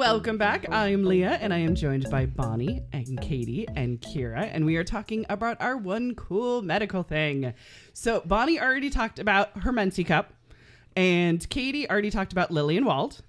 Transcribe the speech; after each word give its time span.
Welcome 0.00 0.38
back. 0.38 0.64
I'm 0.70 1.04
Leah, 1.04 1.36
and 1.42 1.52
I 1.52 1.58
am 1.58 1.74
joined 1.74 2.08
by 2.08 2.24
Bonnie 2.24 2.80
and 2.90 3.20
Katie 3.20 3.68
and 3.76 4.00
Kira, 4.00 4.48
and 4.50 4.64
we 4.64 4.76
are 4.76 4.82
talking 4.82 5.26
about 5.28 5.60
our 5.60 5.76
one 5.76 6.14
cool 6.14 6.62
medical 6.62 7.02
thing. 7.02 7.52
So, 7.92 8.22
Bonnie 8.24 8.58
already 8.58 8.88
talked 8.88 9.18
about 9.18 9.58
her 9.58 9.72
Mency 9.72 10.02
cup, 10.02 10.32
and 10.96 11.46
Katie 11.50 11.88
already 11.88 12.10
talked 12.10 12.32
about 12.32 12.50
Lillian 12.50 12.86
Wald, 12.86 13.20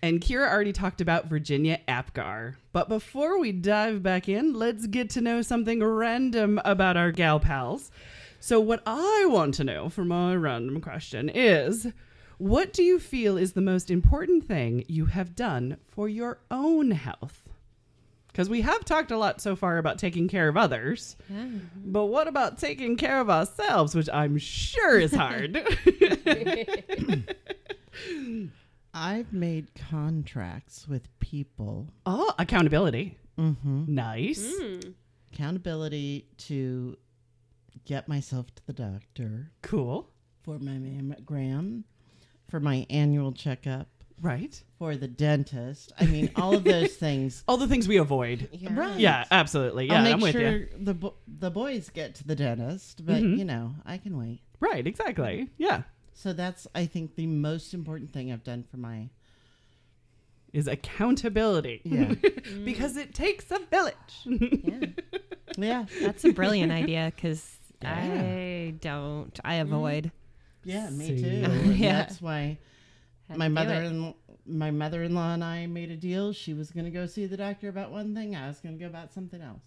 and 0.00 0.18
Kira 0.18 0.50
already 0.50 0.72
talked 0.72 1.02
about 1.02 1.26
Virginia 1.26 1.80
Apgar. 1.86 2.56
But 2.72 2.88
before 2.88 3.38
we 3.38 3.52
dive 3.52 4.02
back 4.02 4.26
in, 4.26 4.54
let's 4.54 4.86
get 4.86 5.10
to 5.10 5.20
know 5.20 5.42
something 5.42 5.84
random 5.84 6.58
about 6.64 6.96
our 6.96 7.12
gal 7.12 7.38
pals. 7.38 7.90
So, 8.40 8.60
what 8.60 8.82
I 8.86 9.26
want 9.28 9.52
to 9.56 9.64
know 9.64 9.90
for 9.90 10.06
my 10.06 10.34
random 10.34 10.80
question 10.80 11.28
is 11.28 11.88
what 12.38 12.72
do 12.72 12.82
you 12.82 12.98
feel 12.98 13.36
is 13.36 13.52
the 13.52 13.60
most 13.60 13.90
important 13.90 14.44
thing 14.44 14.84
you 14.88 15.06
have 15.06 15.34
done 15.36 15.76
for 15.86 16.08
your 16.08 16.38
own 16.50 16.90
health? 16.92 17.42
Because 18.28 18.48
we 18.48 18.62
have 18.62 18.84
talked 18.84 19.12
a 19.12 19.16
lot 19.16 19.40
so 19.40 19.54
far 19.54 19.78
about 19.78 19.98
taking 19.98 20.26
care 20.26 20.48
of 20.48 20.56
others. 20.56 21.14
But 21.84 22.06
what 22.06 22.26
about 22.26 22.58
taking 22.58 22.96
care 22.96 23.20
of 23.20 23.30
ourselves, 23.30 23.94
which 23.94 24.08
I'm 24.12 24.38
sure 24.38 24.98
is 24.98 25.14
hard? 25.14 25.56
I've 28.94 29.32
made 29.32 29.68
contracts 29.74 30.86
with 30.88 31.08
people, 31.18 31.88
oh, 32.06 32.32
accountability. 32.38 33.18
mm-hmm. 33.38 33.84
Nice. 33.88 34.52
accountability 35.32 36.26
to 36.38 36.96
get 37.84 38.06
myself 38.08 38.46
to 38.54 38.66
the 38.66 38.72
doctor 38.72 39.50
Cool. 39.62 40.08
for 40.42 40.58
my 40.60 40.72
mammogram, 40.72 41.82
for 42.48 42.60
my 42.60 42.86
annual 42.90 43.32
checkup, 43.32 43.88
Right. 44.20 44.62
for 44.78 44.96
the 44.96 45.08
dentist. 45.08 45.92
I 45.98 46.06
mean, 46.06 46.30
all 46.36 46.54
of 46.54 46.64
those 46.64 46.94
things. 46.96 47.42
All 47.48 47.56
the 47.56 47.66
things 47.68 47.88
we 47.88 47.96
avoid. 47.96 48.48
Right. 48.70 48.98
Yeah, 48.98 49.24
absolutely. 49.30 49.86
Yeah, 49.86 49.94
I'll 49.98 50.02
make 50.04 50.14
I'm 50.14 50.20
with 50.20 50.32
sure 50.32 50.50
you. 50.56 50.68
the 50.78 50.94
bo- 50.94 51.14
the 51.26 51.50
boys 51.50 51.90
get 51.90 52.14
to 52.16 52.26
the 52.26 52.36
dentist, 52.36 53.04
but 53.04 53.16
Mhm. 53.22 53.38
you 53.38 53.44
know, 53.44 53.74
I 53.84 53.98
can 53.98 54.16
wait. 54.18 54.40
Right, 54.60 54.86
exactly. 54.86 55.50
Yeah. 55.58 55.82
So 56.14 56.32
that's 56.32 56.66
I 56.74 56.86
think 56.86 57.16
the 57.16 57.26
most 57.26 57.74
important 57.74 58.12
thing 58.12 58.30
I've 58.32 58.44
done 58.44 58.62
for 58.70 58.76
my 58.76 59.08
Is 60.52 60.68
accountability. 60.68 61.80
yeah 61.84 62.14
because 62.64 62.96
it 62.96 63.14
takes 63.14 63.50
a 63.50 63.58
village. 63.58 63.94
Yeah, 64.24 64.80
yeah 65.58 65.84
that's 66.00 66.24
a 66.24 66.32
brilliant 66.32 66.70
idea 66.70 67.12
because 67.14 67.58
Yeah. 67.82 67.92
I 67.98 68.74
don't. 68.80 69.38
I 69.44 69.56
avoid. 69.56 70.12
Yeah 70.64 70.90
me 70.90 71.20
too. 71.20 71.72
Yeah. 71.74 71.98
That's 71.98 72.20
why 72.22 72.58
Had 73.28 73.38
my 73.38 73.48
mother 73.48 73.74
and 73.74 74.14
my 74.46 74.70
mother 74.70 75.02
in 75.02 75.14
law 75.14 75.32
and 75.34 75.42
I 75.42 75.66
made 75.66 75.90
a 75.90 75.96
deal. 75.96 76.32
She 76.32 76.52
was 76.54 76.70
going 76.70 76.84
to 76.84 76.90
go 76.90 77.06
see 77.06 77.26
the 77.26 77.36
doctor 77.36 77.68
about 77.68 77.90
one 77.90 78.14
thing. 78.14 78.36
I 78.36 78.46
was 78.48 78.60
going 78.60 78.76
to 78.76 78.80
go 78.80 78.86
about 78.88 79.12
something 79.12 79.40
else. 79.40 79.64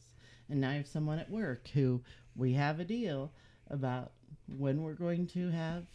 And 0.50 0.62
now 0.62 0.70
I 0.70 0.74
have 0.74 0.88
someone 0.88 1.20
at 1.20 1.30
work 1.30 1.68
who 1.70 2.02
we 2.36 2.54
have 2.54 2.80
a 2.80 2.86
deal 2.86 3.32
about 3.70 4.12
when 4.58 4.82
we're 4.82 4.94
going 4.94 5.28
to 5.28 5.50
have. 5.50 5.86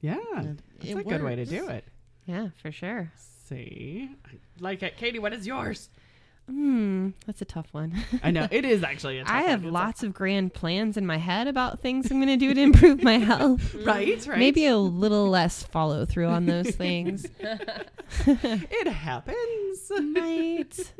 yeah. 0.00 0.18
and 0.36 0.62
That's 0.78 0.90
it 0.90 0.98
a 0.98 1.02
good 1.02 1.22
way 1.22 1.36
to 1.36 1.44
do 1.44 1.68
it. 1.68 1.84
Yeah, 2.26 2.48
for 2.62 2.70
sure. 2.70 3.10
See, 3.16 4.10
I 4.26 4.30
like 4.60 4.82
it, 4.82 4.96
Katie. 4.96 5.18
What 5.18 5.32
is 5.32 5.46
yours? 5.46 5.88
Hmm, 6.50 7.10
that's 7.26 7.40
a 7.40 7.44
tough 7.44 7.68
one. 7.72 7.94
I 8.24 8.32
know 8.32 8.48
it 8.50 8.64
is 8.64 8.82
actually. 8.82 9.18
A 9.20 9.24
tough 9.24 9.32
I 9.32 9.42
have 9.42 9.62
It's 9.64 9.72
lots 9.72 10.02
of 10.02 10.12
grand 10.12 10.52
plans 10.52 10.96
in 10.96 11.06
my 11.06 11.16
head 11.16 11.46
about 11.46 11.80
things 11.80 12.10
I'm 12.10 12.18
going 12.18 12.26
to 12.28 12.36
do 12.36 12.52
to 12.52 12.60
improve 12.60 13.02
my 13.04 13.18
health. 13.18 13.72
right, 13.84 14.26
right. 14.26 14.38
Maybe 14.38 14.66
a 14.66 14.76
little 14.76 15.28
less 15.30 15.62
follow 15.62 16.04
through 16.04 16.26
on 16.26 16.46
those 16.46 16.70
things. 16.70 17.24
it 18.26 18.88
happens. 18.88 19.92
Might. 20.00 20.92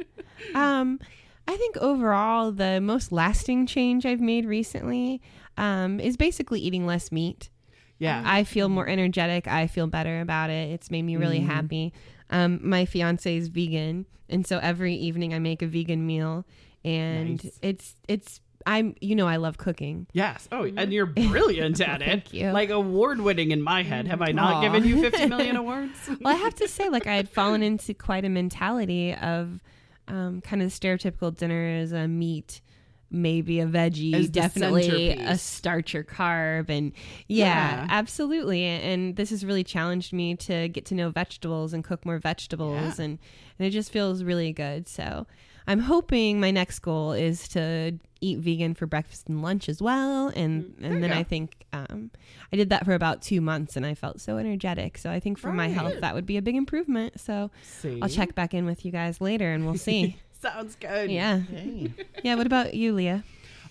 Um, 0.54 1.00
I 1.48 1.56
think 1.56 1.76
overall, 1.78 2.52
the 2.52 2.80
most 2.80 3.10
lasting 3.12 3.66
change 3.66 4.06
I've 4.06 4.20
made 4.20 4.46
recently 4.46 5.20
um, 5.56 5.98
is 6.00 6.16
basically 6.16 6.60
eating 6.60 6.86
less 6.86 7.10
meat. 7.10 7.50
Yeah, 7.98 8.22
I 8.24 8.44
feel 8.44 8.68
more 8.70 8.88
energetic. 8.88 9.46
I 9.46 9.66
feel 9.66 9.86
better 9.86 10.20
about 10.20 10.48
it. 10.48 10.70
It's 10.70 10.90
made 10.90 11.02
me 11.02 11.16
really 11.16 11.40
Mm-hmm. 11.40 11.50
happy. 11.50 11.92
Um, 12.30 12.60
my 12.62 12.84
fiance 12.86 13.36
is 13.36 13.48
vegan, 13.48 14.06
and 14.28 14.46
so 14.46 14.58
every 14.58 14.94
evening 14.94 15.34
I 15.34 15.38
make 15.41 15.62
a 15.62 15.66
vegan 15.66 16.06
meal, 16.06 16.44
and 16.84 17.42
Nice. 17.44 17.58
it's 17.62 17.96
it's 18.08 18.41
I'm 18.66 18.94
you 19.00 19.16
know 19.16 19.26
I 19.26 19.36
love 19.36 19.58
cooking. 19.58 20.06
yes. 20.12 20.46
Oh, 20.52 20.64
and 20.64 20.92
you're 20.92 21.06
brilliant 21.06 21.80
at 21.86 22.02
it. 22.02 22.32
You. 22.32 22.50
Like 22.52 22.70
award 22.70 23.20
winning 23.20 23.50
in 23.50 23.62
my 23.62 23.82
head. 23.82 24.06
Have 24.06 24.22
I 24.22 24.32
not 24.32 24.56
Aw. 24.56 24.60
given 24.62 24.84
you 24.84 25.00
50 25.10 25.26
million 25.26 25.56
awards? 25.56 25.98
Well, 26.20 26.34
I 26.34 26.38
have 26.38 26.54
to 26.56 26.68
say, 26.68 26.88
like 26.88 27.06
I 27.06 27.14
had 27.16 27.28
fallen 27.38 27.62
into 27.62 27.94
quite 27.94 28.24
a 28.24 28.28
mentality 28.28 29.14
of 29.14 29.60
um, 30.08 30.41
kind 30.42 30.62
of 30.62 30.70
stereotypical 30.70 31.34
dinner 31.36 31.78
as 31.80 31.92
a 31.92 32.06
meat. 32.06 32.60
Maybe 33.12 33.59
a 33.60 33.66
veggie, 33.66 34.15
As 34.15 34.31
definitely 34.31 35.09
a 35.10 35.37
starch 35.37 35.94
or 35.97 36.04
carb, 36.04 36.69
and 36.71 36.93
yeah, 37.26 37.75
Yeah. 37.81 37.87
absolutely. 37.91 38.65
And 38.65 39.16
this 39.16 39.31
has 39.31 39.44
really 39.44 39.65
challenged 39.65 40.12
me 40.12 40.37
to 40.37 40.69
get 40.69 40.84
to 40.87 40.94
know 40.94 41.10
vegetables 41.10 41.72
and 41.72 41.82
cook 41.82 42.06
more 42.06 42.19
vegetables, 42.19 42.98
Yeah. 42.98 43.04
and 43.04 43.19
and 43.59 43.66
it 43.66 43.71
just 43.71 43.91
feels 43.91 44.22
really 44.22 44.53
good. 44.53 44.87
So 44.88 45.26
I'm 45.66 45.81
hoping 45.81 46.41
my 46.41 46.50
next 46.53 46.78
goal 46.81 47.12
is 47.12 47.47
to 47.48 47.98
eat 48.22 48.38
vegan 48.38 48.75
for 48.75 48.87
breakfast 48.87 49.28
and 49.28 49.42
lunch 49.42 49.69
as 49.69 49.82
well, 49.82 50.28
and 50.37 50.65
Mm, 50.65 50.78
there 50.81 50.92
and 50.92 51.03
then 51.03 51.10
go. 51.10 51.16
I 51.16 51.22
think 51.25 51.56
um, 51.72 52.10
I 52.53 52.56
did 52.56 52.71
that 52.71 52.84
for 52.84 52.94
about 52.94 53.22
two 53.22 53.41
months, 53.41 53.77
and 53.77 53.84
I 53.84 53.94
felt 53.94 54.21
so 54.21 54.37
energetic. 54.38 54.98
So 54.98 55.10
I 55.10 55.19
think 55.21 55.37
for 55.38 55.53
my 55.53 55.69
health 55.69 55.94
that 56.00 56.15
would 56.15 56.27
be 56.27 56.37
a 56.37 56.42
big 56.42 56.54
improvement. 56.56 57.19
So 57.21 57.50
See, 57.62 57.98
I'll 58.00 58.09
check 58.09 58.34
back 58.37 58.54
in 58.54 58.66
with 58.66 58.84
you 58.84 58.92
guys 58.92 59.21
later, 59.21 59.50
and 59.53 59.65
we'll 59.66 59.75
see. 59.75 60.16
Sounds 60.40 60.74
good. 60.76 61.10
yeah, 61.10 61.42
Yay. 61.52 61.92
yeah. 62.22 62.34
What 62.34 62.46
about 62.46 62.74
you, 62.74 62.92
Leah? 62.94 63.24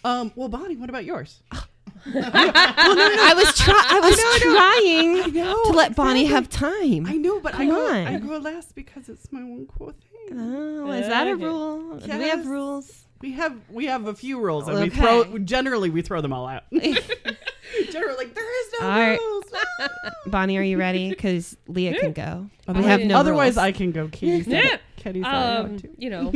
Um. 0.03 0.31
Well, 0.35 0.49
Bonnie, 0.49 0.75
what 0.77 0.89
about 0.89 1.03
yours? 1.05 1.41
well, 1.51 1.65
no, 2.13 2.21
no, 2.21 2.93
no. 2.95 3.15
I 3.19 3.33
was 3.35 3.57
try- 3.57 3.87
I 3.89 3.99
was 3.99 4.41
trying 4.41 5.33
know, 5.33 5.63
to 5.65 5.71
let 5.71 5.95
Bonnie 5.95 6.25
have 6.25 6.49
time. 6.49 7.05
I 7.07 7.13
know, 7.17 7.39
but 7.39 7.53
I 7.55 7.57
Come 7.57 7.69
go, 7.69 7.87
on. 7.89 8.07
I 8.07 8.17
go 8.19 8.37
last 8.37 8.75
because 8.75 9.09
it's 9.09 9.31
my 9.31 9.43
one 9.43 9.67
cool 9.77 9.91
thing. 9.93 10.39
Oh, 10.39 10.91
is 10.91 11.07
that 11.07 11.27
a 11.27 11.31
Okay. 11.31 11.43
rule? 11.43 11.97
Do 11.97 12.07
we 12.17 12.25
Yes. 12.25 12.35
have 12.37 12.45
rules? 12.47 13.05
We 13.21 13.31
have 13.33 13.57
we 13.69 13.85
have 13.87 14.07
a 14.07 14.13
few 14.13 14.39
rules, 14.39 14.67
and 14.67 14.77
we 14.79 14.85
Okay. 14.87 15.01
throw 15.01 15.39
generally 15.39 15.89
we 15.89 16.01
throw 16.01 16.21
them 16.21 16.31
all 16.31 16.47
out. 16.47 16.63
generally, 16.71 18.17
like 18.17 18.33
there 18.35 18.61
is 18.67 18.73
no 18.79 18.87
All 18.87 18.97
right. 18.99 19.19
rules. 19.19 19.45
Bonnie, 20.27 20.57
are 20.57 20.63
you 20.63 20.77
ready? 20.77 21.09
Because 21.09 21.57
Leah 21.67 21.99
can 21.99 22.13
go. 22.13 22.49
We 22.67 22.71
Otherwise- 22.73 22.85
have 22.89 23.01
no 23.01 23.17
Otherwise, 23.17 23.55
rules. 23.55 23.57
I 23.57 23.71
can 23.73 23.91
go. 23.91 24.07
Katie 24.07 24.43
said 24.43 24.51
Yeah. 24.53 24.73
it. 24.75 24.81
Katie 24.99 25.21
said 25.23 25.27
I 25.33 25.55
Um, 25.57 25.69
want 25.71 25.85
you 25.97 26.09
know, 26.09 26.33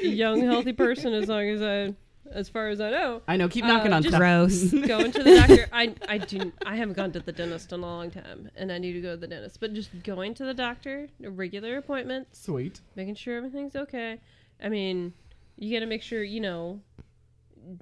young 0.00 0.40
healthy 0.42 0.72
person 0.72 1.12
as 1.12 1.28
long 1.28 1.44
as 1.48 1.62
I, 1.62 1.94
as 2.30 2.48
far 2.48 2.68
as 2.68 2.80
I 2.80 2.90
know. 2.90 3.22
I 3.28 3.36
know. 3.36 3.48
Keep 3.48 3.64
Uh, 3.64 3.68
knocking 3.68 3.92
on 3.92 4.02
just- 4.02 4.10
stuff. 4.14 4.20
Gross. 4.20 4.70
Going 4.86 5.12
to 5.12 5.22
the 5.22 5.34
doctor. 5.36 5.66
I 5.72 5.94
I 6.08 6.18
do. 6.18 6.52
I 6.64 6.76
haven't 6.76 6.96
gone 6.96 7.12
to 7.12 7.20
the 7.20 7.32
dentist 7.32 7.72
in 7.72 7.80
a 7.80 7.82
long 7.82 8.10
time, 8.10 8.50
and 8.56 8.70
I 8.72 8.78
need 8.78 8.92
to 8.94 9.00
go 9.00 9.12
to 9.12 9.16
the 9.20 9.26
dentist. 9.28 9.60
But 9.60 9.74
just 9.74 9.90
going 10.02 10.34
to 10.34 10.44
the 10.44 10.54
doctor, 10.54 11.08
a 11.24 11.30
regular 11.30 11.76
appointments, 11.78 12.40
Sweet. 12.42 12.80
making 12.94 13.14
sure 13.16 13.36
everything's 13.36 13.76
okay. 13.76 14.20
I 14.62 14.68
mean, 14.68 15.12
you 15.58 15.72
got 15.74 15.80
to 15.80 15.86
make 15.86 16.02
sure 16.02 16.22
you 16.22 16.40
know, 16.40 16.80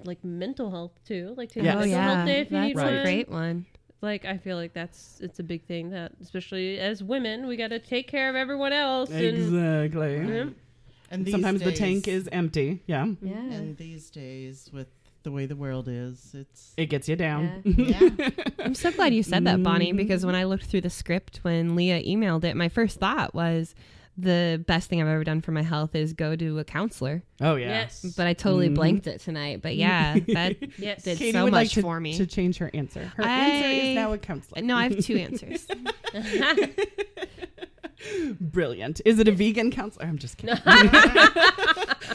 like 0.03 0.23
mental 0.23 0.69
health 0.71 0.91
too. 1.07 1.33
Like 1.37 1.49
take 1.51 1.63
Yes. 1.63 1.73
a 1.73 1.77
Oh 1.77 1.79
mental 1.81 1.91
yeah, 1.97 2.15
health 2.15 2.27
day 2.27 2.39
if 2.41 2.51
you 2.51 2.57
that's 2.57 2.67
need 2.67 2.75
Right. 2.77 2.91
a 2.91 2.95
one. 2.95 3.03
great 3.03 3.29
one. 3.29 3.65
Like 4.01 4.25
I 4.25 4.37
feel 4.37 4.57
like 4.57 4.73
that's 4.73 5.19
it's 5.21 5.39
a 5.39 5.43
big 5.43 5.65
thing 5.65 5.89
that 5.91 6.11
especially 6.21 6.79
as 6.79 7.01
women 7.01 7.47
we 7.47 7.57
got 7.57 7.69
to 7.69 7.79
take 7.79 8.07
care 8.07 8.29
of 8.29 8.35
everyone 8.35 8.73
else. 8.73 9.09
And, 9.09 9.23
Exactly. 9.23 10.17
Yeah. 10.17 10.49
And 11.11 11.25
these 11.25 11.33
Sometimes 11.33 11.61
the 11.61 11.71
tank 11.71 12.07
is 12.07 12.27
empty. 12.31 12.81
Yeah, 12.87 13.05
Yeah. 13.21 13.35
And 13.35 13.77
these 13.77 14.09
days, 14.09 14.69
with 14.73 14.87
the 15.23 15.31
way 15.31 15.45
the 15.45 15.55
world 15.55 15.87
is, 15.87 16.33
it's 16.33 16.73
it 16.77 16.87
gets 16.87 17.07
you 17.07 17.15
down. 17.15 17.61
yeah. 17.63 18.09
I'm 18.59 18.75
so 18.75 18.91
glad 18.91 19.13
you 19.13 19.23
said 19.23 19.45
that, 19.45 19.61
Bonnie, 19.61 19.91
because 19.91 20.21
mm-hmm. 20.21 20.27
when 20.27 20.35
I 20.35 20.45
looked 20.45 20.65
through 20.65 20.81
the 20.81 20.89
script 20.89 21.39
when 21.43 21.75
Leah 21.75 22.03
emailed 22.03 22.43
it, 22.43 22.55
my 22.55 22.69
first 22.69 22.99
thought 22.99 23.33
was 23.35 23.75
the 24.17 24.63
best 24.67 24.89
thing 24.89 25.01
I've 25.01 25.07
ever 25.07 25.23
done 25.23 25.41
for 25.41 25.51
my 25.51 25.61
health 25.61 25.95
is 25.95 26.13
go 26.13 26.35
to 26.35 26.59
a 26.59 26.63
counselor. 26.63 27.21
Oh 27.41 27.55
yeah. 27.55 27.67
Yes. 27.67 28.13
But 28.15 28.27
I 28.27 28.33
totally 28.33 28.69
Mhm. 28.69 28.75
blanked 28.75 29.07
it 29.07 29.19
tonight. 29.19 29.61
But 29.61 29.75
yeah, 29.75 30.17
that 30.29 30.55
yes. 30.79 31.03
did 31.03 31.17
Katie 31.17 31.31
so 31.33 31.43
would 31.43 31.51
much 31.51 31.65
like 31.67 31.71
to, 31.71 31.81
for 31.81 31.99
me. 31.99 32.15
to 32.17 32.25
change 32.25 32.57
her 32.59 32.71
answer. 32.73 33.11
Her 33.17 33.23
answer 33.23 33.67
is 33.67 33.95
now 33.95 34.13
a 34.13 34.17
counselor. 34.17 34.61
no, 34.61 34.77
I 34.77 34.83
have 34.89 35.03
two 35.03 35.17
answers. 35.17 35.67
Brilliant. 38.39 39.01
Is 39.03 39.19
it 39.19 39.27
a 39.27 39.31
vegan 39.31 39.71
counselor? 39.71 40.05
I'm 40.05 40.17
just 40.17 40.37
kidding. 40.37 40.57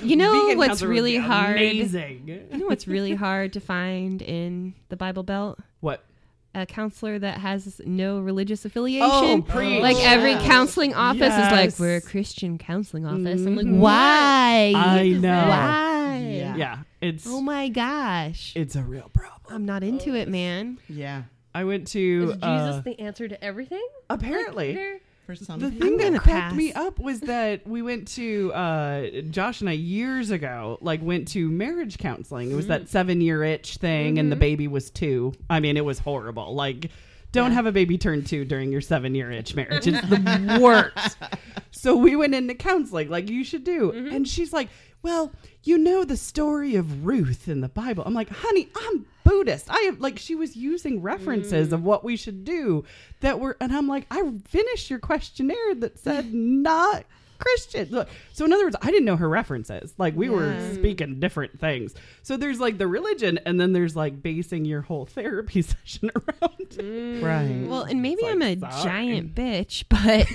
You 0.03 0.17
know 0.17 0.45
Vegan 0.47 0.59
what's 0.59 0.83
really 0.83 1.17
hard? 1.17 1.57
Amazing. 1.57 2.47
You 2.53 2.59
know 2.59 2.67
what's 2.67 2.87
really 2.87 3.15
hard 3.15 3.53
to 3.55 3.61
find 3.61 4.23
in 4.23 4.75
the 4.89 4.97
Bible 4.97 5.25
Belt? 5.25 5.59
What? 5.81 6.05
A 6.53 6.67
counselor 6.67 7.17
that 7.19 7.39
has 7.39 7.81
no 7.87 8.19
religious 8.19 8.65
affiliation. 8.65 9.09
Oh, 9.11 9.43
preach. 9.47 9.81
like 9.81 9.97
every 9.99 10.33
Yes. 10.33 10.47
counseling 10.47 10.95
office 10.95 11.33
is 11.33 11.53
like, 11.53 11.79
we're 11.79 11.97
a 11.97 12.01
Christian 12.01 12.59
counseling 12.59 13.07
office. 13.07 13.47
I'm 13.47 13.55
like, 13.55 13.67
Mhm. 13.67 13.79
why? 13.79 14.73
I 14.75 15.09
know. 15.11 15.49
Why? 15.49 16.19
Yeah. 16.33 16.57
Yeah, 16.57 16.79
it's 17.01 17.25
Oh 17.29 17.41
my 17.41 17.69
gosh. 17.69 18.53
it's 18.57 18.75
a 18.75 18.83
real 18.83 19.11
problem. 19.15 19.55
I'm 19.55 19.65
not 19.65 19.85
into 19.85 20.15
it, 20.17 20.29
man. 20.29 20.79
Yeah. 20.89 21.23
I 21.55 21.63
went 21.65 21.85
Is 21.85 21.93
to 21.93 22.27
Jesus 22.33 22.43
uh, 22.43 22.83
the 22.85 22.99
answer 23.01 23.29
to 23.29 23.43
everything? 23.45 23.87
apparently. 24.09 24.75
There- 24.75 25.01
For 25.31 25.45
some 25.45 25.61
the 25.61 25.71
thing 25.71 25.97
that 25.99 26.21
cracked 26.21 26.57
me 26.57 26.73
up 26.73 26.99
was 26.99 27.21
that 27.21 27.67
we 27.67 27.83
went 27.83 28.09
to 28.09 28.53
uh, 28.53 29.21
Josh 29.31 29.61
and 29.61 29.71
I 29.71 29.75
years 29.75 30.31
ago, 30.31 30.79
like 30.81 31.01
went 31.03 31.29
to 31.29 31.49
marriage 31.49 31.99
counseling. 31.99 32.51
It 32.51 32.55
was 32.55 32.67
that 32.67 32.83
mm-hmm. 32.83 32.91
seven 32.91 33.21
year 33.21 33.45
itch 33.45 33.77
thing, 33.77 34.19
and 34.19 34.31
the 34.31 34.35
mm-hmm. 34.35 34.41
baby 34.41 34.69
was 34.69 34.91
two. 34.91 35.33
I 35.49 35.61
mean, 35.61 35.77
it 35.77 35.85
was 35.85 36.01
horrible. 36.01 36.55
Like, 36.55 36.91
don't 37.33 37.53
have 37.53 37.67
a 37.67 37.73
baby 37.73 37.97
turn 37.97 38.25
two 38.25 38.45
during 38.45 38.73
your 38.73 38.81
seven 38.81 39.15
year 39.15 39.31
itch 39.31 39.55
marriage. 39.55 39.87
It's 39.87 40.09
the 40.09 40.59
worst. 40.61 41.17
So 41.73 41.97
we 41.97 42.15
went 42.17 42.35
into 42.35 42.55
counseling, 42.55 43.09
like 43.09 43.31
you 43.31 43.43
should 43.43 43.65
do. 43.65 43.93
Mm-hmm. 43.93 44.15
And 44.15 44.29
she's 44.29 44.53
like, 44.53 44.69
Well, 45.03 45.33
you 45.63 45.79
know 45.79 46.05
the 46.05 46.17
story 46.17 46.77
of 46.77 47.07
Ruth 47.07 47.49
in 47.49 47.61
the 47.61 47.69
Bible. 47.69 48.03
I'm 48.07 48.15
like, 48.15 48.29
honey, 48.31 48.69
I'm 48.77 49.07
Buddhist. 49.25 49.67
I 49.71 49.81
have 49.83 50.01
like 50.01 50.19
she 50.19 50.35
was 50.35 50.57
using 50.57 51.03
references 51.03 51.73
of 51.73 51.81
mm. 51.81 51.85
what 51.85 52.05
we 52.05 52.17
should 52.17 52.45
do 52.45 52.85
that 53.21 53.39
were 53.41 53.57
and 53.61 53.73
I'm 53.73 53.87
like, 53.89 54.07
I 54.11 54.31
finished 54.49 54.91
your 54.91 54.99
questionnaire 54.99 55.75
that 55.77 55.99
said 55.99 56.33
not 56.35 57.05
Christian. 57.39 57.89
Look, 57.91 58.09
so 58.33 58.45
in 58.45 58.53
other 58.53 58.65
words, 58.65 58.77
I 58.81 58.87
didn't 58.87 59.07
know 59.07 59.17
her 59.17 59.29
references. 59.29 59.95
Like 59.99 60.15
we 60.15 60.29
were 60.29 60.75
speaking 60.75 61.19
different 61.21 61.59
things. 61.59 61.95
So 62.23 62.37
there's 62.37 62.61
like 62.61 62.79
the 62.79 62.87
religion, 62.87 63.41
and 63.45 63.59
then 63.61 63.73
there's 63.73 63.97
like 63.97 64.23
basing 64.23 64.65
your 64.65 64.83
whole 64.83 65.07
therapy 65.07 65.63
session 65.63 66.11
around. 66.15 66.69
Mm. 66.71 67.23
Right. 67.23 67.69
Well, 67.69 67.83
and 67.83 68.03
maybe 68.03 68.23
It's 68.23 68.33
I'm 68.33 68.43
a 68.43 68.73
sorry. 68.73 68.85
giant 68.85 69.35
bitch, 69.35 69.85
but 69.89 70.27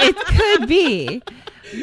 it 0.00 0.16
could 0.26 0.68
be. 0.68 1.22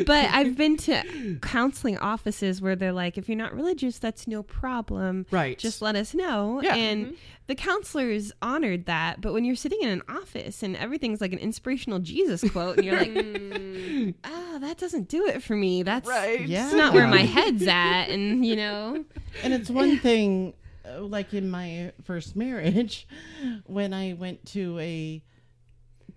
But 0.05 0.25
I've 0.31 0.55
been 0.57 0.77
to 0.77 1.37
counseling 1.41 1.97
offices 1.97 2.61
where 2.61 2.75
they're 2.75 2.91
like, 2.93 3.17
if 3.17 3.27
you're 3.29 3.37
not 3.37 3.53
religious, 3.53 3.99
that's 3.99 4.27
no 4.27 4.43
problem. 4.43 5.25
Right. 5.31 5.57
Just 5.57 5.81
let 5.81 5.95
us 5.95 6.13
know. 6.13 6.61
Yeah. 6.61 6.75
And 6.75 7.15
the 7.47 7.55
counselors 7.55 8.31
honored 8.41 8.85
that. 8.85 9.21
But 9.21 9.33
when 9.33 9.45
you're 9.45 9.55
sitting 9.55 9.79
in 9.81 9.89
an 9.89 10.01
office 10.09 10.63
and 10.63 10.75
everything's 10.75 11.21
like 11.21 11.33
an 11.33 11.39
inspirational 11.39 11.99
Jesus 11.99 12.43
quote, 12.51 12.77
and 12.77 12.85
you're 12.85 12.97
like, 12.97 14.15
oh, 14.23 14.57
that 14.61 14.77
doesn't 14.77 15.07
do 15.09 15.25
it 15.27 15.43
for 15.43 15.55
me. 15.55 15.83
That's 15.83 16.07
right. 16.07 16.41
Yeah. 16.47 16.71
not 16.71 16.93
where 16.93 17.07
my 17.07 17.21
head's 17.21 17.67
at. 17.67 18.09
And, 18.09 18.45
you 18.45 18.55
know, 18.55 19.05
And 19.43 19.53
it's 19.53 19.69
one 19.69 19.99
thing, 19.99 20.53
uh, 20.87 21.01
like 21.01 21.33
in 21.33 21.49
my 21.49 21.91
first 22.03 22.35
marriage, 22.35 23.07
when 23.65 23.93
I 23.93 24.13
went 24.13 24.45
to 24.53 24.79
a 24.79 25.21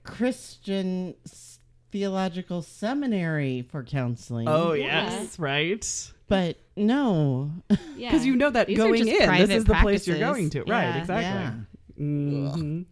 Christian 0.05 1.15
s- 1.27 1.58
theological 1.93 2.63
seminary 2.63 3.63
for 3.71 3.83
counseling. 3.83 4.49
Oh 4.49 4.73
yes, 4.73 5.39
right. 5.39 6.13
But 6.29 6.59
no. 6.77 7.51
yeah. 7.97 8.11
Because 8.11 8.27
you 8.27 8.37
know 8.37 8.51
that 8.51 8.67
These 8.67 8.77
going 8.77 9.01
in, 9.01 9.07
this 9.07 9.25
private 9.27 9.51
is 9.51 9.65
the 9.65 9.75
place 9.75 10.07
you're 10.07 10.19
going 10.19 10.51
to. 10.51 10.61
Right, 10.61 10.67
Yeah. 10.83 10.99
exactly. 10.99 11.65
Yeah. 11.97 12.03
Mhm. 12.05 12.85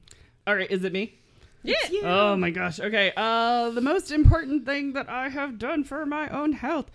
All 0.46 0.56
right, 0.56 0.70
is 0.70 0.84
it 0.84 0.92
me? 0.92 1.18
Yeah. 1.62 1.76
Oh 2.04 2.36
my 2.36 2.50
gosh. 2.50 2.80
Okay. 2.80 3.12
Uh 3.16 3.70
the 3.70 3.80
most 3.80 4.10
important 4.10 4.64
thing 4.64 4.92
that 4.94 5.08
I 5.08 5.28
have 5.28 5.58
done 5.58 5.84
for 5.84 6.06
my 6.06 6.28
own 6.28 6.52
health. 6.52 6.90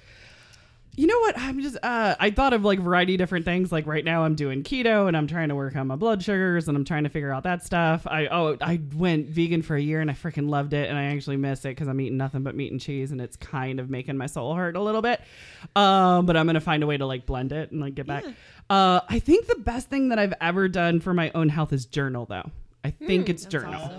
You 1.01 1.07
know 1.07 1.19
what? 1.21 1.35
I'm 1.35 1.59
just 1.61 1.77
uh 1.81 2.13
I 2.19 2.29
thought 2.29 2.53
of 2.53 2.63
like 2.63 2.77
a 2.77 2.81
variety 2.83 3.15
of 3.15 3.17
different 3.17 3.43
things. 3.43 3.71
Like 3.71 3.87
right 3.87 4.05
now 4.05 4.23
I'm 4.23 4.35
doing 4.35 4.61
keto 4.61 5.07
and 5.07 5.17
I'm 5.17 5.25
trying 5.25 5.49
to 5.49 5.55
work 5.55 5.75
on 5.75 5.87
my 5.87 5.95
blood 5.95 6.21
sugars 6.21 6.67
and 6.67 6.77
I'm 6.77 6.85
trying 6.85 7.05
to 7.05 7.09
figure 7.09 7.33
out 7.33 7.41
that 7.41 7.65
stuff. 7.65 8.05
I 8.05 8.27
oh 8.27 8.55
I 8.61 8.79
went 8.95 9.27
vegan 9.27 9.63
for 9.63 9.75
a 9.75 9.81
year 9.81 9.99
and 9.99 10.11
I 10.11 10.13
freaking 10.13 10.47
loved 10.47 10.73
it 10.73 10.89
and 10.89 10.99
I 10.99 11.05
actually 11.05 11.37
miss 11.37 11.65
it 11.65 11.73
cuz 11.73 11.87
I'm 11.87 11.99
eating 11.99 12.17
nothing 12.17 12.43
but 12.43 12.53
meat 12.53 12.71
and 12.71 12.79
cheese 12.79 13.11
and 13.11 13.19
it's 13.19 13.35
kind 13.35 13.79
of 13.79 13.89
making 13.89 14.15
my 14.15 14.27
soul 14.27 14.53
hurt 14.53 14.75
a 14.75 14.79
little 14.79 15.01
bit. 15.01 15.21
Um 15.75 16.27
but 16.27 16.37
I'm 16.37 16.45
going 16.45 16.53
to 16.53 16.61
find 16.61 16.83
a 16.83 16.85
way 16.85 16.97
to 16.97 17.07
like 17.07 17.25
blend 17.25 17.51
it 17.51 17.71
and 17.71 17.81
like 17.81 17.95
get 17.95 18.05
back. 18.05 18.23
Uh 18.69 19.01
I 19.09 19.17
think 19.17 19.47
the 19.47 19.55
best 19.55 19.89
thing 19.89 20.09
that 20.09 20.19
I've 20.19 20.35
ever 20.39 20.67
done 20.67 20.99
for 20.99 21.15
my 21.15 21.31
own 21.33 21.49
health 21.49 21.73
is 21.73 21.87
journal 21.87 22.27
though. 22.27 22.51
I 22.83 22.91
think 22.91 23.27
it's 23.27 23.45
journal 23.45 23.89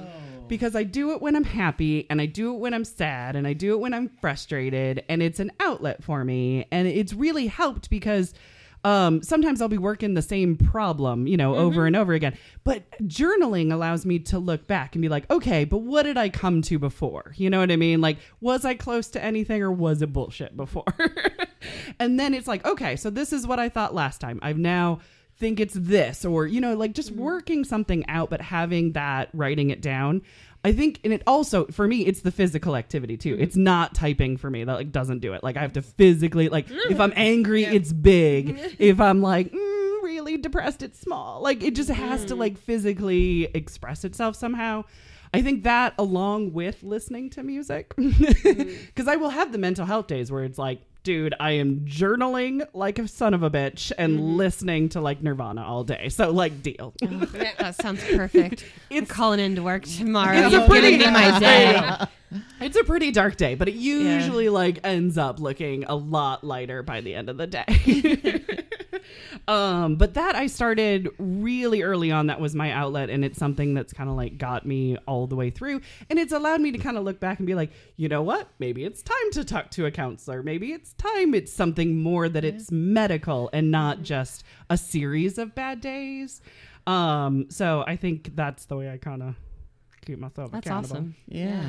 because 0.48 0.76
I 0.76 0.82
do 0.82 1.12
it 1.12 1.22
when 1.22 1.36
I'm 1.36 1.44
happy 1.44 2.06
and 2.10 2.20
I 2.20 2.26
do 2.26 2.54
it 2.54 2.58
when 2.58 2.74
I'm 2.74 2.84
sad 2.84 3.36
and 3.36 3.46
I 3.46 3.52
do 3.52 3.72
it 3.72 3.80
when 3.80 3.94
I'm 3.94 4.08
frustrated 4.20 5.04
and 5.08 5.22
it's 5.22 5.40
an 5.40 5.52
outlet 5.60 6.02
for 6.02 6.24
me 6.24 6.66
and 6.70 6.86
it's 6.86 7.12
really 7.12 7.46
helped 7.46 7.88
because 7.90 8.34
um, 8.84 9.22
sometimes 9.22 9.62
I'll 9.62 9.68
be 9.68 9.78
working 9.78 10.14
the 10.14 10.22
same 10.22 10.56
problem, 10.56 11.26
you 11.26 11.36
know, 11.36 11.54
over 11.54 11.86
and 11.86 11.94
over 11.94 12.14
again. 12.14 12.36
But 12.64 12.82
journaling 13.02 13.72
allows 13.72 14.04
me 14.04 14.18
to 14.20 14.38
look 14.38 14.66
back 14.66 14.94
and 14.94 15.02
be 15.02 15.08
like, 15.08 15.30
okay, 15.30 15.64
but 15.64 15.78
what 15.78 16.02
did 16.02 16.16
I 16.16 16.28
come 16.28 16.62
to 16.62 16.78
before? 16.78 17.32
You 17.36 17.48
know 17.48 17.60
what 17.60 17.70
I 17.70 17.76
mean? 17.76 18.00
Like, 18.00 18.18
was 18.40 18.64
I 18.64 18.74
close 18.74 19.08
to 19.10 19.22
anything 19.22 19.62
or 19.62 19.70
was 19.70 20.02
it 20.02 20.12
bullshit 20.12 20.56
before? 20.56 20.84
and 22.00 22.18
then 22.18 22.34
it's 22.34 22.48
like, 22.48 22.66
okay, 22.66 22.96
so 22.96 23.08
this 23.08 23.32
is 23.32 23.46
what 23.46 23.60
I 23.60 23.68
thought 23.68 23.94
last 23.94 24.20
time. 24.20 24.40
I've 24.42 24.58
now 24.58 24.98
think 25.42 25.58
it's 25.58 25.74
this 25.74 26.24
or 26.24 26.46
you 26.46 26.60
know 26.60 26.76
like 26.76 26.94
just 26.94 27.12
mm-hmm. 27.12 27.24
working 27.24 27.64
something 27.64 28.08
out 28.08 28.30
but 28.30 28.40
having 28.40 28.92
that 28.92 29.28
writing 29.34 29.70
it 29.70 29.82
down 29.82 30.22
i 30.64 30.72
think 30.72 31.00
and 31.02 31.12
it 31.12 31.20
also 31.26 31.66
for 31.66 31.88
me 31.88 32.06
it's 32.06 32.20
the 32.20 32.30
physical 32.30 32.76
activity 32.76 33.16
too. 33.16 33.34
Mm-hmm. 33.34 33.42
It's 33.42 33.56
not 33.56 33.92
typing 33.92 34.36
for 34.36 34.48
me 34.48 34.62
that 34.62 34.72
like 34.72 34.92
doesn't 34.92 35.18
do 35.18 35.32
it. 35.32 35.42
Like 35.42 35.56
i 35.56 35.62
have 35.62 35.72
to 35.72 35.82
physically 35.82 36.48
like 36.48 36.66
if 36.70 37.00
i'm 37.00 37.12
angry 37.16 37.64
it's 37.64 37.92
big. 37.92 38.56
If 38.78 39.00
i'm 39.00 39.20
like 39.20 39.50
mm, 39.50 40.02
really 40.02 40.36
depressed 40.36 40.82
it's 40.82 41.00
small. 41.00 41.42
Like 41.42 41.64
it 41.64 41.74
just 41.74 41.90
has 41.90 42.24
to 42.26 42.34
mm. 42.34 42.38
like 42.38 42.56
physically 42.56 43.48
express 43.52 44.04
itself 44.04 44.36
somehow. 44.36 44.84
I 45.34 45.42
think 45.42 45.64
that 45.64 45.94
along 45.98 46.52
with 46.52 46.84
listening 46.84 47.30
to 47.30 47.42
music, 47.42 47.96
mm-hmm. 47.96 48.86
because 48.86 49.08
I 49.08 49.16
will 49.16 49.30
have 49.30 49.50
the 49.50 49.58
mental 49.58 49.86
health 49.86 50.06
days 50.06 50.30
where 50.30 50.44
it's 50.44 50.58
like, 50.58 50.82
dude, 51.02 51.34
I 51.40 51.52
am 51.52 51.81
journaling 51.81 52.66
like 52.72 52.99
a 52.99 53.08
son 53.08 53.34
of 53.34 53.43
a 53.43 53.50
bitch 53.50 53.93
and 53.96 54.19
mm-hmm. 54.19 54.37
listening 54.37 54.88
to 54.90 55.00
like 55.00 55.22
Nirvana 55.22 55.62
all 55.64 55.84
day. 55.84 56.08
So 56.08 56.31
like, 56.31 56.62
deal. 56.62 56.94
Oh, 57.02 57.06
that 57.08 57.75
sounds 57.76 58.02
perfect. 58.04 58.64
I'm 58.90 58.99
It's- 58.99 59.10
calling 59.10 59.40
into 59.40 59.62
work 59.62 59.84
tomorrow. 59.84 60.37
It's 60.37 60.54
a 60.54 60.58
You've 60.58 60.69
pretty- 60.69 60.99
given 60.99 61.14
me 61.14 61.20
my 61.20 61.38
day. 61.38 62.06
it's 62.60 62.76
a 62.76 62.84
pretty 62.84 63.10
dark 63.10 63.37
day, 63.37 63.54
but 63.54 63.69
it 63.69 63.75
usually 63.75 64.49
like 64.49 64.81
ends 64.84 65.19
up 65.19 65.40
looking 65.40 65.84
a 65.84 65.94
lot 65.94 66.44
lighter 66.44 66.82
by 66.82 67.00
the 67.00 67.14
end 67.14 67.28
of 67.28 67.37
the 67.37 67.46
day. 67.46 68.64
um, 69.48 69.96
but 69.96 70.14
that 70.14 70.34
I 70.34 70.46
started 70.46 71.08
really 71.18 71.82
early 71.82 72.10
on. 72.10 72.26
That 72.26 72.40
was 72.40 72.54
my 72.54 72.70
outlet, 72.72 73.10
and 73.10 73.24
it's 73.24 73.38
something 73.38 73.75
that's 73.75 73.92
kind 73.92 74.08
of 74.11 74.16
like 74.16 74.38
got 74.38 74.66
me 74.66 74.96
all 75.06 75.26
the 75.26 75.37
way 75.37 75.50
through, 75.50 75.80
and 76.11 76.18
it's 76.18 76.32
allowed 76.32 76.61
me 76.61 76.72
to 76.72 76.78
kind 76.78 76.96
of 76.96 77.04
look 77.04 77.20
back 77.20 77.38
and 77.38 77.46
be 77.46 77.54
like, 77.54 77.70
you 77.96 78.08
know 78.08 78.22
what? 78.22 78.49
Maybe 78.58 78.84
it's 78.84 79.02
time 79.02 79.30
to 79.32 79.44
talk 79.44 79.70
to 79.72 79.87
a 79.87 79.90
counselor. 79.90 80.42
Maybe 80.42 80.72
it's 80.72 80.92
time 80.94 81.34
it's 81.34 81.52
something 81.52 82.02
more 82.02 82.28
that 82.28 82.44
it's 82.44 82.70
medical 82.70 83.50
and 83.52 83.70
not 83.70 84.02
just 84.02 84.44
a 84.70 84.76
series 84.76 85.38
of 85.38 85.54
bad 85.54 85.80
days. 85.80 86.40
Um, 86.87 87.46
so 87.49 87.84
I 87.87 87.96
think 87.96 88.34
that's 88.34 88.64
the 88.66 88.76
way 88.76 88.90
I 88.90 88.96
kind 88.96 89.22
of 89.22 89.37
keep 90.04 90.18
myself 90.18 90.50
That's 90.50 90.66
accountable. 90.66 90.96
awesome. 90.96 91.14
Yeah. 91.28 91.62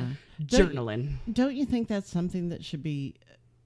Don't, 0.44 0.72
Journaling. 0.74 1.12
don't 1.32 1.54
you 1.54 1.64
think 1.64 1.86
that's 1.86 2.10
something 2.10 2.48
that 2.48 2.64
should 2.64 2.82
be 2.82 3.14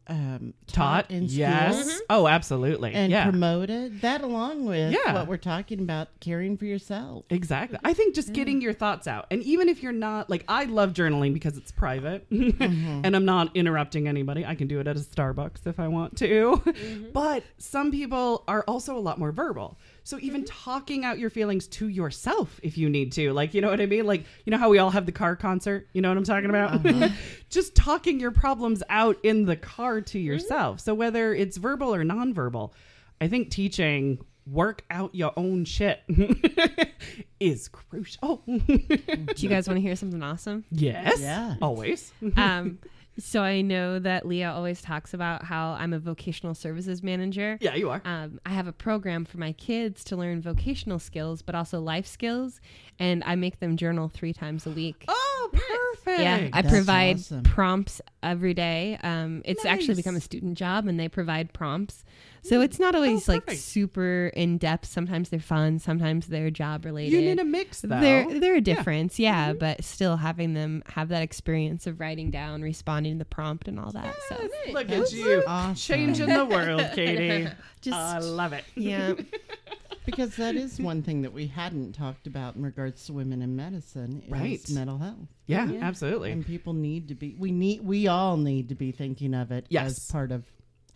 um, 0.09 0.55
taught 0.67 1.11
in 1.11 1.25
yes. 1.25 1.75
schools 1.75 1.93
mm-hmm. 1.93 2.01
oh 2.11 2.29
absolutely. 2.29 2.93
And 2.95 3.11
yeah. 3.13 3.29
promoted? 3.29 4.01
That 4.01 4.23
along 4.23 4.65
with 4.65 4.93
Yeah. 4.93 5.15
what 5.15 5.29
we're 5.29 5.37
talking 5.37 5.81
about, 5.81 6.09
caring 6.21 6.57
for 6.57 6.65
yourself. 6.65 7.25
exactly. 7.31 7.79
I 7.85 7.93
think 7.93 8.15
just 8.15 8.33
getting 8.33 8.57
mm-hmm. 8.57 8.63
your 8.63 8.73
thoughts 8.73 9.07
out. 9.07 9.27
And 9.31 9.43
even 9.43 9.69
if 9.69 9.83
you're 9.83 9.93
not 9.93 10.31
like 10.31 10.45
i 10.49 10.65
love 10.65 10.93
journaling 10.93 11.35
because 11.35 11.57
it's 11.57 11.73
private. 11.73 12.27
Mm-hmm. 12.39 13.03
And 13.05 13.15
i'm 13.15 13.25
not 13.25 13.55
interrupting 13.57 14.09
anybody. 14.09 14.45
I 14.45 14.55
can 14.55 14.69
do 14.69 14.81
it 14.81 14.87
at 14.87 14.97
a 14.97 15.01
starbucks 15.01 15.67
if 15.67 15.79
i 15.79 15.89
want 15.89 16.17
to. 16.19 16.63
But 17.13 17.43
some 17.59 17.91
people 17.91 18.45
are 18.49 18.65
also 18.67 18.97
a 18.97 19.01
lot 19.01 19.19
more 19.19 19.33
verbal 19.33 19.79
so 20.09 20.19
even 20.23 20.43
mm-hmm. 20.43 20.71
talking 20.71 21.05
out 21.05 21.19
your 21.19 21.29
feelings 21.29 21.67
to 21.67 21.87
yourself 21.87 22.59
if 22.63 22.79
you 22.79 22.89
need 22.89 23.13
to 23.13 23.31
like 23.35 23.53
you 23.53 23.61
know 23.61 23.69
what 23.69 23.79
i 23.79 23.85
mean? 23.85 24.07
Like 24.07 24.25
you 24.47 24.51
know 24.51 24.57
how 24.57 24.71
we 24.71 24.79
all 24.79 24.89
have 24.89 25.05
the 25.05 25.13
car 25.13 25.37
concert? 25.37 25.87
You 25.93 26.01
know 26.01 26.09
what 26.09 26.17
i'm 26.17 26.25
talking 26.25 26.49
about? 26.49 26.87
Uh-huh. 26.87 27.11
Just 27.51 27.75
talking 27.75 28.19
your 28.19 28.31
problems 28.31 28.83
out 28.89 29.19
in 29.23 29.45
the 29.45 29.55
car 29.55 30.01
to 30.01 30.17
mm-hmm. 30.19 30.27
yourself. 30.27 30.81
So 30.81 30.95
whether 30.95 31.35
it's 31.35 31.59
verbal 31.59 31.95
or 31.95 32.05
nonverbal 32.05 32.73
i 33.21 33.29
think 33.29 33.51
teaching 33.51 34.19
work 34.47 34.83
out 34.91 35.15
your 35.15 35.35
own 35.37 35.67
shit 35.67 36.01
is 37.41 37.69
crucial. 37.69 38.43
Do 38.47 39.35
you 39.37 39.49
guys 39.51 39.69
want 39.69 39.77
to 39.77 39.83
hear 39.83 39.95
something 39.95 40.23
awesome? 40.23 40.65
yes. 40.71 41.21
Yeah. 41.21 41.57
always. 41.61 42.13
Um, 42.35 42.79
so 43.19 43.43
I 43.43 43.61
know 43.63 43.99
that 43.99 44.27
Leah 44.27 44.53
always 44.53 44.81
talks 44.81 45.13
about 45.13 45.45
how 45.45 45.71
I'm 45.73 45.93
a 45.93 45.99
vocational 45.99 46.55
services 46.55 47.03
manager. 47.03 47.59
yeah 47.61 47.75
you 47.75 47.91
are 47.91 48.01
Um, 48.05 48.41
I 48.47 48.51
have 48.51 48.67
a 48.67 48.73
program 48.73 49.25
for 49.25 49.39
my 49.39 49.53
kids 49.53 50.05
to 50.05 50.17
learn 50.17 50.41
vocational 50.41 50.99
skills, 50.99 51.43
but 51.43 51.55
also 51.55 51.81
life 51.81 52.07
skills, 52.07 52.61
and 52.99 53.23
I 53.25 53.35
make 53.35 53.61
them 53.61 53.77
journal 53.77 54.09
three 54.09 54.33
times 54.33 54.67
a 54.67 54.71
week. 54.71 55.05
oh 55.09 55.28
Oh, 55.55 55.95
perfect. 55.95 56.21
Yeah, 56.21 56.49
I 56.53 56.63
That's 56.63 56.73
provide 56.75 57.17
awesome. 57.17 57.43
prompts 57.43 58.01
every 58.23 58.55
day. 58.55 58.99
Um, 59.03 59.43
it's 59.45 59.65
actually 59.65 59.95
become 59.95 60.17
a 60.17 60.21
student 60.21 60.57
job, 60.57 60.87
and 60.87 60.99
they 60.99 61.09
provide 61.09 61.53
prompts. 61.53 62.05
So 62.43 62.61
it's 62.61 62.79
not 62.79 62.95
always 62.95 63.29
like 63.29 63.43
Oh, 63.43 63.47
perfect. 63.47 63.63
super 63.63 64.29
in 64.35 64.59
depth. 64.59 64.87
Sometimes 64.87 65.29
they're 65.29 65.41
fun. 65.41 65.79
Sometimes 65.81 66.29
they're 66.29 66.51
job 66.51 66.85
related. 66.85 67.13
you 67.13 67.21
need 67.21 67.39
a 67.41 67.45
mix 67.45 67.81
though. 67.83 68.01
They're 68.01 68.41
they're 68.41 68.55
a 68.57 68.61
difference, 68.61 69.19
yeah, 69.19 69.53
but 69.53 69.83
still 69.85 70.17
having 70.17 70.55
them 70.55 70.83
have 70.87 71.09
that 71.09 71.23
experience 71.23 71.87
of 71.87 72.01
writing 72.01 72.31
down, 72.31 72.63
responding 72.63 73.15
to 73.15 73.19
the 73.19 73.25
prompt, 73.25 73.69
and 73.69 73.79
all 73.79 73.91
that. 73.93 74.15
So 74.29 74.49
Look 74.73 74.87
That's 74.89 75.13
at 75.13 75.19
you 75.19 75.43
awesome. 75.47 75.75
changing 75.75 76.29
the 76.29 76.45
world, 76.45 76.83
Katie. 76.95 77.49
Just- 77.81 77.97
I 77.97 78.19
love 78.19 78.53
it. 78.53 78.65
yeah, 78.77 79.15
Because 80.11 80.37
that 80.37 80.55
is 80.57 80.79
one 80.81 81.03
thing 81.03 81.23
that 81.23 81.33
we 81.33 81.47
hadn't 81.47 81.93
talked 81.95 82.27
about 82.27 82.57
in 82.57 82.63
regards 82.63 83.05
to 83.07 83.13
women 83.13 83.43
in 83.43 83.55
medicine 83.57 84.23
is 84.25 84.31
Right. 84.31 84.71
mental 84.71 84.99
health. 84.99 85.29
Yeah, 85.47 85.71
absolutely. 85.81 86.33
And 86.33 86.45
people 86.47 86.73
need 86.73 87.09
to 87.09 87.15
be 87.15 87.35
we 87.39 87.51
need 87.53 87.83
we 87.85 88.07
all 88.09 88.37
need 88.37 88.69
to 88.71 88.75
be 88.75 88.93
thinking 88.93 89.35
of 89.35 89.51
it 89.53 89.67
Yes. 89.69 89.91
as 89.93 90.07
part 90.11 90.33
of 90.33 90.45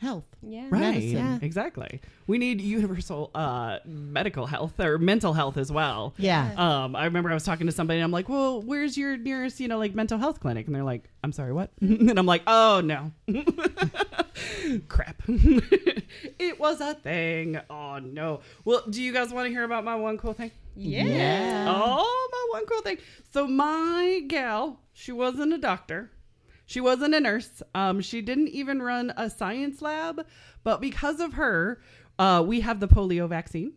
health. 0.02 0.24
yeah, 0.42 0.66
Right. 0.68 0.80
medicine. 0.80 1.16
Yeah. 1.16 1.38
Exactly. 1.40 2.00
We 2.26 2.36
need 2.38 2.60
universal 2.60 3.30
uh, 3.34 3.78
medical 3.86 4.46
health 4.46 4.78
or 4.80 4.98
mental 4.98 5.32
health 5.32 5.56
as 5.56 5.70
well. 5.72 6.12
Yeah. 6.18 6.52
Um, 6.56 6.94
I 6.96 7.04
remember 7.06 7.30
I 7.30 7.34
was 7.34 7.44
talking 7.44 7.66
to 7.66 7.72
somebody 7.72 7.98
and 8.00 8.04
I'm 8.04 8.10
like, 8.10 8.28
well, 8.28 8.60
where's 8.60 8.98
your 8.98 9.16
nearest, 9.16 9.60
you 9.60 9.68
know, 9.68 9.78
like 9.78 9.94
mental 9.94 10.18
health 10.18 10.40
clinic? 10.40 10.66
And 10.66 10.74
they're 10.74 10.82
like, 10.84 11.04
I'm 11.24 11.32
sorry, 11.32 11.52
what? 11.52 11.70
and 11.80 12.18
I'm 12.18 12.26
like, 12.26 12.42
oh, 12.46 12.82
no. 12.84 13.12
Crap. 14.88 15.22
it 15.28 16.58
was 16.60 16.80
a 16.80 16.94
thing. 16.94 17.58
Oh, 17.70 17.98
no. 17.98 18.40
Well, 18.64 18.82
do 18.88 19.02
you 19.02 19.12
guys 19.12 19.32
want 19.32 19.46
to 19.46 19.50
hear 19.50 19.64
about 19.64 19.84
my 19.84 19.94
one 19.94 20.18
cool 20.18 20.32
thing? 20.32 20.50
Yeah. 20.74 21.66
Oh, 21.68 22.28
my 22.32 22.58
one 22.58 22.66
cool 22.66 22.80
thing. 22.82 22.98
So 23.32 23.46
my 23.46 24.22
gal, 24.26 24.80
she 24.92 25.12
wasn't 25.12 25.52
a 25.52 25.58
doctor. 25.58 26.10
She 26.72 26.80
wasn't 26.80 27.14
a 27.14 27.20
nurse. 27.20 27.62
Um, 27.74 28.00
she 28.00 28.22
didn't 28.22 28.48
even 28.48 28.80
run 28.80 29.12
a 29.18 29.28
science 29.28 29.82
lab. 29.82 30.24
But 30.64 30.80
because 30.80 31.20
of 31.20 31.34
her, 31.34 31.82
uh, 32.18 32.42
we 32.46 32.60
have 32.60 32.80
the 32.80 32.88
polio 32.88 33.28
vaccine. 33.28 33.74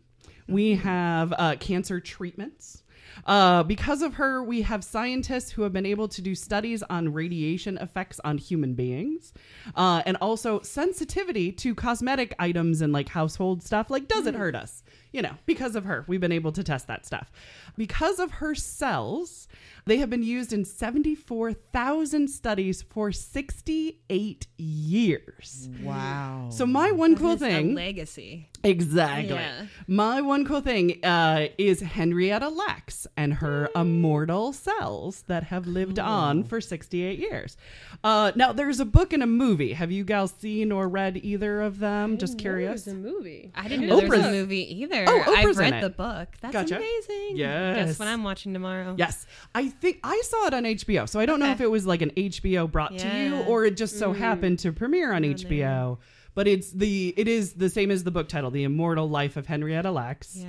We 0.48 0.76
have 0.76 1.34
uh, 1.38 1.58
cancer 1.60 2.00
treatments. 2.00 2.84
Uh, 3.26 3.64
because 3.64 4.02
of 4.02 4.14
her, 4.14 4.42
we 4.44 4.62
have 4.62 4.82
scientists 4.84 5.52
who 5.52 5.64
have 5.64 5.74
been 5.74 5.86
able 5.86 6.08
to 6.08 6.22
do 6.22 6.36
studies 6.36 6.84
on 6.84 7.12
radiation 7.12 7.78
effects 7.80 8.20
on 8.24 8.38
human 8.38 8.74
beings, 8.74 9.34
uh, 9.76 10.02
and 10.06 10.18
also 10.22 10.62
sensitivity 10.62 11.52
to 11.52 11.74
cosmetic 11.76 12.34
items 12.40 12.82
and 12.82 12.94
like 12.94 13.10
household 13.10 13.64
stuff. 13.64 13.90
Like, 13.90 14.08
does 14.08 14.26
it 14.26 14.36
hurt 14.36 14.56
us? 14.56 14.84
You 15.12 15.22
know, 15.22 15.34
because 15.46 15.76
of 15.76 15.86
her, 15.86 16.04
we've 16.08 16.20
been 16.20 16.32
able 16.32 16.52
to 16.54 16.64
test 16.64 16.88
that 16.88 17.06
stuff. 17.06 17.32
Because 17.78 18.20
of 18.20 18.32
her 18.32 18.54
cells, 18.54 19.48
they 19.86 19.98
have 19.98 20.10
been 20.10 20.24
used 20.24 20.52
in 20.52 20.66
74,000 20.66 22.28
studies 22.30 22.82
for 22.82 23.12
68 23.12 24.48
years. 24.58 25.70
Wow. 25.84 26.48
So, 26.52 26.66
my 26.66 26.92
one 26.92 27.16
cool 27.16 27.34
It's 27.34 27.42
a 27.42 27.46
thing. 27.46 27.76
legacy. 27.76 28.50
Exactly. 28.64 29.30
Yeah. 29.36 29.68
My 29.88 30.22
one 30.22 30.44
cool 30.44 30.62
thing 30.62 31.04
uh, 31.06 31.50
is 31.60 31.82
Henrietta 31.82 32.50
Lacks 32.50 33.06
and 33.16 33.36
her 33.36 33.70
immortal 33.76 34.54
cells 34.54 35.24
that 35.28 35.44
have 35.44 35.68
lived 35.68 36.00
on 36.00 36.44
for 36.44 36.60
68 36.60 37.20
years. 37.20 37.58
Uh, 38.04 38.32
now, 38.36 38.52
there's 38.54 38.80
a 38.80 38.86
book 38.86 39.14
and 39.14 39.22
a 39.22 39.28
movie. 39.28 39.74
Have 39.74 39.92
you 39.92 40.04
guys 40.04 40.32
seen 40.40 40.72
or 40.72 40.88
read 40.90 41.18
either 41.18 41.62
of 41.62 41.78
them? 41.78 42.18
Just 42.18 42.40
curious. 42.40 42.86
There's 42.86 42.96
a 42.96 43.00
movie. 43.00 43.52
I 43.54 43.68
didn't 43.68 43.86
know 43.86 44.00
there 44.00 44.10
was 44.10 44.20
Oprah's- 44.20 44.28
a 44.28 44.32
movie 44.32 44.82
either. 44.82 45.06
Oh, 45.08 45.20
Oprah's 45.28 45.36
I've 45.38 45.50
in 45.50 45.58
read 45.58 45.74
it. 45.76 45.82
the 45.82 45.90
book. 45.92 46.30
That's 46.42 46.54
Gotcha. 46.54 46.78
amazing. 46.78 47.38
Yes. 47.38 47.76
Guess 47.90 48.00
what 48.00 48.08
I'm 48.08 48.24
watching 48.24 48.54
tomorrow. 48.54 48.96
Yes, 48.98 49.28
I 49.54 49.70
think 49.80 50.00
I 50.04 50.22
saw 50.26 50.48
it 50.48 50.54
on 50.54 50.64
HBO. 50.64 51.08
So 51.08 51.20
I 51.20 51.26
don't 51.26 51.40
know 51.40 51.52
if 51.52 51.62
it 51.62 51.70
was 51.70 51.86
like 51.86 52.02
an 52.02 52.12
HBO 52.12 52.70
brought 52.72 52.98
to 52.98 53.08
you 53.18 53.36
or 53.44 53.66
it 53.66 53.78
just 53.78 53.98
so 54.00 54.14
happened 54.14 54.60
to 54.60 54.72
premiere 54.72 55.14
on 55.14 55.24
HBO. 55.24 55.98
But 56.34 56.50
it's 56.50 56.72
the 56.72 57.14
it 57.16 57.30
is 57.30 57.54
the 57.54 57.70
same 57.70 57.92
as 57.92 58.04
the 58.04 58.12
book 58.12 58.28
title, 58.28 58.52
The 58.52 58.64
Immortal 58.66 59.08
Life 59.10 59.38
of 59.38 59.48
Henrietta 59.48 59.90
Lacks. 59.92 60.36
Yeah. 60.36 60.48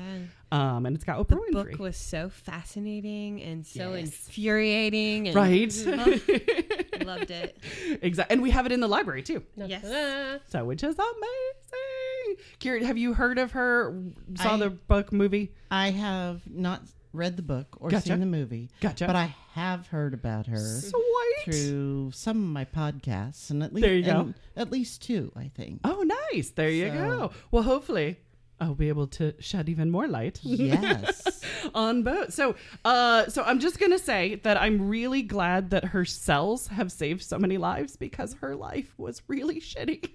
Um, 0.50 0.85
and 0.87 0.97
it's 0.97 1.04
got 1.04 1.18
Oprah 1.18 1.28
The 1.28 1.37
Winfrey. 1.37 1.71
book 1.73 1.78
was 1.78 1.97
so 1.97 2.28
fascinating 2.28 3.40
and 3.42 3.64
so 3.66 3.95
Yes. 3.95 4.06
infuriating. 4.06 5.28
And 5.28 5.37
right. 5.37 5.73
Loved 7.04 7.30
it. 7.30 7.56
exactly. 8.02 8.33
And 8.35 8.42
we 8.42 8.50
have 8.50 8.66
it 8.66 8.73
in 8.73 8.80
the 8.80 8.88
library 8.88 9.23
too. 9.23 9.42
Yes. 9.56 9.83
Ta-da. 9.83 10.38
So, 10.49 10.64
which 10.64 10.83
is 10.83 10.97
amazing. 10.97 12.45
Kira, 12.61 12.83
have 12.83 12.99
you 12.99 13.14
heard 13.14 13.38
of 13.38 13.52
her? 13.52 13.97
Saw 14.37 14.54
I- 14.54 14.59
the 14.59 14.71
book 14.71 15.12
movie? 15.12 15.52
I 15.71 15.90
have 15.90 16.42
not 16.49 16.83
read 17.17 17.37
the 17.37 17.43
book 17.43 17.77
or 17.81 17.89
Gotcha. 17.91 18.09
seen 18.09 18.21
the 18.21 18.27
movie. 18.27 18.71
Gotcha. 18.81 19.07
But 19.07 19.17
I 19.17 19.35
have 19.53 19.87
heard 19.89 20.15
about 20.15 20.47
her 20.47 20.59
Sweet. 20.81 21.45
through 21.45 22.11
some 22.13 22.37
of 22.37 22.49
my 22.51 22.65
podcasts 22.65 23.51
and 23.51 23.63
at 23.63 23.73
least 23.73 23.85
There 23.87 23.95
you 23.97 24.03
go. 24.05 24.35
at 24.57 24.71
least 24.71 25.03
two, 25.03 25.33
I 25.37 25.51
think. 25.55 25.81
Oh, 25.85 26.05
nice. 26.33 26.51
There 26.51 26.71
you 26.71 26.89
go. 26.91 27.31
Well, 27.51 27.63
hopefully, 27.63 28.19
I'll 28.61 28.75
be 28.75 28.89
able 28.89 29.07
to 29.09 29.35
shed 29.39 29.69
even 29.69 29.91
more 29.91 30.07
light. 30.09 30.41
Yes. 30.45 31.41
on 31.75 32.03
both. 32.03 32.33
So, 32.33 32.55
uh, 32.85 33.27
so 33.29 33.43
I'm 33.43 33.59
just 33.59 33.79
gonna 33.79 33.99
say 33.99 34.37
that 34.37 34.57
I'm 34.61 34.89
really 34.89 35.23
glad 35.23 35.71
that 35.71 35.85
her 35.85 36.05
cells 36.05 36.69
have 36.69 36.91
saved 36.91 37.23
so 37.23 37.39
many 37.39 37.59
lives 37.59 37.97
because 37.97 38.35
her 38.41 38.55
life 38.57 38.95
was 38.99 39.23
really 39.29 39.61
shitty. 39.61 40.09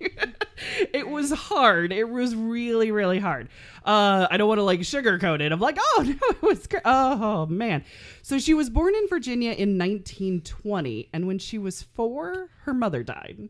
it 0.94 1.08
was 1.08 1.32
hard. 1.32 1.92
It 1.92 2.10
was 2.10 2.36
really, 2.36 2.92
really 2.92 3.20
hard. 3.20 3.50
Uh, 3.86 4.28
I 4.32 4.38
don't 4.38 4.48
want 4.48 4.60
to 4.60 4.64
like 4.64 4.80
sugarcoat 4.82 5.42
it. 5.42 5.52
I'm 5.52 5.60
like, 5.60 5.78
oh 5.80 6.04
no, 6.08 6.28
it 6.30 6.42
was. 6.42 6.68
Cr- 6.68 6.78
oh 6.86 7.46
man. 7.48 7.84
So 8.22 8.40
she 8.40 8.54
was 8.54 8.70
born 8.70 8.96
in 8.96 9.08
Virginia 9.08 9.52
in 9.52 9.78
1920, 9.78 11.10
and 11.14 11.28
when 11.28 11.40
she 11.40 11.58
was 11.58 11.82
four, 11.84 12.50
her 12.64 12.74
mother 12.74 13.04
died. 13.04 13.50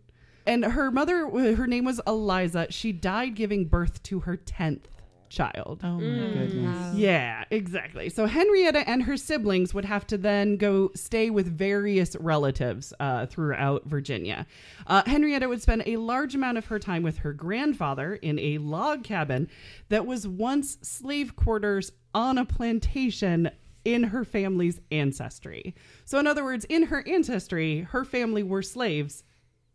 And 0.51 0.65
her 0.65 0.91
mother, 0.91 1.29
her 1.55 1.65
name 1.65 1.85
was 1.85 2.01
Eliza. 2.05 2.67
She 2.71 2.91
died 2.91 3.35
giving 3.35 3.69
birth 3.69 4.03
to 4.03 4.19
her 4.19 4.35
10th 4.35 4.83
child. 5.29 5.79
Oh 5.81 5.93
my 5.93 6.01
goodness. 6.01 6.93
Yeah, 6.93 7.45
exactly. 7.49 8.09
So 8.09 8.25
Henrietta 8.25 8.79
and 8.79 9.03
her 9.03 9.15
siblings 9.15 9.73
would 9.73 9.85
have 9.85 10.05
to 10.07 10.17
then 10.17 10.57
go 10.57 10.91
stay 10.93 11.29
with 11.29 11.47
various 11.47 12.17
relatives 12.17 12.93
uh, 12.99 13.27
throughout 13.27 13.85
Virginia. 13.85 14.45
Uh, 14.87 15.03
Henrietta 15.05 15.47
would 15.47 15.61
spend 15.61 15.83
a 15.85 15.95
large 15.95 16.35
amount 16.35 16.57
of 16.57 16.65
her 16.65 16.79
time 16.79 17.01
with 17.01 17.19
her 17.19 17.31
grandfather 17.31 18.15
in 18.15 18.37
a 18.37 18.57
log 18.57 19.05
cabin 19.05 19.47
that 19.87 20.05
was 20.05 20.27
once 20.27 20.79
slave 20.81 21.37
quarters 21.37 21.93
on 22.13 22.37
a 22.37 22.43
plantation 22.43 23.49
in 23.85 24.03
her 24.03 24.25
family's 24.25 24.81
ancestry. 24.91 25.73
So, 26.03 26.19
in 26.19 26.27
other 26.27 26.43
words, 26.43 26.65
in 26.65 26.87
her 26.87 27.07
ancestry, 27.07 27.87
her 27.91 28.03
family 28.03 28.43
were 28.43 28.61
slaves 28.61 29.23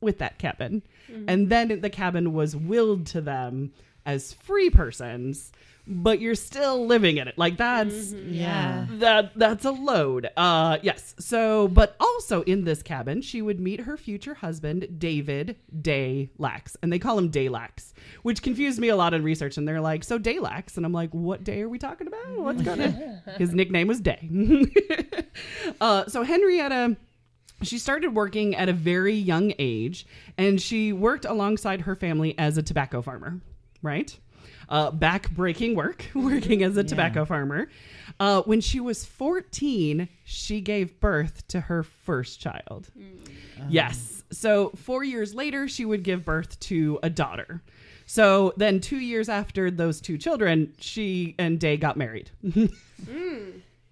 with 0.00 0.18
that 0.18 0.38
cabin. 0.38 0.82
And 1.28 1.48
then 1.48 1.80
the 1.80 1.90
cabin 1.90 2.32
was 2.32 2.54
willed 2.56 3.06
to 3.08 3.20
them 3.20 3.72
as 4.04 4.32
free 4.34 4.70
persons, 4.70 5.52
but 5.88 6.20
you're 6.20 6.34
still 6.34 6.84
living 6.86 7.16
in 7.18 7.28
it. 7.28 7.38
Like 7.38 7.56
that's 7.56 8.12
Yeah. 8.12 8.86
that 8.90 9.38
that's 9.38 9.64
a 9.64 9.70
load. 9.70 10.28
Uh 10.36 10.78
yes. 10.82 11.14
So, 11.20 11.68
but 11.68 11.94
also 12.00 12.42
in 12.42 12.64
this 12.64 12.82
cabin, 12.82 13.22
she 13.22 13.40
would 13.40 13.60
meet 13.60 13.80
her 13.80 13.96
future 13.96 14.34
husband, 14.34 14.88
David 14.98 15.56
Day 15.80 16.28
Lacks. 16.38 16.76
And 16.82 16.92
they 16.92 16.98
call 16.98 17.16
him 17.18 17.28
Day 17.30 17.48
Lacks, 17.48 17.94
which 18.22 18.42
confused 18.42 18.80
me 18.80 18.88
a 18.88 18.96
lot 18.96 19.14
in 19.14 19.22
research. 19.22 19.56
And 19.58 19.66
they're 19.66 19.80
like, 19.80 20.02
so 20.02 20.18
Day 20.18 20.40
Lacks. 20.40 20.76
And 20.76 20.84
I'm 20.84 20.92
like, 20.92 21.10
what 21.10 21.44
day 21.44 21.62
are 21.62 21.68
we 21.68 21.78
talking 21.78 22.08
about? 22.08 22.36
What's 22.36 22.62
going 22.62 22.80
on? 22.82 23.20
His 23.38 23.54
nickname 23.54 23.86
was 23.86 24.00
Day. 24.00 24.28
uh, 25.80 26.06
so 26.06 26.22
Henrietta 26.24 26.96
she 27.62 27.78
started 27.78 28.14
working 28.14 28.54
at 28.54 28.68
a 28.68 28.72
very 28.72 29.14
young 29.14 29.52
age 29.58 30.06
and 30.36 30.60
she 30.60 30.92
worked 30.92 31.24
alongside 31.24 31.82
her 31.82 31.94
family 31.94 32.38
as 32.38 32.58
a 32.58 32.62
tobacco 32.62 33.02
farmer, 33.02 33.40
right? 33.82 34.16
Uh, 34.68 34.90
back 34.90 35.30
breaking 35.30 35.74
work, 35.76 36.06
working 36.14 36.62
as 36.62 36.76
a 36.76 36.84
tobacco 36.84 37.24
farmer. 37.24 37.68
Uh, 38.18 38.42
when 38.42 38.60
she 38.60 38.80
was 38.80 39.04
14, 39.04 40.08
she 40.24 40.60
gave 40.60 40.98
birth 41.00 41.46
to 41.48 41.60
her 41.60 41.82
first 41.82 42.40
child. 42.40 42.88
Yes. 43.68 44.24
So, 44.32 44.70
four 44.70 45.04
years 45.04 45.34
later, 45.34 45.68
she 45.68 45.84
would 45.84 46.02
give 46.02 46.24
birth 46.24 46.58
to 46.60 46.98
a 47.02 47.08
daughter. 47.08 47.62
So, 48.06 48.54
then 48.56 48.80
two 48.80 48.98
years 48.98 49.28
after 49.28 49.70
those 49.70 50.00
two 50.00 50.18
children, 50.18 50.72
she 50.80 51.36
and 51.38 51.60
Day 51.60 51.76
got 51.76 51.96
married. 51.96 52.30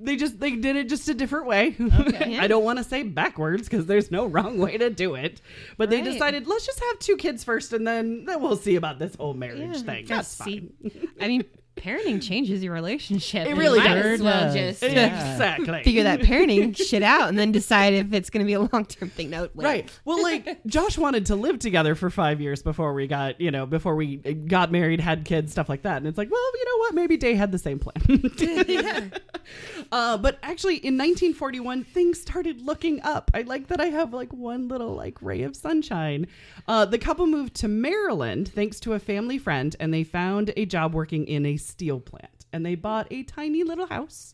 They 0.05 0.17
just 0.17 0.39
they 0.39 0.57
did 0.57 0.77
it 0.77 0.89
just 0.89 1.09
a 1.09 1.15
different 1.15 1.47
way. 1.47 1.75
I 1.81 2.47
don't 2.47 2.65
want 2.65 2.79
to 2.79 2.85
say 2.85 3.03
backwards 3.03 3.69
because 3.69 3.87
there's 3.87 4.11
no 4.11 4.27
wrong 4.27 4.59
way 4.59 4.77
to 4.79 4.91
do 4.91 5.15
it. 5.15 5.41
But 5.79 5.91
they 5.91 6.03
decided 6.03 6.47
let's 6.47 6.67
just 6.67 6.81
have 6.81 6.99
two 6.99 7.17
kids 7.17 7.43
first, 7.45 7.73
and 7.73 7.87
then 7.87 8.25
then 8.27 8.43
we'll 8.43 8.57
see 8.57 8.77
about 8.77 8.99
this 8.99 9.15
whole 9.15 9.35
marriage 9.35 9.61
Yeah, 9.79 9.83
thing. 9.83 10.07
just 10.07 10.39
That's 10.39 10.51
fine. 10.51 10.73
see- 10.83 11.09
I 11.21 11.29
mean, 11.29 11.45
parenting 11.77 12.23
changes 12.23 12.63
your 12.63 12.73
relationship. 12.73 13.47
It 13.47 13.55
really 13.57 13.79
you 13.79 13.85
might 13.85 13.95
does. 13.95 14.07
as 14.07 14.23
well 14.23 14.55
just 14.55 14.83
Yeah. 14.83 15.33
Exactly. 15.33 15.83
figure 15.83 16.05
that 16.05 16.21
parenting 16.21 16.77
shit 16.77 17.03
out 17.03 17.29
and 17.29 17.39
then 17.39 17.53
decide 17.53 17.95
if 17.95 18.13
it's 18.13 18.31
going 18.31 18.45
to 18.45 18.47
be 18.47 18.55
a 18.55 18.61
long 18.61 18.85
term 18.85 19.11
thing. 19.11 19.31
No, 19.31 19.49
wait. 19.55 19.65
Right. 19.65 20.01
Well, 20.05 20.23
like 20.23 20.59
Josh 20.67 20.97
wanted 20.99 21.27
to 21.27 21.37
live 21.37 21.59
together 21.59 21.95
for 21.95 22.11
five 22.11 22.41
years 22.41 22.63
before 22.63 22.95
we 22.95 23.07
got, 23.07 23.41
you 23.41 23.51
know, 23.51 23.67
before 23.67 23.97
we 23.97 24.17
got 24.17 24.73
married, 24.73 25.01
had 25.01 25.25
kids, 25.25 25.53
stuff 25.53 25.69
like 25.69 25.83
that. 25.83 25.99
And 25.99 26.07
it's 26.07 26.19
like, 26.19 26.31
well, 26.31 26.51
you 26.55 26.65
know 26.65 26.79
what? 26.79 26.95
Maybe 26.95 27.17
Day 27.17 27.35
had 27.35 27.53
the 27.53 27.59
same 27.59 27.79
plan. 27.79 27.95
uh, 29.93 30.17
but 30.19 30.39
actually, 30.43 30.77
in 30.77 30.95
1941, 30.95 31.85
things 31.85 32.21
started 32.21 32.63
looking 32.63 33.01
up. 33.03 33.31
I 33.35 33.43
like 33.43 33.69
that 33.69 33.81
I 33.81 33.87
have 33.87 34.13
like 34.13 34.33
one 34.33 34.69
little 34.69 34.95
like 34.95 35.21
ray 35.21 35.43
of 35.43 35.57
sunshine. 35.57 36.27
Uh, 36.67 36.85
the 36.85 36.99
couple 36.99 37.27
moved 37.27 37.55
to 37.57 37.69
Maryland 37.69 38.49
thanks 38.55 38.81
to 38.81 38.93
a 38.95 38.99
family 38.99 39.39
friend, 39.39 39.75
and 39.81 39.93
they 39.93 40.05
found 40.05 40.53
a 40.57 40.65
job 40.67 40.95
working 40.95 41.27
in 41.27 41.45
a 41.47 41.57
steel 41.65 42.01
plant. 42.01 42.31
And 42.53 42.65
they 42.65 42.77
bought 42.77 43.09
a 43.11 43.25
tiny 43.25 43.65
little 43.65 43.87
house 43.89 44.33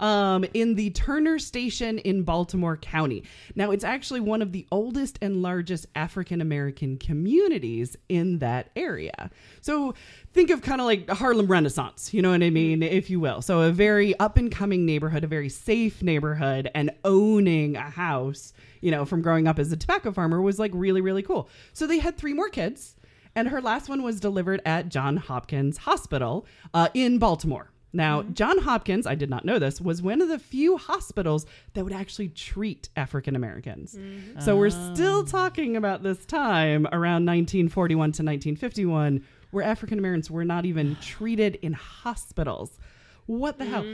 um, 0.00 0.44
in 0.54 0.74
the 0.74 0.90
Turner 0.90 1.38
Station 1.38 1.98
in 1.98 2.24
Baltimore 2.24 2.76
County. 2.76 3.22
Now, 3.54 3.70
it's 3.70 3.84
actually 3.84 4.18
one 4.18 4.42
of 4.42 4.50
the 4.50 4.66
oldest 4.72 5.20
and 5.22 5.40
largest 5.40 5.86
African 5.94 6.40
American 6.40 6.96
communities 6.96 7.96
in 8.08 8.38
that 8.40 8.70
area. 8.74 9.30
So 9.60 9.94
think 10.32 10.50
of 10.50 10.62
kind 10.62 10.80
of 10.80 10.86
like 10.86 11.08
Harlem 11.08 11.46
Renaissance, 11.46 12.12
you 12.12 12.22
know 12.22 12.30
what 12.30 12.42
I 12.42 12.50
mean, 12.50 12.82
if 12.82 13.08
you 13.08 13.20
will. 13.20 13.40
So 13.40 13.60
a 13.60 13.70
very 13.70 14.18
up 14.18 14.36
and 14.36 14.50
coming 14.50 14.84
neighborhood, 14.84 15.22
a 15.22 15.28
very 15.28 15.48
safe 15.48 16.02
neighborhood, 16.02 16.68
and 16.74 16.90
owning 17.04 17.76
a 17.76 17.88
house, 17.88 18.52
you 18.80 18.90
know, 18.90 19.04
from 19.04 19.22
growing 19.22 19.46
up 19.46 19.60
as 19.60 19.70
a 19.70 19.76
tobacco 19.76 20.10
farmer 20.10 20.42
was 20.42 20.58
like 20.58 20.72
really, 20.74 21.00
really 21.00 21.22
cool. 21.22 21.48
So 21.72 21.86
they 21.86 22.00
had 22.00 22.16
three 22.16 22.34
more 22.34 22.48
kids, 22.48 22.96
and 23.34 23.48
her 23.48 23.60
last 23.60 23.88
one 23.88 24.02
was 24.02 24.20
delivered 24.20 24.60
at 24.64 24.88
John 24.88 25.16
Hopkins 25.16 25.78
Hospital 25.78 26.46
uh, 26.74 26.88
in 26.94 27.18
Baltimore. 27.18 27.70
Now, 27.92 28.22
John 28.22 28.58
Hopkins, 28.58 29.06
I 29.06 29.14
did 29.16 29.30
not 29.30 29.44
know 29.44 29.58
this, 29.58 29.80
was 29.80 30.00
one 30.00 30.20
of 30.20 30.28
the 30.28 30.38
few 30.38 30.76
hospitals 30.76 31.44
that 31.74 31.82
would 31.82 31.92
actually 31.92 32.28
treat 32.28 32.88
African 32.96 33.34
Americans. 33.34 33.98
So 34.38 34.56
we're 34.56 34.70
still 34.70 35.24
talking 35.24 35.76
about 35.76 36.02
this 36.02 36.24
time 36.24 36.86
around 36.86 37.26
1941 37.26 37.98
to 37.98 38.04
1951 38.22 39.24
where 39.50 39.64
African 39.64 39.98
Americans 39.98 40.30
were 40.30 40.44
not 40.44 40.64
even 40.64 40.96
treated 41.00 41.56
in 41.56 41.72
hospitals. 41.72 42.78
What 43.26 43.58
the 43.58 43.64
hell? 43.64 43.84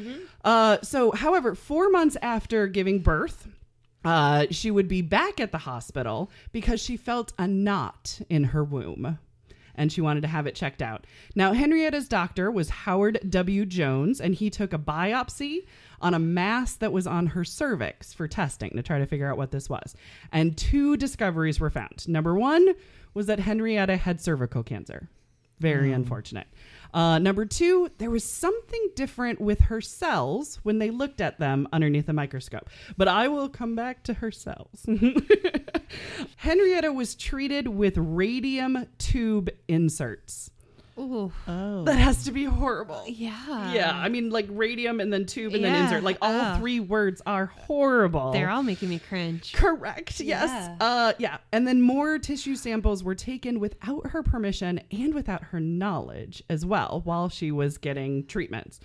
Uh, 0.45 0.79
so, 0.83 1.13
however, 1.13 1.55
four 1.55 1.89
months 1.91 2.17
after 2.23 2.67
giving 2.67 3.01
birth, 3.01 3.49
uh, 4.05 4.47
she 4.51 4.71
would 4.71 4.89
be 4.89 5.03
back 5.03 5.41
at 5.41 5.53
the 5.53 5.59
hospital 5.59 6.31
because 6.53 6.81
she 6.81 6.97
felt 6.97 7.33
a 7.39 7.47
knot 7.49 8.21
in 8.31 8.45
her 8.45 8.63
womb 8.63 9.19
and 9.77 9.93
she 9.93 10.01
wanted 10.01 10.23
to 10.23 10.29
have 10.29 10.47
it 10.47 10.55
checked 10.55 10.83
out. 10.83 11.07
Now, 11.35 11.53
Henrietta's 11.53 12.09
doctor 12.09 12.51
was 12.51 12.71
Howard 12.71 13.21
W. 13.29 13.65
Jones, 13.65 14.21
and 14.21 14.35
he 14.35 14.51
took 14.51 14.73
a 14.73 14.79
biopsy 14.79 15.67
on 16.01 16.15
a 16.15 16.19
mass 16.19 16.75
that 16.75 16.93
was 16.93 17.07
on 17.07 17.29
her 17.29 17.45
cervix 17.45 18.13
for 18.13 18.29
testing 18.29 18.71
to 18.71 18.83
try 18.83 18.99
to 18.99 19.07
figure 19.07 19.31
out 19.31 19.37
what 19.37 19.51
this 19.51 19.71
was. 19.71 19.95
And 20.33 20.57
two 20.57 20.97
discoveries 20.97 21.61
were 21.61 21.71
found. 21.71 22.09
Number 22.09 22.35
one 22.35 22.75
was 23.15 23.27
that 23.27 23.41
Henrietta 23.41 23.97
had 23.97 24.21
cervical 24.21 24.63
cancer. 24.63 25.09
Very 25.59 25.89
hmm. 25.89 25.97
unfortunate. 25.97 26.47
Uh, 26.97 27.19
number 27.19 27.45
two, 27.45 27.91
there 27.99 28.09
was 28.09 28.25
something 28.25 28.89
different 28.97 29.39
with 29.39 29.61
her 29.61 29.83
cells 29.83 30.59
when 30.63 30.79
they 30.79 30.89
looked 30.89 31.21
at 31.21 31.39
them 31.39 31.69
underneath 31.71 32.09
a 32.09 32.13
microscope. 32.15 32.71
But 32.97 33.07
I 33.07 33.29
will 33.29 33.51
come 33.51 33.77
back 33.77 34.03
to 34.05 34.15
her 34.15 34.31
cells. 34.31 34.87
Henrietta 36.37 36.91
was 36.91 37.15
treated 37.15 37.69
with 37.69 37.99
radium 37.99 38.87
tube 38.97 39.51
inserts. 39.69 40.51
Ooh. 40.99 41.31
Oh. 41.47 41.85
That 41.85 41.97
has 41.97 42.25
to 42.25 42.33
be 42.33 42.45
horrible. 42.45 43.05
Yeah. 43.07 43.73
Yeah, 43.73 43.93
I 43.95 44.09
mean, 44.09 44.31
like 44.31 44.47
radium 44.51 45.01
and 45.01 45.13
then 45.13 45.27
tube 45.27 45.55
and 45.55 45.65
then 45.65 45.85
insert. 45.85 46.03
Like 46.03 46.19
all 46.23 46.33
ugh. 46.33 46.59
three 46.59 46.81
words 46.81 47.21
are 47.27 47.47
horrible. 47.47 48.33
They're 48.33 48.51
all 48.51 48.63
making 48.63 48.89
me 48.89 48.99
cringe. 48.99 49.53
Correct. 49.53 50.21
Yes. 50.21 50.49
Yeah. 50.51 50.77
Uh 50.81 51.13
yeah. 51.19 51.39
And 51.53 51.67
then 51.67 51.83
more 51.83 52.19
tissue 52.19 52.57
samples 52.57 53.05
were 53.05 53.15
taken 53.15 53.61
without 53.61 54.09
her 54.09 54.23
permission 54.23 54.81
and 54.91 55.15
without 55.15 55.43
her 55.45 55.61
knowledge 55.61 56.43
as 56.49 56.65
well 56.65 57.03
while 57.05 57.29
she 57.29 57.53
was 57.53 57.79
getting 57.79 58.27
treatments. 58.27 58.81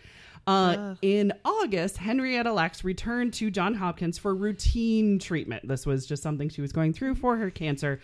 Uh, 0.48 0.96
in 1.02 1.32
August, 1.46 1.98
Henrietta 1.98 2.52
Lacks 2.52 2.84
returned 2.84 3.34
to 3.34 3.52
John 3.52 3.76
Hopkins 3.76 4.18
for 4.18 4.34
routine 4.34 5.20
treatment. 5.20 5.68
This 5.68 5.86
was 5.86 6.08
just 6.08 6.24
something 6.24 6.50
she 6.50 6.62
was 6.62 6.72
going 6.72 6.94
through 6.94 7.16
for 7.16 7.38
her 7.38 7.52
cancer. 7.52 8.00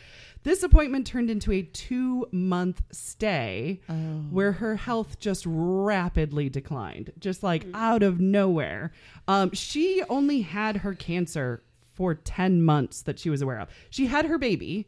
This 0.47 0.63
appointment 0.63 1.05
turned 1.05 1.29
into 1.29 1.51
a 1.51 1.61
two 1.61 2.25
month 2.31 2.81
stay 2.89 3.81
where 4.29 4.53
her 4.53 4.77
health 4.77 5.19
just 5.19 5.43
rapidly 5.45 6.47
declined, 6.47 7.11
just 7.19 7.43
like 7.43 7.65
out 7.73 8.01
of 8.01 8.21
nowhere. 8.21 8.93
Um, 9.27 9.51
she 9.51 10.03
only 10.07 10.39
had 10.39 10.77
her 10.77 10.93
cancer 10.93 11.63
for 11.93 12.15
10 12.15 12.63
months 12.63 13.01
that 13.01 13.19
she 13.19 13.29
was 13.29 13.41
aware 13.41 13.59
of. 13.59 13.67
She 13.89 14.05
had 14.05 14.27
her 14.27 14.37
baby, 14.37 14.87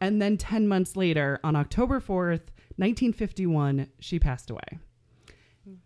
and 0.00 0.22
then 0.22 0.36
10 0.36 0.68
months 0.68 0.94
later, 0.94 1.40
on 1.42 1.56
October 1.56 1.98
4th, 1.98 2.52
1951, 2.76 3.88
she 3.98 4.20
passed 4.20 4.50
away. 4.50 4.78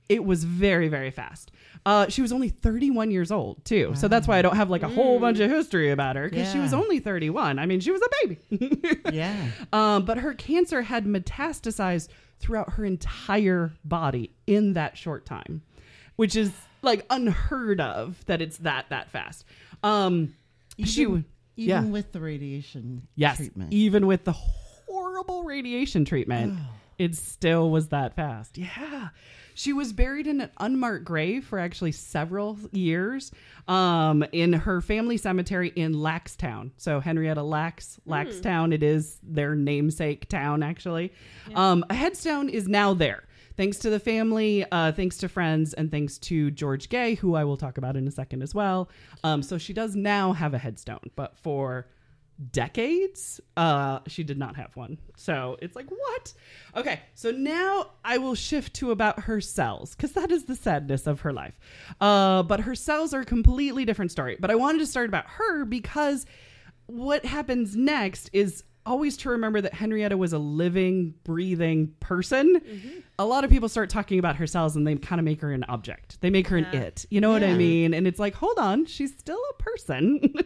It 0.09 0.25
was 0.25 0.45
very, 0.45 0.89
very 0.89 1.11
fast. 1.11 1.51
Uh, 1.85 2.09
she 2.09 2.23
was 2.23 2.33
only 2.33 2.49
31 2.49 3.11
years 3.11 3.31
old, 3.31 3.65
too. 3.65 3.93
So 3.95 4.09
that's 4.09 4.27
why 4.27 4.39
I 4.39 4.43
don't 4.43 4.57
have 4.57 4.71
like 4.71 4.83
a 4.83 4.89
whole 4.89 5.21
bunch 5.21 5.39
of 5.39 5.51
history 5.51 5.91
about 5.91 6.17
her 6.17 6.29
because 6.29 6.51
she 6.51 6.59
was 6.59 6.73
only 6.75 6.99
31. 6.99 7.59
I 7.59 7.67
mean, 7.67 7.81
she 7.81 7.91
was 7.93 8.01
a 8.03 8.27
baby. 8.27 9.01
yeah. 9.13 9.49
Um, 9.73 10.05
but 10.05 10.19
her 10.19 10.35
cancer 10.35 10.83
had 10.83 11.05
metastasized 11.05 12.09
throughout 12.41 12.73
her 12.75 12.85
entire 12.85 13.73
body 13.85 14.33
in 14.47 14.73
that 14.75 14.97
short 14.97 15.25
time, 15.27 15.63
which 16.17 16.35
is 16.37 16.53
like 16.83 17.05
unheard 17.11 17.81
of 17.81 18.25
that 18.27 18.41
it's 18.43 18.59
that 18.59 18.87
that 18.91 19.11
fast. 19.11 19.45
Um, 19.83 20.35
she 20.85 21.03
Even- 21.03 21.13
would, 21.13 21.25
Even 21.57 21.85
yeah, 21.85 21.91
with 21.91 22.13
the 22.13 22.21
radiation 22.21 23.07
yes, 23.15 23.37
treatment. 23.37 23.73
even 23.73 24.07
with 24.07 24.25
the 24.25 24.33
horrible 24.33 25.45
radiation 25.45 26.05
treatment, 26.05 26.59
it 26.99 27.15
still 27.15 27.71
was 27.71 27.89
that 27.89 28.15
fast. 28.17 28.59
Yeah. 28.59 29.09
She 29.57 29.73
was 29.73 29.95
buried 29.95 30.27
in 30.27 30.43
an 30.43 30.51
unmarked 30.59 31.07
grave 31.07 31.47
for 31.47 31.59
actually 31.59 31.93
several 31.93 32.59
years 32.73 33.33
um, 33.67 34.23
in 34.31 34.53
her 34.53 34.83
family 34.83 35.17
cemetery 35.17 35.73
in 35.75 35.95
Lackstown. 35.95 36.73
So 36.77 37.01
Henrietta 37.01 37.43
Lacks, 37.43 37.99
Lackstown, 38.07 38.75
it 38.75 38.83
is 38.83 39.19
their 39.23 39.55
namesake 39.55 40.29
town, 40.29 40.63
actually. 40.63 41.11
Um, 41.55 41.87
a 41.89 41.95
headstone 41.95 42.51
is 42.51 42.69
now 42.69 42.93
there. 42.93 43.25
Thanks 43.57 43.79
to 43.79 43.89
the 43.89 43.99
family, 43.99 44.67
uh, 44.71 44.93
thanks 44.93 45.17
to 45.19 45.29
friends, 45.31 45.73
and 45.73 45.91
thanks 45.91 46.19
to 46.19 46.51
George 46.51 46.91
Gey, 46.91 47.15
who 47.15 47.35
I 47.35 47.45
will 47.45 47.57
talk 47.57 47.79
about 47.79 47.97
in 47.97 48.07
a 48.07 48.11
second 48.11 48.43
as 48.43 48.55
well. 48.55 48.91
Um, 49.25 49.43
so 49.43 49.57
she 49.57 49.73
does 49.73 49.97
now 49.97 50.35
have 50.35 50.53
a 50.53 50.59
headstone, 50.59 51.11
but 51.17 51.39
for 51.39 51.87
decades 52.53 53.41
uh 53.57 54.01
she 54.07 54.23
did 54.23 54.39
not 54.39 54.57
have 54.57 54.77
one. 54.77 54.99
So 55.17 55.57
it's 55.63 55.75
like 55.75 55.89
what? 55.91 56.35
Okay 56.77 57.01
so 57.15 57.31
now 57.31 57.91
i 58.05 58.19
will 58.19 58.35
shift 58.35 58.75
to 58.75 58.91
about 58.91 59.21
her 59.21 59.41
cells 59.41 59.95
because 59.95 60.13
that 60.13 60.31
is 60.31 60.45
the 60.45 60.57
sadness 60.57 61.07
of 61.07 61.21
her 61.21 61.33
life. 61.33 61.59
Uh 62.01 62.43
but 62.43 62.61
her 62.61 62.75
cells 62.75 63.15
are 63.15 63.21
a 63.21 63.25
completely 63.25 63.85
different 63.85 64.11
story. 64.11 64.37
But 64.39 64.51
i 64.51 64.55
wanted 64.55 64.79
to 64.79 64.87
start 64.87 65.09
about 65.09 65.27
her 65.27 65.65
because 65.65 66.27
what 66.87 67.25
happens 67.25 67.75
next 67.75 68.31
is 68.33 68.65
always 68.87 69.17
to 69.19 69.31
remember 69.31 69.61
that 69.61 69.75
henrietta 69.75 70.17
was 70.17 70.33
a 70.33 70.39
living 70.39 71.15
breathing 71.25 71.93
person. 72.01 72.61
A 73.19 73.25
lot 73.25 73.45
of 73.45 73.51
people 73.51 73.69
start 73.69 73.89
talking 73.91 74.19
about 74.19 74.37
her 74.37 74.47
cells 74.47 74.77
and 74.77 74.87
they 74.87 74.95
kind 74.97 75.19
of 75.19 75.25
make 75.25 75.41
her 75.41 75.51
an 75.53 75.65
object. 75.65 76.21
They 76.21 76.31
make 76.31 76.49
her 76.49 76.59
an 76.59 76.67
it. 76.67 77.07
You 77.11 77.21
know 77.21 77.31
what 77.31 77.43
i 77.43 77.55
mean? 77.55 77.93
And 77.95 78.07
it's 78.07 78.19
like 78.19 78.35
hold 78.35 78.59
on 78.59 78.87
she's 78.87 79.17
still 79.17 79.41
a 79.51 79.63
person. 79.63 80.21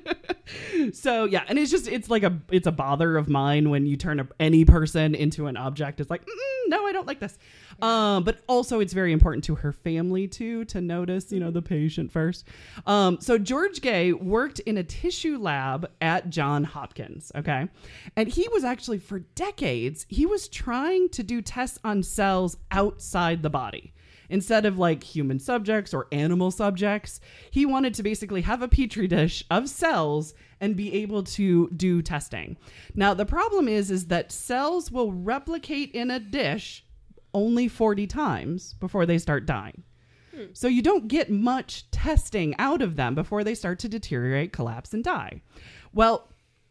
So 0.93 1.27
yeah 1.27 1.45
and 1.49 1.61
it's 1.61 1.71
just 1.71 1.87
it's 1.87 2.11
like 2.11 2.25
a 2.25 2.37
it's 2.51 2.67
a 2.67 2.73
bother 2.73 3.17
of 3.17 3.29
mine 3.29 3.71
when 3.71 3.87
you 3.87 3.97
turn 3.97 4.19
a, 4.19 4.27
any 4.41 4.65
person 4.65 5.15
into 5.15 5.47
an 5.47 5.57
object. 5.57 6.01
It's 6.01 6.11
like 6.11 6.23
no 6.67 6.87
i 6.87 6.93
don't 6.93 7.07
like 7.07 7.21
this. 7.21 7.39
Um 7.81 8.25
but 8.25 8.41
also 8.49 8.81
it's 8.81 8.93
very 8.93 9.13
important 9.13 9.45
to 9.45 9.55
her 9.57 9.73
family 9.73 10.27
too 10.27 10.65
to 10.67 10.81
notice 10.81 11.31
you 11.31 11.39
know 11.39 11.53
the 11.53 11.63
patient 11.63 12.11
first. 12.11 12.47
Um 12.87 13.21
so 13.21 13.39
george 13.39 13.81
gey 13.81 14.13
worked 14.13 14.59
in 14.61 14.77
a 14.79 14.83
tissue 14.83 15.39
lab 15.39 15.89
at 16.01 16.31
john 16.31 16.65
hopkins 16.65 17.31
okay? 17.37 17.69
And 18.17 18.29
he 18.31 18.49
was 18.49 18.65
actually 18.65 18.99
for 18.99 19.21
decades 19.21 20.07
he 20.09 20.27
was 20.27 20.49
trying 20.49 21.09
to 21.09 21.23
do 21.23 21.43
tests 21.43 21.79
on 21.85 22.03
cells 22.03 22.57
outside 22.71 23.43
the 23.43 23.51
body 23.51 23.93
Instead 24.31 24.65
of 24.65 24.79
like 24.79 25.03
human 25.03 25.41
subjects 25.41 25.93
or 25.93 26.07
animal 26.13 26.53
subjects, 26.53 27.21
he 27.51 27.67
wanted 27.67 27.93
to 27.95 28.03
basically 28.03 28.43
have 28.43 28.63
a 28.63 28.69
petri 28.69 29.09
dish 29.09 29.45
of 29.51 29.69
cells 29.69 30.35
and 30.61 30.77
be 30.77 30.95
able 30.95 31.25
to 31.25 31.69
do 31.71 32.01
testing. 32.01 32.57
Now, 32.95 33.13
the 33.13 33.27
problem 33.27 33.67
is 33.67 33.91
is 33.91 34.07
that 34.07 34.31
cells 34.31 34.91
will 34.91 35.13
replicate 35.13 35.91
in 35.93 36.11
a 36.11 36.21
dish 36.21 36.85
only 37.35 37.67
40 37.67 38.07
times 38.07 38.75
before 38.75 39.05
they 39.05 39.19
start 39.19 39.47
dying. 39.47 39.83
Hmm. 40.35 40.45
So 40.53 40.69
you 40.69 40.81
don't 40.81 41.09
get 41.09 41.29
much 41.31 41.91
testing 41.91 42.55
out 42.59 42.83
of 42.83 42.95
them 42.95 43.17
before 43.17 43.43
they 43.43 43.57
start 43.57 43.81
to 43.81 43.89
deteriorate, 43.89 44.53
collapse, 44.53 44.95
and 44.95 45.03
die. 45.03 45.43
Well, 45.93 46.29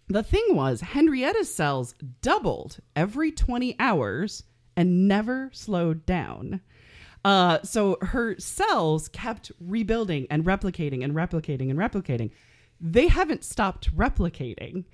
the 0.09 0.23
thing 0.23 0.45
was, 0.49 0.81
Henrietta's 0.81 1.53
cells 1.53 1.95
doubled 2.21 2.79
every 2.95 3.31
20 3.31 3.75
hours 3.79 4.43
and 4.75 5.07
never 5.07 5.49
slowed 5.53 6.05
down. 6.05 6.61
Uh, 7.23 7.59
so 7.63 7.97
her 8.01 8.37
cells 8.39 9.07
kept 9.09 9.51
rebuilding 9.59 10.25
and 10.31 10.45
replicating 10.45 11.03
and 11.03 11.13
replicating 11.13 11.69
and 11.69 11.77
replicating. 11.77 12.31
They 12.81 13.07
haven't 13.07 13.43
stopped 13.43 13.95
replicating 13.95 14.85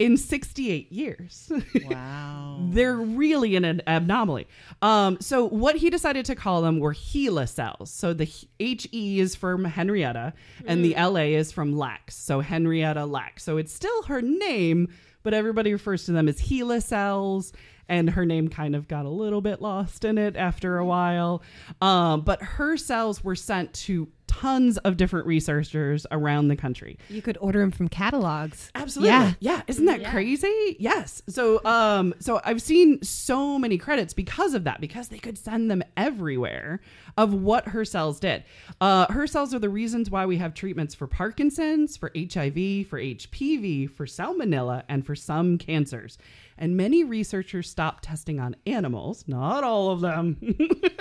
in 0.00 0.16
68 0.16 0.90
years. 0.90 1.52
Wow. 1.84 2.58
They're 2.70 2.96
really 2.96 3.54
in 3.54 3.66
an 3.66 3.82
anomaly. 3.86 4.48
Um, 4.80 5.18
so 5.20 5.46
what 5.46 5.76
he 5.76 5.90
decided 5.90 6.24
to 6.24 6.34
call 6.34 6.62
them 6.62 6.80
were 6.80 6.94
HeLa 6.94 7.46
cells. 7.46 7.90
So 7.90 8.14
the 8.14 8.28
H 8.58 8.88
E 8.92 9.20
is 9.20 9.36
from 9.36 9.64
Henrietta, 9.64 10.32
and 10.64 10.82
the 10.82 10.96
L 10.96 11.18
A 11.18 11.34
is 11.34 11.52
from 11.52 11.76
Lacks. 11.76 12.16
So 12.16 12.40
Henrietta 12.40 13.04
Lacks. 13.04 13.42
So 13.44 13.58
it's 13.58 13.74
still 13.74 14.02
her 14.04 14.22
name, 14.22 14.88
but 15.22 15.34
everybody 15.34 15.70
refers 15.70 16.06
to 16.06 16.12
them 16.12 16.28
as 16.28 16.40
HeLa 16.40 16.82
cells. 16.82 17.52
And 17.86 18.08
her 18.10 18.24
name 18.24 18.48
kind 18.48 18.76
of 18.76 18.86
got 18.86 19.04
a 19.04 19.10
little 19.10 19.40
bit 19.40 19.60
lost 19.60 20.04
in 20.04 20.16
it 20.16 20.36
after 20.36 20.78
a 20.78 20.86
while. 20.86 21.42
Um, 21.82 22.20
but 22.20 22.40
her 22.40 22.76
cells 22.76 23.22
were 23.24 23.34
sent 23.34 23.74
to 23.74 24.08
tons 24.30 24.78
of 24.78 24.96
different 24.96 25.26
researchers 25.26 26.06
around 26.12 26.46
the 26.46 26.54
country. 26.54 26.96
You 27.08 27.20
could 27.20 27.36
order 27.40 27.58
them 27.58 27.72
from 27.72 27.88
catalogs. 27.88 28.70
Absolutely. 28.76 29.10
Yeah. 29.10 29.32
Yeah. 29.40 29.62
Isn't 29.66 29.86
that 29.86 30.04
crazy? 30.06 30.76
Yes. 30.78 31.20
So 31.28 31.60
um 31.64 32.14
so 32.20 32.40
I've 32.44 32.62
seen 32.62 33.02
so 33.02 33.58
many 33.58 33.76
credits 33.76 34.14
because 34.14 34.54
of 34.54 34.62
that, 34.64 34.80
because 34.80 35.08
they 35.08 35.18
could 35.18 35.36
send 35.36 35.68
them 35.68 35.82
everywhere 35.96 36.80
of 37.16 37.34
what 37.34 37.66
her 37.68 37.84
cells 37.84 38.20
did. 38.20 38.44
Uh 38.80 39.06
her 39.12 39.26
cells 39.26 39.52
are 39.52 39.58
the 39.58 39.68
reasons 39.68 40.10
why 40.10 40.24
we 40.26 40.36
have 40.38 40.54
treatments 40.54 40.94
for 40.94 41.08
Parkinson's, 41.08 41.96
for 41.96 42.12
HIV, 42.14 42.86
for 42.86 43.00
HPV, 43.00 43.90
for 43.90 44.06
salmonella, 44.06 44.84
and 44.88 45.04
for 45.04 45.16
some 45.16 45.58
cancers. 45.58 46.18
And 46.60 46.76
many 46.76 47.04
researchers 47.04 47.70
stopped 47.70 48.04
testing 48.04 48.38
on 48.38 48.54
animals, 48.66 49.24
not 49.26 49.64
all 49.64 49.90
of 49.90 50.02
them, 50.02 50.36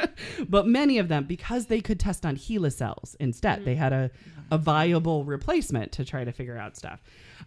but 0.50 0.66
many 0.66 0.98
of 0.98 1.10
them 1.10 1.26
because 1.26 1.66
they 1.66 1.82
could 1.82 2.00
test 2.00 2.26
on 2.26 2.38
HeLa 2.38 2.72
cells 2.72 3.18
instead. 3.20 3.66
They 3.66 3.76
had 3.76 3.92
a, 3.92 4.10
a 4.52 4.58
viable 4.58 5.26
replacement 5.26 5.92
to 5.92 6.06
try 6.06 6.24
to 6.24 6.32
figure 6.32 6.58
out 6.58 6.78
stuff. 6.78 7.02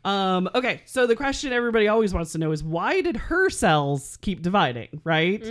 Um, 0.05 0.51
okay, 0.55 0.83
so 0.85 1.07
the 1.07 1.15
question 1.15 1.53
everybody 1.53 1.87
always 1.89 2.13
wants 2.13 2.33
to 2.33 2.39
know 2.39 2.53
is 2.53 2.63
why 2.63 3.01
did 3.01 3.17
her 3.17 3.49
cells 3.49 4.19
keep 4.21 4.43
dividing, 4.43 5.01
right? 5.05 5.43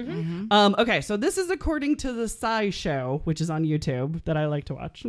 Um, 0.51 0.75
okay, 0.77 1.01
so 1.01 1.15
this 1.17 1.37
is 1.37 1.49
according 1.49 1.95
to 1.97 2.11
the 2.13 2.25
SciShow, 2.25 3.21
which 3.23 3.39
is 3.41 3.49
on 3.49 3.63
YouTube 3.63 4.23
that 4.25 4.37
I 4.37 4.47
like 4.47 4.65
to 4.65 4.75
watch. 4.75 5.05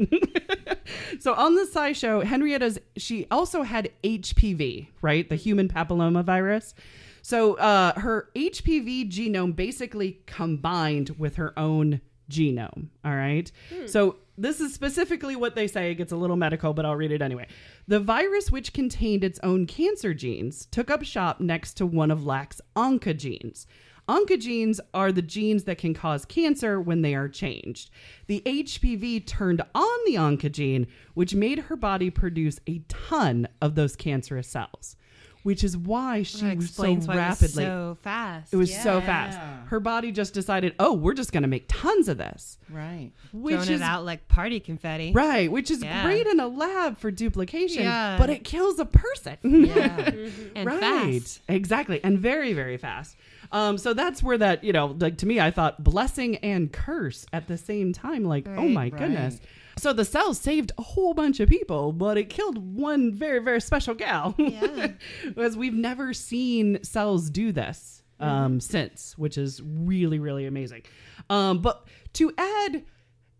so 1.20 1.34
on 1.34 1.54
the 1.56 1.68
SciShow, 1.72 2.24
Henrietta's 2.24 2.78
she 2.96 3.26
also 3.30 3.62
had 3.62 3.90
HPV, 4.04 4.88
right? 5.02 5.28
The 5.28 5.36
human 5.36 5.68
papilloma 5.68 6.24
virus. 6.24 6.74
So 7.22 7.54
uh, 7.54 7.98
her 7.98 8.30
HPV 8.34 9.10
genome 9.10 9.54
basically 9.56 10.20
combined 10.26 11.10
with 11.18 11.36
her 11.36 11.56
own 11.58 12.00
genome. 12.30 12.88
All 13.04 13.14
right. 13.14 13.50
So 13.86 14.16
this 14.36 14.60
is 14.60 14.74
specifically 14.74 15.36
what 15.36 15.54
they 15.54 15.66
say. 15.66 15.90
It 15.90 15.96
gets 15.96 16.12
a 16.12 16.16
little 16.16 16.36
medical, 16.36 16.72
but 16.72 16.84
I'll 16.84 16.96
read 16.96 17.12
it 17.12 17.22
anyway. 17.22 17.46
The 17.86 18.00
virus, 18.00 18.50
which 18.50 18.72
contained 18.72 19.24
its 19.24 19.38
own 19.42 19.66
cancer 19.66 20.14
genes, 20.14 20.66
took 20.66 20.90
up 20.90 21.04
shop 21.04 21.40
next 21.40 21.74
to 21.74 21.86
one 21.86 22.10
of 22.10 22.26
Lack's 22.26 22.60
oncogenes. 22.74 23.66
Oncogenes 24.08 24.80
are 24.92 25.12
the 25.12 25.22
genes 25.22 25.64
that 25.64 25.78
can 25.78 25.94
cause 25.94 26.24
cancer 26.24 26.80
when 26.80 27.02
they 27.02 27.14
are 27.14 27.28
changed. 27.28 27.90
The 28.26 28.42
HPV 28.44 29.26
turned 29.26 29.62
on 29.74 29.98
the 30.06 30.16
oncogene, 30.16 30.88
which 31.14 31.34
made 31.34 31.60
her 31.60 31.76
body 31.76 32.10
produce 32.10 32.58
a 32.66 32.80
ton 32.88 33.46
of 33.60 33.76
those 33.76 33.94
cancerous 33.94 34.48
cells, 34.48 34.96
which 35.42 35.64
is 35.64 35.76
why 35.76 36.22
she 36.22 36.42
That 36.46 36.56
was 36.56 36.70
so 36.70 36.82
why 36.94 37.16
rapidly. 37.16 37.64
it 37.64 37.68
was 37.68 37.74
so 37.74 37.98
fast. 38.02 38.52
It 38.52 38.56
was 38.56 38.74
so 38.76 39.00
fast. 39.00 39.38
Her 39.68 39.80
body 39.80 40.12
just 40.12 40.34
decided, 40.34 40.74
oh, 40.78 40.92
we're 40.92 41.14
just 41.14 41.32
going 41.32 41.42
to 41.42 41.48
make 41.48 41.64
tons 41.68 42.08
of 42.08 42.18
this, 42.18 42.58
Right. 42.70 43.10
which 43.32 43.54
Throwing 43.54 43.70
is 43.70 43.80
it 43.80 43.84
out 43.84 44.04
like 44.04 44.28
party 44.28 44.60
confetti. 44.60 45.12
right, 45.12 45.50
which 45.50 45.70
is 45.70 45.82
Yeah. 45.82 46.04
great 46.04 46.26
in 46.26 46.38
a 46.40 46.46
lab 46.48 46.98
for 46.98 47.10
duplication, 47.10 47.82
Yeah. 47.84 48.16
but 48.18 48.30
it 48.30 48.44
kills 48.44 48.78
a 48.78 48.84
person. 48.86 49.36
Yeah. 49.42 50.10
And 50.54 50.66
right, 50.66 50.80
fast. 50.80 51.40
exactly, 51.48 52.00
and 52.04 52.18
very, 52.18 52.52
very 52.52 52.76
fast. 52.76 53.16
Um, 53.50 53.76
so 53.78 53.92
that's 53.94 54.22
where 54.22 54.38
that 54.38 54.62
you 54.64 54.72
know, 54.72 54.96
like 54.98 55.18
to 55.18 55.26
me, 55.26 55.40
I 55.40 55.50
thought 55.50 55.82
blessing 55.82 56.36
and 56.36 56.72
curse 56.72 57.26
at 57.32 57.48
the 57.48 57.58
same 57.58 57.92
time. 57.92 58.24
Like, 58.24 58.46
oh 58.48 58.68
my 58.68 58.84
Right. 58.84 58.96
goodness. 58.96 59.40
So 59.78 59.92
the 59.92 60.04
cells 60.04 60.38
saved 60.38 60.72
a 60.78 60.82
whole 60.82 61.14
bunch 61.14 61.40
of 61.40 61.48
people, 61.48 61.92
but 61.92 62.18
it 62.18 62.28
killed 62.28 62.58
one 62.58 63.12
very, 63.12 63.38
very 63.38 63.60
special 63.60 63.94
gal. 63.94 64.34
Yeah. 64.38 64.92
because 65.24 65.56
we've 65.56 65.74
never 65.74 66.12
seen 66.12 66.82
cells 66.82 67.30
do 67.30 67.52
this 67.52 68.02
um, 68.20 68.60
since, 68.60 69.16
which 69.18 69.36
is 69.36 69.60
really, 69.64 70.18
really 70.18 70.46
amazing. 70.46 70.82
Um, 71.28 71.58
but 71.60 71.86
to 72.14 72.32
add 72.38 72.84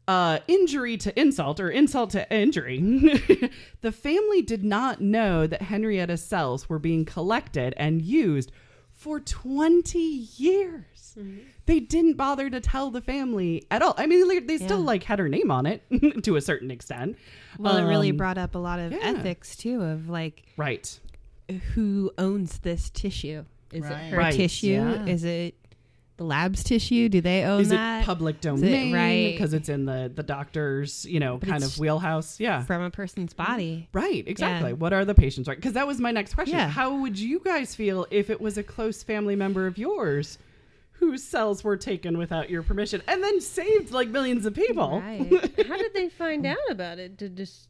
uh, 0.08 0.38
injury 0.48 0.96
to 0.98 1.18
insult 1.18 1.60
or 1.60 1.70
insult 1.70 2.10
to 2.10 2.32
injury, 2.34 2.80
the 3.80 3.92
family 3.92 4.42
did 4.42 4.64
not 4.64 5.00
know 5.00 5.46
that 5.46 5.62
Henrietta's 5.62 6.24
cells 6.24 6.68
were 6.68 6.78
being 6.78 7.04
collected 7.04 7.74
and 7.76 8.02
used 8.02 8.50
for 9.02 9.18
20 9.18 9.98
years. 9.98 11.16
They 11.66 11.80
didn't 11.80 12.14
bother 12.16 12.48
to 12.48 12.60
tell 12.60 12.90
the 12.90 13.00
family 13.00 13.66
at 13.70 13.82
all. 13.82 13.94
I 13.98 14.06
mean, 14.06 14.26
they- 14.28 14.38
they 14.38 14.56
still 14.56 14.78
Yeah. 14.78 14.84
like 14.86 15.02
had 15.02 15.18
her 15.18 15.28
name 15.28 15.50
on 15.50 15.66
it 15.66 15.82
to 16.22 16.36
a 16.36 16.40
certain 16.40 16.70
extent. 16.70 17.16
Well, 17.58 17.76
it 17.76 17.82
really 17.88 18.10
Um, 18.10 18.16
brought 18.16 18.38
up 18.38 18.54
a 18.54 18.58
lot 18.58 18.78
of 18.78 18.92
yeah. 18.92 18.98
ethics 19.02 19.56
too 19.56 19.82
of 19.82 20.08
like 20.08 20.44
right. 20.56 20.98
who 21.74 22.12
owns 22.16 22.58
this 22.60 22.88
tissue? 22.90 23.44
Is 23.72 23.82
Right. 23.82 23.90
it 23.92 24.10
her 24.10 24.16
Right, 24.18 24.34
tissue? 24.34 24.66
yeah. 24.68 25.04
Is 25.06 25.24
it 25.24 25.54
the 26.18 26.24
lab's 26.24 26.62
tissue? 26.62 27.08
Do 27.08 27.20
they 27.20 27.42
own 27.44 27.60
is 27.62 27.68
that 27.70 28.02
it 28.02 28.04
public 28.06 28.36
it 28.36 28.42
domain 28.42 28.92
right? 28.94 29.32
because 29.32 29.52
it's 29.54 29.68
in 29.68 29.86
the 29.86 30.10
the 30.14 30.22
doctor's 30.22 31.04
you 31.06 31.18
know 31.20 31.38
But 31.38 31.48
kind 31.48 31.64
of 31.64 31.78
wheelhouse 31.78 32.38
yeah 32.38 32.62
from 32.64 32.82
a 32.82 32.90
person's 32.90 33.32
body? 33.32 33.88
right 33.92 34.22
exactly 34.26 34.70
Yeah. 34.70 34.76
what 34.76 34.92
are 34.92 35.04
the 35.04 35.14
patients 35.14 35.48
right 35.48 35.56
because 35.56 35.72
that 35.72 35.86
was 35.86 36.00
my 36.00 36.10
next 36.10 36.34
question 36.34 36.56
Yeah. 36.58 36.68
how 36.68 36.94
would 36.96 37.18
you 37.18 37.40
guys 37.40 37.74
feel 37.74 38.06
if 38.10 38.28
it 38.30 38.40
was 38.40 38.58
a 38.58 38.62
close 38.62 39.02
family 39.02 39.36
member 39.36 39.66
of 39.66 39.78
yours 39.78 40.38
whose 40.92 41.22
cells 41.22 41.64
were 41.64 41.76
taken 41.76 42.16
without 42.18 42.48
your 42.50 42.62
permission 42.62 43.02
and 43.08 43.24
then 43.24 43.40
saved 43.40 43.90
like 43.90 44.08
millions 44.08 44.46
of 44.46 44.54
people 44.54 45.00
Right. 45.00 45.66
How 45.66 45.76
did 45.78 45.94
they 45.94 46.08
find 46.22 46.46
out 46.46 46.56
about 46.70 46.98
it? 46.98 47.16
Did 47.16 47.36
just 47.36 47.68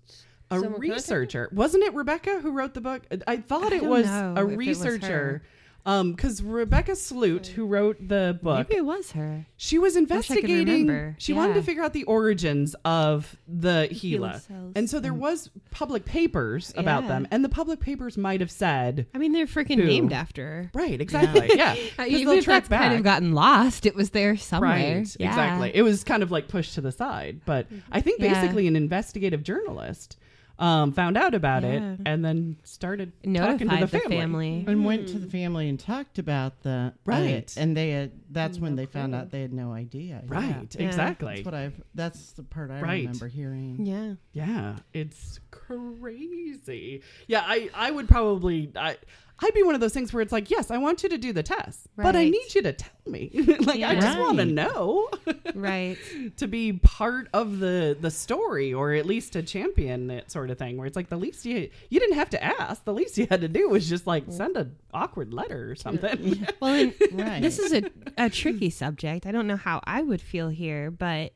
a 0.50 0.56
someone 0.56 0.72
contact 0.72 0.82
them? 0.82 0.90
researcher 0.90 1.48
wasn't 1.52 1.84
it 1.84 1.94
rebecca 1.94 2.40
who 2.40 2.50
wrote 2.50 2.74
the 2.74 2.80
book 2.82 3.02
i 3.26 3.36
thought 3.38 3.72
I 3.72 3.76
it 3.76 3.84
was 3.84 4.06
a 4.06 4.44
researcher. 4.44 5.28
it 5.30 5.32
was 5.34 5.40
researcher 5.84 5.98
um 6.00 6.12
because 6.12 6.42
rebecca 6.42 6.92
skloot 6.92 7.46
who 7.46 7.66
wrote 7.66 7.96
the 8.08 8.38
book 8.42 8.68
Maybe 8.68 8.78
it 8.78 8.84
was 8.84 9.12
her. 9.12 9.46
She 9.56 9.78
was 9.78 9.94
Wish 9.94 10.02
I 10.30 10.36
could 10.36 10.44
investigating. 10.50 11.14
She 11.18 11.32
wanted 11.32 11.54
to 11.54 11.62
figure 11.62 11.82
out 11.82 11.92
the 11.92 12.04
origins 12.04 12.74
of 12.84 13.36
the 13.48 13.88
HeLa, 13.90 14.40
cells. 14.40 14.72
and 14.74 14.88
so 14.90 14.98
there 15.00 15.14
was 15.14 15.50
public 15.70 16.04
papers 16.04 16.72
about 16.76 17.06
them, 17.08 17.26
and 17.30 17.44
the 17.44 17.48
public 17.48 17.78
papers 17.80 18.16
might 18.18 18.40
have 18.40 18.50
said, 18.50 19.06
I 19.14 19.18
mean, 19.18 19.32
they're 19.32 19.46
freaking 19.46 19.76
Who? 19.76 19.84
named 19.84 20.12
after 20.12 20.42
her. 20.44 20.70
right, 20.74 21.00
exactly, 21.00 21.50
yeah, 21.54 21.72
Uh, 21.98 22.04
'Cause 22.04 22.08
Even 22.08 22.38
if 22.38 22.46
that's 22.46 22.68
kind 22.68 22.94
of 22.94 23.02
gotten 23.04 23.32
lost, 23.32 23.86
it 23.86 23.94
was 23.94 24.10
there 24.10 24.36
somewhere. 24.36 24.70
right, 24.98 25.16
Yeah. 25.18 25.28
exactly. 25.28 25.70
It 25.74 25.82
was 25.82 26.02
kind 26.04 26.22
of 26.22 26.30
like 26.30 26.48
pushed 26.48 26.74
to 26.74 26.80
the 26.80 26.92
side, 26.92 27.40
but 27.44 27.66
I 27.92 28.00
think 28.00 28.20
Yeah. 28.20 28.32
basically 28.40 28.66
an 28.66 28.74
investigative 28.76 29.42
journalist 29.44 30.16
um, 30.58 30.92
found 30.92 31.16
out 31.16 31.34
about 31.34 31.62
Yeah. 31.62 31.92
it 31.94 32.00
and 32.06 32.24
then 32.24 32.56
started 32.64 33.12
talking 33.22 33.34
to 33.34 33.40
Notified 33.40 33.82
the 33.82 33.86
the 33.86 33.98
family. 34.00 34.16
family. 34.18 34.64
And 34.68 34.84
went 34.84 35.08
to 35.08 35.18
the 35.18 35.26
family 35.26 35.68
and 35.68 35.78
talked 35.80 36.18
about 36.18 36.62
the 36.62 36.92
Right. 37.04 37.52
uh, 37.56 37.60
and 37.60 37.76
they 37.76 37.90
had. 37.90 38.12
That's 38.30 38.58
when 38.58 38.76
they 38.76 38.86
found 38.86 39.14
out 39.14 39.30
they 39.30 39.42
had 39.42 39.52
no 39.52 39.72
idea. 39.72 40.22
Right, 40.26 40.74
Yeah. 40.78 40.86
exactly. 40.86 41.34
That's 41.36 41.44
what 41.44 41.54
I've. 41.54 41.82
That's 41.94 42.32
the 42.32 42.42
part 42.44 42.70
I 42.70 42.80
Right. 42.80 43.00
remember 43.06 43.28
hearing. 43.28 43.84
Yeah. 43.84 44.14
Yeah, 44.32 44.76
it's 44.92 45.40
crazy. 45.50 47.02
Yeah, 47.26 47.42
I 47.46 47.70
I 47.74 47.90
would 47.90 48.08
probably 48.08 48.70
I 48.76 48.96
I'd 49.42 49.54
be 49.54 49.62
one 49.62 49.74
of 49.74 49.80
those 49.80 49.92
things 49.92 50.12
where 50.12 50.22
it's 50.22 50.32
like, 50.32 50.50
yes, 50.50 50.70
I 50.70 50.78
want 50.78 51.02
you 51.02 51.08
to 51.08 51.18
do 51.18 51.32
the 51.32 51.42
test, 51.42 51.88
but 51.96 52.14
I 52.14 52.28
need 52.28 52.54
you 52.54 52.62
to 52.62 52.72
tell 52.72 52.90
me. 53.06 53.30
like 53.60 53.68
I 53.82 53.94
Yeah. 53.94 54.00
just 54.00 54.18
want 54.18 54.38
to 54.38 54.44
know 54.44 55.08
Right. 55.54 55.98
to 56.36 56.46
be 56.46 56.74
part 56.74 57.28
of 57.34 57.58
the 57.58 57.96
the 58.00 58.10
story 58.10 58.72
or 58.72 58.92
at 58.92 59.04
least 59.06 59.32
to 59.34 59.42
champion 59.42 60.10
it 60.10 60.30
sort 60.30 60.50
of 60.50 60.58
thing 60.58 60.76
where 60.76 60.86
it's 60.86 60.96
like 60.96 61.08
the 61.08 61.16
least 61.16 61.44
you 61.44 61.68
you 61.90 61.98
didn't 62.00 62.14
have 62.16 62.30
to 62.30 62.42
ask, 62.42 62.84
the 62.84 62.94
least 62.94 63.18
you 63.18 63.26
had 63.28 63.40
to 63.40 63.48
do 63.48 63.68
was 63.68 63.88
just 63.88 64.06
like 64.06 64.24
send 64.28 64.56
an 64.56 64.76
awkward 64.94 65.34
letter 65.34 65.70
or 65.70 65.74
something. 65.74 66.46
Well, 66.60 66.74
and 66.74 66.94
Right. 67.12 67.42
this 67.42 67.58
is 67.58 67.72
a, 67.72 67.90
a 68.16 68.30
tricky 68.30 68.70
subject. 68.70 69.26
I 69.26 69.32
don't 69.32 69.46
know 69.48 69.56
how 69.56 69.80
I 69.84 70.02
would 70.02 70.20
feel 70.20 70.48
here, 70.48 70.90
but 70.90 71.32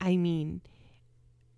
I 0.00 0.16
mean, 0.16 0.62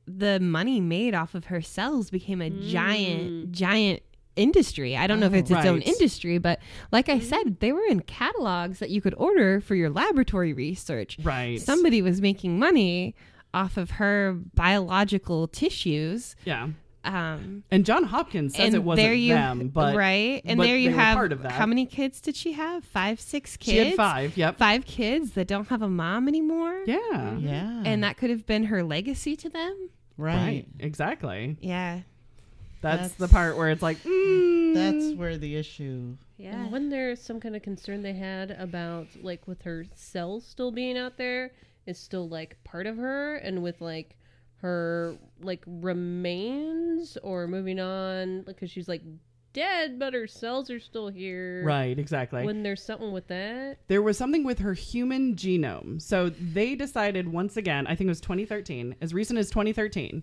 the 0.06 0.38
money 0.40 0.80
made 0.80 1.14
off 1.14 1.34
of 1.34 1.46
her 1.46 1.62
cells 1.62 2.10
became 2.10 2.42
a 2.42 2.50
giant, 2.50 3.30
mm. 3.32 3.50
giant 3.52 4.02
industry. 4.36 4.96
I 4.96 5.06
don't 5.06 5.20
know 5.20 5.26
if 5.26 5.34
it's 5.34 5.50
its 5.50 5.64
own 5.64 5.82
industry, 5.82 6.38
but 6.38 6.60
like 6.92 7.08
I 7.08 7.18
said, 7.20 7.60
they 7.60 7.72
were 7.72 7.84
in 7.88 8.00
catalogs 8.00 8.78
that 8.80 8.90
you 8.90 9.00
could 9.00 9.14
order 9.16 9.60
for 9.60 9.74
your 9.74 9.90
laboratory 9.90 10.52
research. 10.52 11.18
right. 11.22 11.60
Somebody 11.60 12.02
was 12.02 12.20
making 12.20 12.58
money 12.58 13.14
off 13.52 13.76
of 13.76 13.92
her 13.92 14.36
biological 14.54 15.46
tissues. 15.48 16.34
yeah. 16.44 16.68
Um, 17.06 17.64
And 17.70 17.84
John 17.84 18.04
Hopkins 18.04 18.54
says 18.56 18.68
and 18.68 18.74
it 18.76 18.78
wasn't 18.82 19.04
there 19.06 19.12
you, 19.14 19.34
them, 19.34 19.68
but 19.68 19.94
right, 19.94 20.40
and 20.46 20.56
but 20.56 20.64
there 20.64 20.78
you 20.78 20.90
have 20.90 21.14
part 21.14 21.32
of 21.32 21.42
that. 21.42 21.52
how 21.52 21.66
many 21.66 21.84
kids 21.84 22.18
did 22.18 22.34
she 22.34 22.52
have? 22.52 22.82
Five, 22.82 23.20
six 23.20 23.58
kids. 23.58 23.70
She 23.78 23.84
had 23.88 23.94
five. 23.96 24.36
Yep. 24.38 24.56
Five 24.56 24.86
kids 24.86 25.32
that 25.32 25.46
don't 25.46 25.68
have 25.68 25.82
a 25.82 25.88
mom 25.88 26.28
anymore. 26.28 26.82
Yeah. 26.86 27.36
Yeah. 27.36 27.82
and 27.84 28.02
that 28.02 28.16
could 28.16 28.30
have 28.30 28.46
been 28.46 28.64
her 28.64 28.82
legacy 28.82 29.36
to 29.36 29.50
them. 29.50 29.90
right. 30.16 30.34
Right. 30.34 30.66
Exactly. 30.80 31.58
Yeah, 31.60 32.00
That's, 32.84 33.14
the 33.14 33.28
part 33.28 33.56
where 33.56 33.70
it's 33.70 33.82
like, 33.82 34.02
mm, 34.02 34.74
That's 34.74 35.16
where 35.18 35.36
the 35.36 35.56
issue. 35.56 36.16
Yeah. 36.36 36.54
And 36.54 36.72
wasn't 36.72 36.90
there 36.90 37.16
some 37.16 37.40
kind 37.40 37.56
of 37.56 37.62
concern 37.62 38.02
they 38.02 38.14
had 38.14 38.50
about 38.52 39.06
like 39.22 39.46
with 39.46 39.62
her 39.62 39.84
cells 39.94 40.46
still 40.46 40.70
being 40.70 40.96
out 40.98 41.16
there 41.16 41.52
is 41.86 41.98
still 41.98 42.28
like 42.28 42.62
part 42.64 42.86
of 42.86 42.96
her 42.96 43.36
and 43.36 43.62
with 43.62 43.80
like 43.80 44.16
her 44.56 45.16
like 45.40 45.62
remains 45.66 47.18
or 47.22 47.46
moving 47.46 47.78
on 47.78 48.42
because 48.42 48.70
she's 48.70 48.88
like 48.88 49.02
dead 49.52 49.98
but 49.98 50.12
her 50.12 50.26
cells 50.26 50.68
are 50.70 50.80
still 50.80 51.08
here. 51.08 51.62
right, 51.64 51.98
exactly. 51.98 52.44
When 52.44 52.62
there's 52.62 52.82
something 52.82 53.12
with 53.12 53.28
that. 53.28 53.78
there 53.86 54.02
was 54.02 54.18
something 54.18 54.44
with 54.44 54.58
her 54.58 54.74
human 54.74 55.34
genome. 55.36 56.02
So 56.02 56.28
they 56.28 56.74
decided 56.74 57.28
once 57.32 57.56
again, 57.56 57.86
I 57.86 57.94
think 57.94 58.08
it 58.08 58.10
was 58.10 58.20
2013, 58.20 58.96
as 59.00 59.14
recent 59.14 59.38
as 59.38 59.48
2013, 59.50 60.22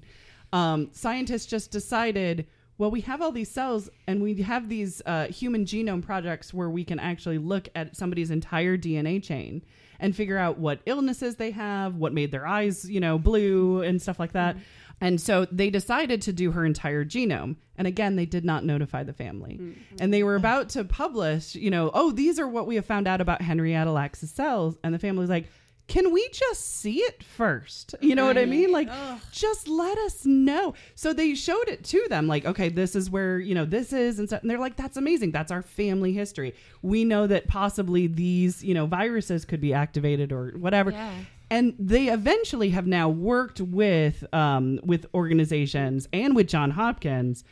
um, 0.53 0.89
scientists 0.91 1.45
just 1.45 1.71
decided, 1.71 2.47
well, 2.77 2.91
we 2.91 3.01
have 3.01 3.21
all 3.21 3.31
these 3.31 3.49
cells 3.49 3.89
and 4.07 4.21
we 4.21 4.41
have 4.41 4.69
these 4.69 5.01
uh, 5.05 5.27
human 5.27 5.65
genome 5.65 6.01
projects 6.01 6.53
where 6.53 6.69
we 6.69 6.83
can 6.83 6.99
actually 6.99 7.37
look 7.37 7.69
at 7.75 7.95
somebody's 7.95 8.31
entire 8.31 8.77
DNA 8.77 9.21
chain 9.21 9.61
and 9.99 10.15
figure 10.15 10.37
out 10.37 10.57
what 10.57 10.79
illnesses 10.85 11.35
they 11.35 11.51
have, 11.51 11.95
what 11.95 12.11
made 12.11 12.31
their 12.31 12.47
eyes, 12.47 12.89
you 12.89 12.99
know, 12.99 13.19
blue 13.19 13.81
and 13.81 14.01
stuff 14.01 14.19
like 14.19 14.31
that. 14.33 14.57
And 14.99 15.19
so 15.19 15.45
they 15.51 15.69
decided 15.69 16.21
to 16.23 16.33
do 16.33 16.51
her 16.51 16.63
entire 16.63 17.03
genome. 17.03 17.55
And 17.75 17.87
again, 17.87 18.15
they 18.15 18.25
did 18.25 18.45
not 18.45 18.63
notify 18.63 19.03
the 19.03 19.13
family. 19.13 19.59
And 19.99 20.13
they 20.13 20.23
were 20.23 20.35
about 20.35 20.69
to 20.69 20.83
publish, 20.83 21.55
you 21.55 21.71
know, 21.71 21.89
oh, 21.93 22.11
these 22.11 22.39
are 22.39 22.47
what 22.47 22.67
we 22.67 22.75
have 22.75 22.85
found 22.85 23.07
out 23.07 23.19
about 23.19 23.41
Henrietta 23.41 23.91
Lacks' 23.91 24.29
cells. 24.29 24.77
And 24.83 24.93
the 24.93 24.99
family 24.99 25.21
was 25.21 25.29
like, 25.29 25.47
can 25.91 26.11
we 26.11 26.27
just 26.29 26.77
see 26.79 26.99
it 26.99 27.21
first? 27.23 27.95
You 28.01 28.15
know 28.15 28.25
what 28.25 28.37
I 28.37 28.45
mean? 28.45 28.71
Like, 28.71 28.89
just 29.31 29.67
let 29.67 29.97
us 29.99 30.25
know. 30.25 30.73
So 30.95 31.11
they 31.13 31.35
showed 31.35 31.67
it 31.67 31.83
to 31.85 32.05
them, 32.09 32.27
like, 32.27 32.45
okay, 32.45 32.69
this 32.69 32.95
is 32.95 33.09
where, 33.09 33.39
you 33.39 33.53
know, 33.53 33.65
this 33.65 33.91
is. 33.91 34.17
And, 34.19 34.29
so, 34.29 34.37
and 34.41 34.49
they're 34.49 34.57
like, 34.57 34.77
that's 34.77 34.95
amazing. 34.97 35.31
That's 35.31 35.51
our 35.51 35.61
family 35.61 36.13
history. 36.13 36.53
We 36.81 37.03
know 37.03 37.27
that 37.27 37.47
possibly 37.47 38.07
these, 38.07 38.63
you 38.63 38.73
know, 38.73 38.85
viruses 38.85 39.43
could 39.45 39.59
be 39.61 39.73
activated 39.73 40.31
or 40.31 40.51
whatever 40.57 40.91
Yeah. 40.91 41.11
and 41.49 41.73
they 41.77 42.07
eventually 42.07 42.69
have 42.69 42.87
now 42.87 43.09
worked 43.09 43.59
with 43.59 44.23
um, 44.33 44.79
with 44.83 45.05
organizations 45.13 46.07
and 46.13 46.35
with 46.35 46.47
John 46.47 46.71
Hopkins, 46.71 47.43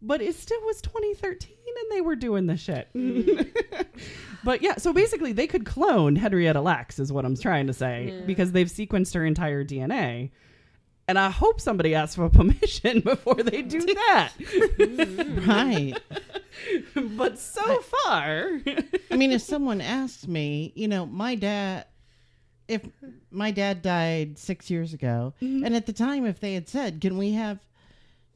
but 0.00 0.22
it 0.22 0.36
still 0.36 0.60
was 0.66 0.80
2013 0.82 1.56
and 1.82 1.96
they 1.96 2.00
were 2.00 2.16
doing 2.16 2.46
the 2.46 2.56
shit. 2.56 2.88
but 4.44 4.62
yeah, 4.62 4.76
so 4.76 4.92
basically 4.92 5.32
they 5.32 5.46
could 5.46 5.64
clone 5.66 6.16
Henrietta 6.16 6.60
Lacks 6.60 6.98
is 6.98 7.12
what 7.12 7.24
I'm 7.24 7.36
trying 7.36 7.66
to 7.66 7.72
say 7.72 8.22
because 8.26 8.52
they've 8.52 8.66
sequenced 8.68 9.14
her 9.14 9.24
entire 9.24 9.64
DNA. 9.64 10.30
And 11.06 11.18
I 11.18 11.30
hope 11.30 11.58
somebody 11.60 11.94
asks 11.94 12.16
for 12.16 12.28
permission 12.30 13.00
before 13.00 13.36
they 13.42 13.62
do 13.62 13.80
that. 13.80 14.32
Right. 15.46 15.94
but 17.16 17.38
so 17.38 17.80
far, 17.80 18.60
I 19.10 19.16
mean, 19.16 19.32
if 19.32 19.40
someone 19.42 19.80
asked 19.80 20.28
me, 20.28 20.72
you 20.76 20.86
know, 20.88 21.06
my 21.06 21.34
dad, 21.34 21.86
if 22.66 22.82
my 23.30 23.50
dad 23.50 23.80
died 23.80 24.36
six 24.38 24.70
years 24.70 24.92
ago, 24.92 25.32
Mm-hmm. 25.40 25.64
and 25.64 25.74
at 25.74 25.86
the 25.86 25.92
time, 25.94 26.26
if 26.26 26.40
they 26.40 26.52
had 26.52 26.68
said, 26.68 27.00
"Can 27.00 27.16
we 27.16 27.32
have, 27.32 27.58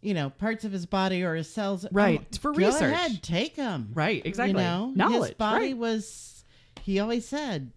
you 0.02 0.12
know, 0.14 0.28
parts 0.30 0.64
of 0.64 0.72
his 0.72 0.84
body 0.84 1.22
or 1.22 1.34
his 1.34 1.48
cells?" 1.48 1.86
Right, 1.90 2.18
I'm- 2.20 2.26
for 2.40 2.52
go 2.52 2.58
research. 2.58 2.92
ahead, 2.92 3.22
take 3.22 3.56
them. 3.56 3.90
right? 3.94 4.20
Exactly. 4.24 4.60
You 4.60 4.66
know, 4.68 4.92
knowledge. 4.94 5.28
his 5.30 5.36
body 5.36 5.66
right. 5.68 5.76
was. 5.78 6.44
He 6.82 6.98
always 7.00 7.26
said, 7.26 7.70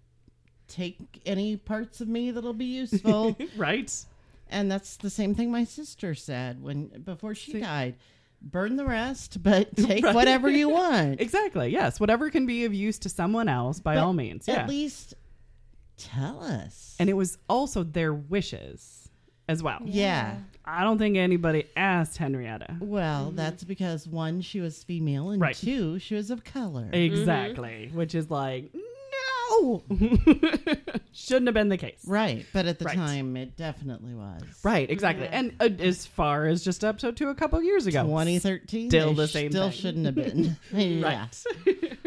"Take 0.68 0.98
any 1.26 1.56
parts 1.58 2.02
of 2.02 2.08
me 2.08 2.32
that'll 2.32 2.54
be 2.54 2.66
useful." 2.66 3.38
right. 3.58 3.92
and 4.50 4.70
that's 4.72 4.98
the 4.98 5.10
same 5.10 5.34
thing 5.34 5.52
my 5.52 5.64
sister 5.64 6.14
said 6.14 6.62
when 6.62 6.88
before 7.04 7.34
she 7.36 7.54
See- 7.54 7.60
died. 7.62 7.96
Burn 8.42 8.76
the 8.76 8.86
rest, 8.86 9.42
but 9.44 9.76
take 9.78 10.04
Right. 10.06 10.14
whatever 10.14 10.50
you 10.52 10.70
want. 10.70 11.20
Exactly. 11.20 11.70
Yes. 11.70 12.00
Whatever 12.00 12.30
can 12.30 12.46
be 12.46 12.66
of 12.66 12.76
use 12.76 13.00
to 13.00 13.10
someone 13.10 13.50
else, 13.50 13.80
by 13.80 13.96
But 13.96 14.04
all 14.04 14.14
means. 14.14 14.48
Yeah. 14.48 14.56
At 14.64 14.70
least 14.70 15.16
tell 15.98 16.44
us. 16.44 16.96
and 17.00 17.10
it 17.10 17.14
was 17.14 17.38
also 17.50 17.82
their 17.84 18.14
wishes 18.14 19.05
as 19.48 19.62
well. 19.64 19.80
yeah. 19.84 20.38
I 20.68 20.84
don't 20.84 20.98
think 20.98 21.16
anybody 21.16 21.66
asked 21.78 22.18
Henrietta. 22.18 22.78
Well, 22.80 23.30
that's 23.36 23.64
because 23.64 24.08
one, 24.08 24.42
she 24.42 24.62
was 24.62 24.82
female, 24.84 25.30
and 25.30 25.40
Right. 25.40 25.56
two, 25.56 26.00
she 26.00 26.16
was 26.16 26.32
of 26.32 26.44
color. 26.44 26.90
Exactly. 26.92 27.92
Which 27.94 28.16
is 28.16 28.32
like, 28.32 28.74
no. 28.74 29.84
Shouldn't 31.14 31.48
have 31.48 31.54
been 31.54 31.70
the 31.70 31.78
case. 31.78 32.04
Right, 32.08 32.48
but 32.52 32.66
at 32.66 32.80
the 32.80 32.86
Right. 32.86 32.96
time, 32.96 33.38
it 33.38 33.56
definitely 33.56 34.16
was. 34.16 34.42
Right. 34.64 34.90
Exactly. 34.90 35.28
And 35.28 35.54
uh, 35.60 35.70
as 35.80 36.08
far 36.08 36.46
as 36.48 36.64
just 36.64 36.84
up 36.84 36.98
to, 37.00 37.12
to 37.12 37.30
a 37.30 37.36
couple 37.36 37.62
years 37.62 37.86
ago. 37.86 38.02
2013. 38.04 38.90
Still 38.90 39.14
the 39.14 39.28
same 39.28 39.52
Still 39.52 39.70
thing. 39.70 39.80
shouldn't 39.80 40.06
have 40.08 40.16
been. 40.16 40.58
yeah. 40.74 41.28
Right. 41.68 41.98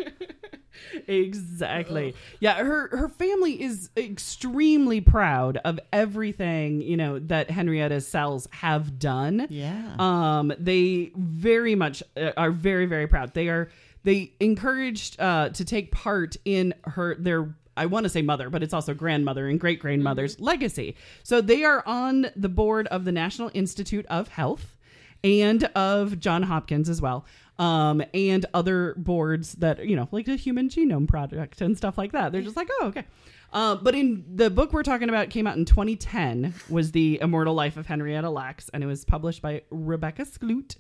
exactly. 1.07 2.15
Yeah, 2.41 2.63
her 2.63 2.89
her 2.97 3.09
family 3.09 3.61
is 3.63 3.91
extremely 3.97 5.01
proud 5.01 5.59
of 5.59 5.79
everything, 5.93 6.81
you 6.81 6.97
know, 6.97 7.19
that 7.21 7.51
Henrietta's 7.51 8.07
cells 8.07 8.49
have 8.53 8.99
done. 8.99 9.47
Yeah. 9.51 9.95
Um 9.99 10.53
they 10.59 11.13
very 11.17 11.75
much 11.75 12.03
uh, 12.17 12.33
are 12.37 12.51
very 12.51 12.87
very 12.87 13.07
proud. 13.07 13.35
They 13.35 13.49
are 13.49 13.71
they 14.05 14.33
encouraged 14.41 15.21
uh 15.21 15.51
to 15.51 15.65
take 15.65 15.93
part 15.93 16.37
in 16.45 16.75
her 16.85 17.15
their 17.17 17.55
I 17.79 17.87
want 17.87 18.05
to 18.05 18.11
say 18.11 18.23
mother, 18.23 18.51
but 18.51 18.63
it's 18.65 18.75
also 18.75 18.93
grandmother 18.93 19.47
and 19.47 19.59
great 19.61 19.79
grandmother's 19.79 20.41
legacy. 20.41 20.97
So 21.23 21.41
they 21.41 21.63
are 21.63 21.85
on 21.87 22.27
the 22.35 22.49
board 22.49 22.89
of 22.89 23.05
the 23.05 23.13
National 23.13 23.53
Institute 23.55 24.05
of 24.07 24.27
Health 24.29 24.77
and 25.23 25.65
of 25.77 26.19
John 26.19 26.43
Hopkins 26.43 26.89
as 26.89 27.01
well. 27.01 27.25
Um, 27.59 28.03
and 28.15 28.47
other 28.55 28.95
boards 28.97 29.55
that, 29.55 29.85
you 29.85 29.97
know, 29.97 30.07
like 30.13 30.27
the 30.27 30.37
Human 30.37 30.69
Genome 30.69 31.09
Project 31.09 31.61
and 31.61 31.77
stuff 31.77 31.99
like 31.99 32.13
that. 32.13 32.31
They're 32.31 32.41
just 32.43 32.57
like, 32.57 32.69
oh, 32.81 32.87
okay. 32.87 33.05
Uh, 33.53 33.75
but 33.77 33.95
in 33.95 34.25
the 34.33 34.51
book 34.51 34.73
we're 34.75 34.83
talking 34.83 35.09
about 35.09 35.31
came 35.31 35.47
out 35.47 35.57
in 35.57 35.65
2010 35.65 36.53
was 36.69 36.93
the 36.93 37.19
immortal 37.23 37.55
life 37.55 37.79
of 37.79 37.87
henrietta 37.87 38.29
lacks 38.29 38.69
and 38.75 38.85
it 38.85 38.87
was 38.87 39.07
published 39.07 39.41
by 39.41 39.63
rebecca 39.71 40.27
skloot 40.27 40.77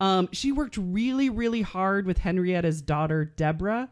um, 0.00 0.28
she 0.30 0.52
worked 0.52 0.76
really 0.76 1.30
really 1.30 1.62
hard 1.62 2.04
with 2.04 2.18
henrietta's 2.18 2.82
daughter 2.82 3.24
deborah 3.24 3.88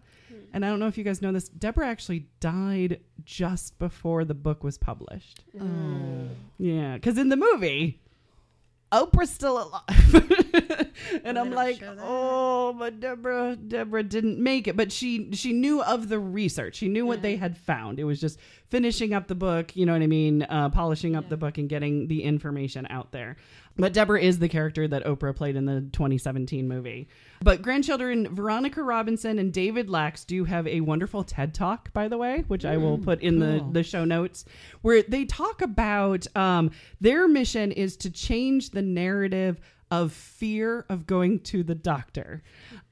and 0.53 0.63
i 0.63 0.69
don't 0.69 0.79
know 0.79 0.87
if 0.89 0.99
you 0.99 1.05
guys 1.05 1.23
know 1.23 1.33
this 1.33 1.49
deborah 1.49 1.87
actually 1.89 2.29
died 2.39 3.01
just 3.25 3.79
before 3.79 4.27
the 4.27 4.35
book 4.35 4.63
was 4.63 4.77
published 4.77 5.43
Oh. 5.59 6.29
yeah 6.59 6.97
because 6.97 7.17
in 7.17 7.31
the 7.31 7.37
movie 7.37 7.99
Oprah's 8.91 9.31
still 9.31 9.63
alive. 9.63 10.89
and 11.25 11.39
I'm 11.39 11.51
like, 11.51 11.83
oh, 12.01 12.73
but 12.73 13.01
Deborah, 13.01 13.57
Deborah 13.57 14.03
didn't 14.03 14.39
make 14.39 14.67
it. 14.67 14.77
But 14.77 14.93
she 14.93 15.31
she 15.33 15.53
knew 15.53 15.83
of 15.83 16.09
the 16.09 16.19
research. 16.19 16.77
She 16.77 16.89
knew 16.89 17.05
what 17.05 17.23
they 17.23 17.37
had 17.37 17.57
found. 17.57 17.99
It 17.99 18.05
was 18.05 18.21
just 18.21 18.39
finishing 18.69 19.15
up 19.15 19.27
the 19.27 19.35
book, 19.35 19.75
you 19.77 19.87
know 19.87 19.93
what 19.93 20.03
I 20.03 20.07
mean? 20.07 20.43
Uh, 20.43 20.69
polishing 20.71 21.17
up 21.17 21.29
the 21.29 21.37
book 21.37 21.59
and 21.59 21.69
getting 21.69 22.09
the 22.09 22.23
information 22.23 22.87
out 22.91 23.13
there. 23.13 23.37
But 23.79 23.93
Deborah 23.93 24.21
is 24.21 24.41
the 24.41 24.49
character 24.49 24.89
that 24.89 25.05
Oprah 25.05 25.35
played 25.35 25.57
in 25.57 25.65
the 25.65 25.83
2017 25.93 26.67
movie. 26.67 27.09
But 27.41 27.63
grandchildren 27.63 28.35
Veronica 28.35 28.83
Robinson 28.83 29.39
and 29.39 29.53
David 29.53 29.89
Lacks 29.89 30.25
do 30.25 30.45
have 30.45 30.67
a 30.67 30.81
wonderful 30.81 31.23
TED 31.23 31.55
Talk, 31.55 31.93
by 31.93 32.09
the 32.09 32.19
way, 32.19 32.45
which 32.49 32.65
I 32.65 32.77
will 32.77 32.99
put 32.99 33.23
in 33.23 33.39
the, 33.39 33.61
cool. 33.61 33.71
the 33.71 33.83
show 33.85 34.05
notes, 34.05 34.45
where 34.83 35.03
they 35.03 35.25
talk 35.25 35.63
about 35.63 36.27
um, 36.37 36.73
their 37.01 37.29
mission 37.29 37.71
is 37.71 37.97
to 37.99 38.11
change 38.11 38.71
the 38.71 38.83
narrative 38.83 39.61
of 39.91 40.13
fear 40.13 40.85
of 40.89 41.07
going 41.07 41.41
to 41.41 41.63
the 41.63 41.75
doctor. 41.75 42.43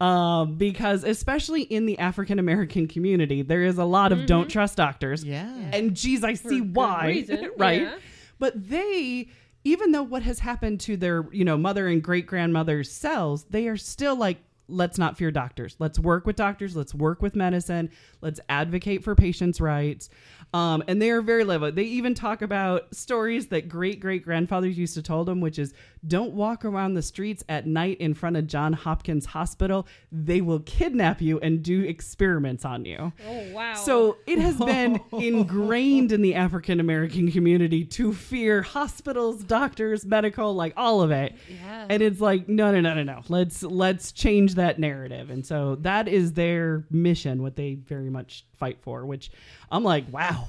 Um, 0.01 0.57
because, 0.57 1.05
especially 1.05 1.63
in 1.63 1.87
the 1.87 1.99
African 1.99 2.39
American 2.39 2.89
community, 2.89 3.43
there 3.43 3.63
is 3.63 3.79
a 3.79 3.85
lot 3.85 4.13
of 4.13 4.27
don't 4.27 4.49
trust 4.49 4.77
doctors. 4.77 5.25
Yeah. 5.25 5.49
And 5.73 5.95
geez, 5.95 6.25
I 6.25 6.35
see 6.35 6.61
why. 6.61 7.09
reason, 7.09 7.51
right? 7.59 7.83
yeah. 7.83 7.97
But 8.39 8.69
they, 8.69 9.29
even 9.67 9.91
though 9.91 10.03
what 10.05 10.23
has 10.23 10.39
happened 10.39 10.79
to 10.79 10.97
their, 10.97 11.27
you 11.33 11.45
know, 11.45 11.57
mother 11.57 11.89
and 11.89 12.01
great 12.01 12.25
grandmother's 12.25 12.89
cells, 12.89 13.47
they 13.51 13.67
are 13.67 13.77
still 13.77 14.15
like, 14.15 14.39
let's 14.69 14.97
not 14.97 15.17
fear 15.17 15.33
doctors. 15.33 15.75
Let's 15.81 15.99
work 15.99 16.25
with 16.25 16.37
doctors. 16.37 16.77
Let's 16.77 16.95
work 16.95 17.21
with 17.21 17.35
medicine. 17.35 17.91
Let's 18.21 18.39
advocate 18.49 19.03
for 19.03 19.17
patients' 19.17 19.61
rights. 19.61 20.09
Um, 20.55 20.85
and 20.87 21.03
they 21.03 21.11
are 21.11 21.21
very 21.21 21.43
level. 21.43 21.73
They 21.73 21.83
even 21.83 22.15
talk 22.15 22.43
about 22.43 22.95
stories 22.95 23.49
that 23.49 23.69
great 23.69 23.99
great 23.99 24.25
grandfathers 24.25 24.79
used 24.79 24.95
to 24.95 25.03
tell 25.03 25.25
them, 25.25 25.41
which 25.41 25.59
is 25.59 25.75
don't 26.07 26.33
walk 26.33 26.65
around 26.65 26.95
the 26.95 27.03
streets 27.03 27.45
at 27.49 27.67
night 27.67 27.99
in 28.01 28.15
front 28.15 28.37
of 28.37 28.47
John 28.47 28.73
Hopkins 28.73 29.27
Hospital. 29.27 29.87
They 30.13 30.41
will 30.41 30.61
kidnap 30.61 31.21
you 31.21 31.39
and 31.41 31.63
do 31.63 31.83
experiments 31.83 32.65
on 32.65 32.85
you. 32.85 33.13
Oh 33.27 33.53
wow. 33.53 33.75
So 33.75 34.19
it 34.27 34.39
has 34.39 34.57
been 34.57 35.01
ingrained 35.13 36.13
in 36.13 36.23
the 36.23 36.35
African 36.35 36.81
American 36.81 37.31
community 37.31 37.85
to 37.85 38.13
fear 38.13 38.63
hospitals, 38.63 39.43
doctors, 39.45 40.05
medical, 40.05 40.55
like 40.55 40.73
all 40.77 41.03
of 41.03 41.11
it. 41.11 41.35
Yeah. 41.49 41.87
And 41.89 42.03
it's 42.03 42.21
like, 42.21 42.49
no, 42.49 42.71
no, 42.73 42.81
no, 42.81 42.95
no, 42.95 43.03
no. 43.03 43.23
Let's 43.29 43.63
let's 43.63 44.13
change 44.13 44.55
that 44.55 44.79
narrative. 44.79 45.31
And 45.31 45.45
so 45.45 45.77
that 45.77 46.09
is 46.09 46.33
their 46.33 46.85
mission, 46.91 47.43
what 47.43 47.57
they 47.57 47.75
very 47.75 48.11
much 48.11 48.45
fight 48.55 48.79
for, 48.81 49.05
which 49.07 49.31
I'm 49.71 49.85
like, 49.85 50.05
wow. 50.13 50.49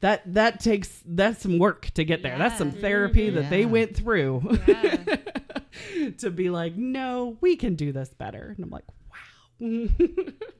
That 0.00 0.34
that 0.34 0.60
takes 0.60 1.02
that's 1.04 1.42
some 1.42 1.58
work 1.58 1.90
to 1.94 2.04
get 2.04 2.22
there. 2.22 2.38
That's 2.38 2.56
some 2.58 2.70
Yeah. 2.70 2.80
therapy 2.80 3.30
that 3.30 3.50
they 3.50 3.66
went 3.66 3.96
through 3.96 4.58
Yeah. 4.66 5.16
to 6.18 6.30
be 6.30 6.50
like, 6.50 6.76
no, 6.76 7.36
we 7.40 7.56
can 7.56 7.74
do 7.74 7.90
this 7.92 8.08
better. 8.10 8.54
And 8.56 8.64
I'm 8.64 8.70
like, 8.70 8.84
wow. 9.10 9.88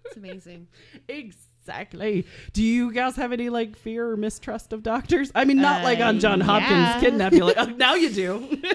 It's 0.06 0.16
amazing. 0.16 0.66
exactly. 1.08 2.26
Do 2.52 2.62
you 2.64 2.92
guys 2.92 3.14
have 3.16 3.30
any 3.32 3.48
like 3.48 3.76
fear 3.76 4.10
or 4.10 4.16
mistrust 4.16 4.72
of 4.72 4.82
doctors? 4.82 5.30
I 5.34 5.44
mean, 5.44 5.58
not 5.58 5.84
like 5.84 6.00
on 6.00 6.16
Uh, 6.16 6.20
John 6.20 6.40
Hopkins 6.40 6.70
yeah. 6.72 7.00
kidnap. 7.00 7.32
Like, 7.34 7.56
oh, 7.58 7.66
now 7.66 7.94
you 7.94 8.10
do. 8.10 8.60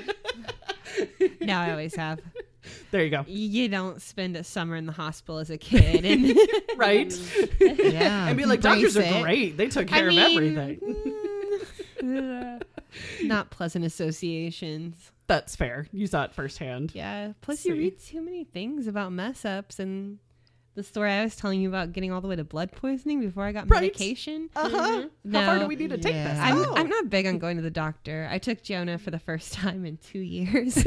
Now 1.41 1.62
I 1.62 1.71
always 1.71 1.95
have. 1.95 2.19
There 2.91 3.04
you 3.04 3.10
go. 3.10 3.23
You 3.28 3.67
don't 3.69 4.02
spend 4.02 4.36
a 4.38 4.43
summer 4.43 4.76
in 4.76 4.86
the 4.86 4.91
hospital 4.91 5.39
as 5.39 5.49
a 5.49 5.58
kid, 5.58 6.06
and 6.06 6.38
Right? 6.78 7.13
Yeah. 7.60 8.28
and 8.28 8.38
be 8.38 8.45
like, 8.45 8.62
doctors 8.62 8.97
are 8.97 9.21
great. 9.21 9.58
They 9.58 9.67
took 9.67 9.91
I 9.91 9.97
care 9.99 10.08
of 10.10 10.15
mean, 10.15 10.58
everything. 10.58 10.80
not 13.23 13.49
pleasant 13.52 13.86
associations. 13.86 15.12
That's 15.28 15.56
fair. 15.56 15.88
You 15.91 16.06
saw 16.08 16.23
it 16.23 16.34
firsthand. 16.34 16.91
Yeah. 16.93 17.34
Plus, 17.41 17.65
you 17.65 17.73
read 17.76 17.99
too 17.99 18.21
many 18.21 18.43
things 18.43 18.88
about 18.88 19.12
mess 19.12 19.45
ups 19.45 19.80
and 19.80 20.19
the 20.76 20.84
story 20.84 21.12
I 21.12 21.23
was 21.23 21.36
telling 21.36 21.62
you 21.62 21.69
about 21.69 21.93
getting 21.93 22.12
all 22.12 22.19
the 22.19 22.28
way 22.28 22.36
to 22.36 22.43
blood 22.43 22.71
poisoning 22.71 23.21
before 23.21 23.43
I 23.43 23.52
got 23.52 23.69
Right. 23.69 23.82
medication. 23.84 24.49
Uh 24.56 24.69
huh. 24.69 25.04
How 25.32 25.45
far 25.45 25.60
do 25.60 25.67
we 25.67 25.76
need 25.76 25.91
to 25.91 25.97
take 25.97 26.15
this? 26.15 26.38
I'm, 26.39 26.58
Oh. 26.58 26.73
I'm 26.76 26.89
not 26.89 27.10
big 27.10 27.26
on 27.28 27.38
going 27.38 27.58
to 27.58 27.63
the 27.63 27.69
doctor. 27.71 28.28
I 28.30 28.38
took 28.39 28.63
Jonah 28.63 28.97
for 28.97 29.12
the 29.12 29.19
first 29.19 29.54
time 29.54 29.86
in 29.86 29.97
two 29.97 30.19
years. 30.19 30.84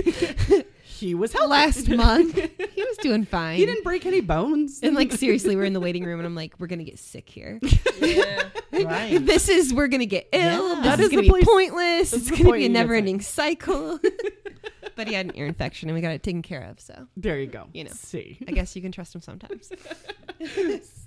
He 0.89 1.15
was 1.15 1.33
healthy. 1.33 1.49
Last 1.51 1.89
month, 1.91 2.35
he 2.37 2.83
was 2.83 2.97
doing 2.99 3.25
fine. 3.25 3.57
He 3.59 3.67
didn't 3.67 3.85
break 3.85 4.07
any 4.07 4.21
bones. 4.21 4.81
and 4.83 4.95
like 4.95 5.13
seriously, 5.13 5.57
we're 5.57 5.65
in 5.65 5.73
the 5.73 5.81
waiting 5.81 6.05
room, 6.05 6.21
and 6.21 6.27
I'm 6.27 6.35
like, 6.35 6.55
we're 6.59 6.69
gonna 6.69 6.85
get 6.85 6.99
sick 6.99 7.29
here. 7.29 7.61
Yeah. 7.99 8.49
right. 8.85 9.25
this 9.25 9.49
is 9.49 9.73
we're 9.73 9.89
gonna 9.89 10.05
get 10.07 10.29
ill. 10.33 10.69
Yeah. 10.69 10.75
This 10.77 10.85
That 10.85 11.01
is 11.01 11.07
is 11.07 11.11
gonna 11.11 11.23
the 11.23 11.23
be 11.23 11.29
place- 11.31 11.45
pointless. 11.45 12.11
that's 12.13 12.29
It's 12.31 12.39
gonna 12.43 12.53
be 12.53 12.67
a 12.67 12.69
never-ending 12.69 13.21
cycle. 13.23 13.99
but 14.97 15.09
he 15.09 15.15
had 15.15 15.27
an 15.27 15.33
ear 15.37 15.47
infection, 15.47 15.89
and 15.89 15.95
we 15.97 16.03
got 16.03 16.13
it 16.13 16.23
taken 16.23 16.43
care 16.43 16.63
of. 16.63 16.79
So 16.81 17.07
there 17.17 17.39
you 17.39 17.47
go. 17.47 17.67
You 17.73 17.85
know. 17.85 17.91
See. 17.93 18.39
I 18.47 18.53
guess 18.53 18.77
you 18.77 18.83
can 18.83 18.93
trust 18.93 19.15
him 19.15 19.23
sometimes. 19.23 19.71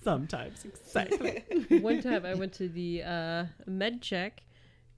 Sometimes. 0.04 0.66
Exactly. 0.66 1.44
One 1.80 2.02
time 2.02 2.26
I 2.26 2.34
went 2.34 2.54
to 2.54 2.68
the 2.70 3.04
uh, 3.04 3.46
med 3.68 4.02
check 4.02 4.42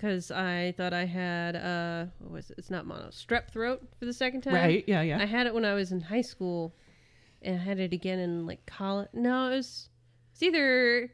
because 0.01 0.31
I 0.31 0.73
thought 0.77 0.93
I 0.93 1.05
had 1.05 1.55
uh, 1.55 2.05
what 2.19 2.31
was 2.31 2.49
it? 2.49 2.57
It's 2.57 2.71
not 2.71 2.87
mono, 2.87 3.09
strep 3.09 3.51
throat 3.51 3.83
for 3.99 4.05
the 4.05 4.13
second 4.13 4.41
time. 4.41 4.55
right. 4.55 4.83
Yeah. 4.87 5.01
Yeah. 5.01 5.19
I 5.21 5.25
had 5.25 5.45
it 5.45 5.53
when 5.53 5.63
I 5.63 5.75
was 5.75 5.91
in 5.91 6.01
high 6.01 6.21
school, 6.21 6.73
and 7.41 7.55
I 7.59 7.63
had 7.63 7.79
it 7.79 7.93
again 7.93 8.17
in 8.17 8.47
like 8.47 8.65
college. 8.65 9.09
No, 9.13 9.47
it 9.51 9.57
was 9.57 9.89
it's 10.33 10.41
either 10.41 11.11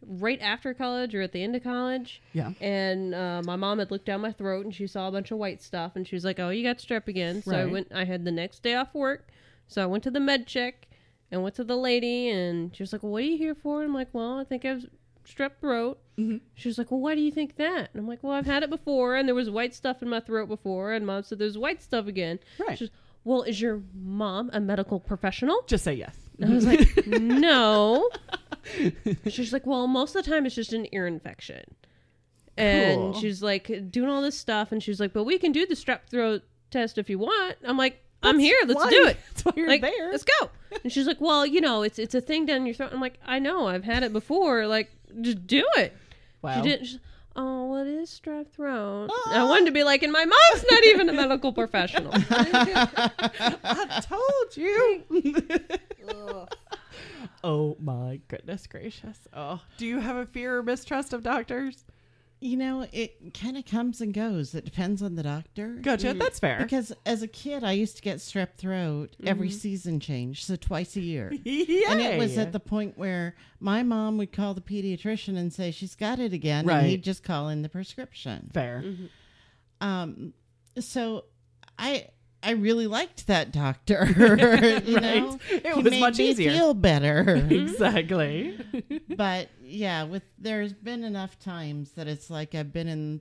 right 0.00 0.40
after 0.40 0.72
college 0.72 1.14
or 1.14 1.20
at 1.20 1.32
the 1.32 1.42
end 1.42 1.54
of 1.54 1.62
college. 1.62 2.22
yeah. 2.32 2.52
And 2.60 3.14
uh, 3.14 3.42
my 3.44 3.56
mom 3.56 3.78
had 3.78 3.90
looked 3.90 4.06
down 4.06 4.20
my 4.22 4.32
throat 4.32 4.64
and 4.64 4.74
she 4.74 4.86
saw 4.86 5.06
a 5.08 5.12
bunch 5.12 5.30
of 5.30 5.38
white 5.38 5.62
stuff 5.62 5.92
and 5.94 6.08
she 6.08 6.16
was 6.16 6.24
like, 6.24 6.40
"Oh, 6.40 6.48
you 6.48 6.62
got 6.62 6.78
strep 6.78 7.08
again." 7.08 7.42
So 7.42 7.54
I 7.54 7.66
went. 7.66 7.92
I 7.94 8.04
had 8.04 8.24
the 8.24 8.32
next 8.32 8.62
day 8.62 8.74
off 8.74 8.94
work, 8.94 9.28
so 9.68 9.82
I 9.82 9.86
went 9.86 10.04
to 10.04 10.10
the 10.10 10.20
med 10.20 10.46
check 10.46 10.88
and 11.30 11.42
went 11.42 11.54
to 11.56 11.64
the 11.64 11.76
lady 11.76 12.30
and 12.30 12.74
she 12.74 12.82
was 12.82 12.92
like, 12.94 13.02
"Well, 13.02 13.12
what 13.12 13.22
are 13.22 13.26
you 13.26 13.36
here 13.36 13.54
for?" 13.54 13.80
And 13.82 13.88
I'm 13.90 13.94
like, 13.94 14.08
"Well, 14.12 14.38
I 14.38 14.44
think 14.44 14.64
I 14.64 14.68
have 14.68 14.86
strep 15.26 15.52
throat." 15.60 15.98
Mhm. 16.18 16.40
She 16.54 16.68
was 16.68 16.78
like, 16.78 16.90
"Well, 16.90 17.00
why 17.00 17.14
do 17.14 17.20
you 17.20 17.30
think 17.30 17.56
that?" 17.56 17.90
And 17.92 18.00
I'm 18.00 18.06
like, 18.08 18.22
"Well, 18.22 18.32
I've 18.32 18.46
had 18.46 18.62
it 18.62 18.70
before 18.70 19.16
and 19.16 19.26
there 19.28 19.34
was 19.34 19.48
white 19.50 19.74
stuff 19.74 20.02
in 20.02 20.08
my 20.08 20.20
throat 20.20 20.48
before." 20.48 20.92
And 20.92 21.06
mom 21.06 21.22
said, 21.22 21.38
"There's 21.38 21.56
white 21.58 21.82
stuff 21.82 22.06
again." 22.06 22.38
Right. 22.58 22.78
She's, 22.78 22.90
well, 23.24 23.42
is 23.42 23.60
your 23.60 23.80
mom 23.94 24.50
a 24.52 24.58
medical 24.60 24.98
professional? 24.98 25.62
Just 25.68 25.84
say 25.84 25.94
yes. 25.94 26.16
And 26.40 26.50
I 26.50 26.54
was 26.54 26.66
like, 26.66 27.06
no. 27.06 28.08
She's 29.28 29.52
like, 29.52 29.66
well, 29.66 29.86
most 29.86 30.16
of 30.16 30.24
the 30.24 30.30
time 30.30 30.46
it's 30.46 30.54
just 30.54 30.72
an 30.72 30.86
ear 30.92 31.06
infection. 31.06 31.62
And 32.56 32.96
Cool. 33.00 33.20
she's 33.20 33.42
like 33.42 33.90
doing 33.90 34.08
all 34.10 34.22
this 34.22 34.38
stuff, 34.38 34.72
and 34.72 34.82
she's 34.82 35.00
like, 35.00 35.12
but 35.12 35.24
we 35.24 35.38
can 35.38 35.52
do 35.52 35.66
the 35.66 35.74
strep 35.74 36.00
throat 36.08 36.42
test 36.70 36.98
if 36.98 37.08
you 37.08 37.18
want. 37.18 37.56
I'm 37.64 37.78
like, 37.78 38.02
I'm 38.22 38.38
here. 38.38 38.56
Let's 38.66 38.74
why- 38.84 38.90
do 38.90 39.06
it. 39.06 39.16
That's 39.30 39.44
why 39.44 39.52
you're 39.56 39.68
like, 39.68 39.80
there. 39.82 40.10
let's 40.10 40.24
go. 40.24 40.50
And 40.84 40.92
she's 40.92 41.06
like, 41.06 41.20
well, 41.20 41.46
you 41.46 41.60
know, 41.60 41.82
it's 41.82 41.98
it's 41.98 42.14
a 42.14 42.20
thing 42.20 42.44
down 42.46 42.66
your 42.66 42.74
throat. 42.74 42.90
I'm 42.92 43.00
like, 43.00 43.18
I 43.24 43.38
know, 43.38 43.66
I've 43.68 43.84
had 43.84 44.02
it 44.02 44.12
before. 44.12 44.66
Like, 44.66 44.90
just 45.20 45.46
do 45.46 45.64
it. 45.76 45.96
Wow. 46.42 46.56
She 46.56 46.62
didn't. 46.68 46.86
She's, 46.86 46.98
oh, 47.36 47.66
what 47.66 47.86
is 47.86 48.10
strep 48.10 48.48
throat. 48.50 49.08
I 49.10 49.38
ah. 49.38 49.48
wanted 49.48 49.66
to 49.66 49.72
be 49.72 49.84
like, 49.84 50.02
and 50.02 50.12
my 50.12 50.24
mom's 50.24 50.64
not 50.70 50.84
even 50.86 51.08
a 51.08 51.12
medical 51.12 51.52
professional. 51.62 52.12
I 52.14 54.02
told 54.08 54.56
you. 54.56 55.02
oh 57.44 57.76
my 57.80 58.20
goodness 58.28 58.66
gracious. 58.66 59.18
Oh, 59.32 59.60
do 59.76 59.86
you 59.86 60.00
have 60.00 60.16
a 60.16 60.26
fear 60.26 60.58
or 60.58 60.62
mistrust 60.62 61.12
of 61.12 61.22
doctors? 61.22 61.84
You 62.42 62.56
know, 62.56 62.86
it 62.90 63.34
kind 63.34 63.56
of 63.56 63.64
comes 63.64 64.00
and 64.00 64.12
goes. 64.12 64.52
It 64.52 64.64
depends 64.64 65.00
on 65.00 65.14
the 65.14 65.22
doctor. 65.22 65.76
Gotcha. 65.80 66.08
Mm-hmm. 66.08 66.18
That's 66.18 66.40
fair. 66.40 66.58
Because 66.60 66.92
as 67.06 67.22
a 67.22 67.28
kid, 67.28 67.62
I 67.62 67.70
used 67.70 67.94
to 67.96 68.02
get 68.02 68.18
strep 68.18 68.56
throat 68.56 69.14
every 69.24 69.48
mm-hmm. 69.48 69.56
season 69.56 70.00
change, 70.00 70.44
so 70.44 70.56
twice 70.56 70.96
a 70.96 71.00
year. 71.00 71.32
yeah. 71.44 71.92
And 71.92 72.00
it 72.00 72.18
was 72.18 72.36
at 72.38 72.50
the 72.50 72.58
point 72.58 72.98
where 72.98 73.36
my 73.60 73.84
mom 73.84 74.18
would 74.18 74.32
call 74.32 74.54
the 74.54 74.60
pediatrician 74.60 75.38
and 75.38 75.52
say 75.52 75.70
she's 75.70 75.94
got 75.94 76.18
it 76.18 76.32
again, 76.32 76.66
Right. 76.66 76.78
and 76.78 76.86
he'd 76.88 77.04
just 77.04 77.22
call 77.22 77.48
in 77.48 77.62
the 77.62 77.68
prescription. 77.68 78.50
fair. 78.52 78.82
Mm-hmm. 78.84 79.86
Um, 79.86 80.34
so 80.80 81.26
I 81.78 82.08
I 82.42 82.52
really 82.52 82.86
liked 82.86 83.26
that 83.28 83.52
doctor. 83.52 84.06
you 84.84 85.00
know, 85.00 85.38
It 85.50 85.66
He 85.66 85.82
was 85.82 85.90
made 85.90 86.00
much 86.00 86.18
me 86.18 86.30
easier. 86.30 86.52
Feel 86.52 86.74
better. 86.74 87.46
Exactly. 87.52 88.58
but 89.08 89.48
yeah, 89.62 90.04
with 90.04 90.22
there's 90.38 90.72
been 90.72 91.04
enough 91.04 91.38
times 91.38 91.92
that 91.92 92.08
it's 92.08 92.30
like 92.30 92.54
I've 92.54 92.72
been 92.72 92.88
in. 92.88 93.20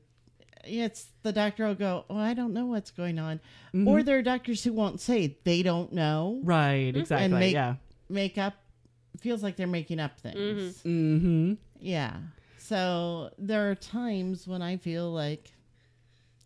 It's 0.63 1.07
the 1.23 1.31
doctor 1.31 1.65
will 1.65 1.75
go, 1.75 2.05
oh, 2.09 2.17
I 2.17 2.33
don't 2.33 2.53
know 2.53 2.67
what's 2.67 2.91
going 2.91 3.17
on, 3.17 3.39
or 3.87 4.03
there 4.03 4.19
are 4.19 4.21
doctors 4.21 4.63
who 4.63 4.73
won't 4.73 4.99
say 4.99 5.37
they 5.43 5.63
don't 5.63 5.91
know, 5.91 6.39
right. 6.43 6.95
Exactly. 6.95 7.25
and 7.25 7.33
make 7.33 7.53
yeah. 7.53 7.75
make 8.09 8.37
up. 8.37 8.53
Feels 9.19 9.43
like 9.43 9.55
they're 9.55 9.67
making 9.67 9.99
up 9.99 10.19
things. 10.19 10.77
Mm-hmm. 10.83 11.53
Yeah. 11.79 12.17
So 12.57 13.31
there 13.37 13.69
are 13.71 13.75
times 13.75 14.47
when 14.47 14.61
I 14.61 14.77
feel 14.77 15.11
like, 15.11 15.51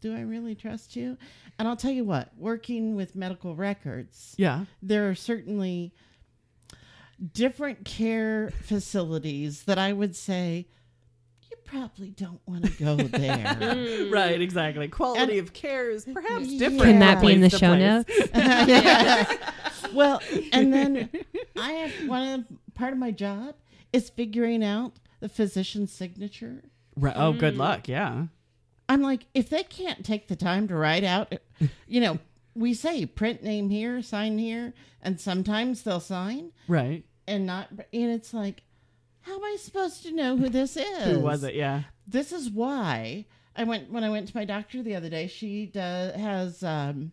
do 0.06 0.16
I 0.16 0.22
really 0.22 0.54
trust 0.54 0.96
you? 0.96 1.18
And 1.58 1.68
I'll 1.68 1.76
tell 1.76 1.90
you 1.90 2.04
what, 2.04 2.30
working 2.38 2.96
with 2.96 3.16
medical 3.16 3.56
records, 3.56 4.36
Yeah. 4.38 4.66
there 4.84 5.10
are 5.10 5.16
certainly 5.16 5.94
different 7.34 7.86
care 7.86 8.52
facilities 8.64 9.64
that 9.64 9.80
I 9.80 9.94
would 9.94 10.16
say 10.16 10.68
you 11.50 11.58
probably 11.64 12.12
don't 12.12 12.42
want 12.46 12.66
to 12.66 12.72
go 12.72 12.96
there. 13.18 14.08
Right. 14.12 14.40
Exactly. 14.40 14.88
Quality 14.90 15.40
And- 15.40 15.48
of 15.48 15.54
care 15.54 15.90
is 15.90 16.06
perhaps 16.06 16.46
Yeah. 16.46 16.60
different. 16.60 16.84
Can 16.84 17.00
that 17.00 17.20
be 17.20 17.32
in 17.34 17.42
the 17.42 17.50
show 17.50 17.76
place. 17.76 17.80
notes? 17.80 18.12
Yeah. 18.34 19.38
Well, 19.94 20.20
and 20.52 20.74
then 20.74 21.10
I 21.56 21.72
have 21.72 22.10
one 22.10 22.28
of 22.28 22.74
part 22.74 22.92
of 22.92 23.00
my 23.00 23.12
job 23.12 23.56
is 23.94 24.10
figuring 24.10 24.62
out 24.64 24.94
the 25.22 25.30
physician's 25.30 25.92
signature. 25.94 26.64
Right. 26.98 27.14
Oh, 27.16 27.32
good 27.34 27.56
luck. 27.56 27.88
Yeah. 27.88 28.26
I'm 28.88 29.02
like, 29.02 29.26
if 29.34 29.50
they 29.50 29.64
can't 29.64 30.06
take 30.06 30.28
the 30.28 30.36
time 30.36 30.68
to 30.68 30.76
write 30.76 31.04
out, 31.04 31.34
you 31.88 32.02
know, 32.02 32.20
we 32.56 32.74
say 32.74 33.06
print 33.06 33.44
name 33.44 33.70
here, 33.70 34.02
sign 34.02 34.38
here, 34.38 34.74
and 35.02 35.20
sometimes 35.20 35.82
they'll 35.84 36.00
sign 36.00 36.52
Right. 36.68 37.04
and 37.28 37.46
not, 37.46 37.70
and 37.72 38.12
it's 38.12 38.34
like, 38.34 38.62
how 39.22 39.36
am 39.36 39.44
I 39.44 39.58
supposed 39.60 40.04
to 40.04 40.12
know 40.12 40.38
who 40.38 40.50
this 40.50 40.78
is? 40.78 41.04
Who 41.06 41.20
was 41.20 41.44
it? 41.44 41.56
Yeah. 41.56 41.84
This 42.08 42.32
is 42.32 42.50
why 42.50 43.26
I 43.56 43.64
went 43.64 43.90
when 43.92 44.04
I 44.04 44.10
went 44.10 44.28
to 44.28 44.38
my 44.38 44.46
doctor 44.46 44.84
the 44.84 44.96
other 44.96 45.10
day. 45.10 45.26
She 45.28 45.66
does, 45.66 46.14
has 46.16 46.62
um, 46.64 47.12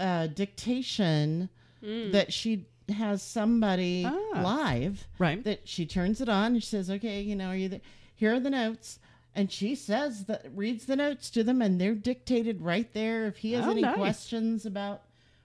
a 0.00 0.28
dictation 0.28 1.48
that 1.82 2.32
she 2.32 2.66
has 2.88 3.22
somebody 3.22 4.04
Ah. 4.06 4.40
live 4.42 5.06
Right. 5.18 5.42
that 5.44 5.68
she 5.68 5.84
turns 5.86 6.20
it 6.20 6.28
on 6.28 6.54
and 6.54 6.62
she 6.62 6.68
says, 6.70 6.90
"Okay, 6.90 7.20
you 7.20 7.36
know, 7.36 7.48
are 7.50 7.56
you 7.56 7.68
there? 7.68 7.80
Here 8.14 8.34
are 8.34 8.40
the 8.40 8.50
notes." 8.50 8.98
And 9.36 9.52
she 9.52 9.74
says 9.76 10.24
that 10.24 10.46
reads 10.54 10.86
the 10.86 10.96
notes 10.96 11.30
to 11.30 11.44
them, 11.44 11.60
and 11.62 11.78
they're 11.80 11.94
dictated 11.94 12.60
right 12.62 12.92
there. 12.94 13.26
If 13.26 13.36
he 13.36 13.52
has 13.52 13.66
Oh, 13.66 13.70
any 13.70 13.82
nice. 13.82 13.94
questions 13.96 14.64
about 14.66 15.02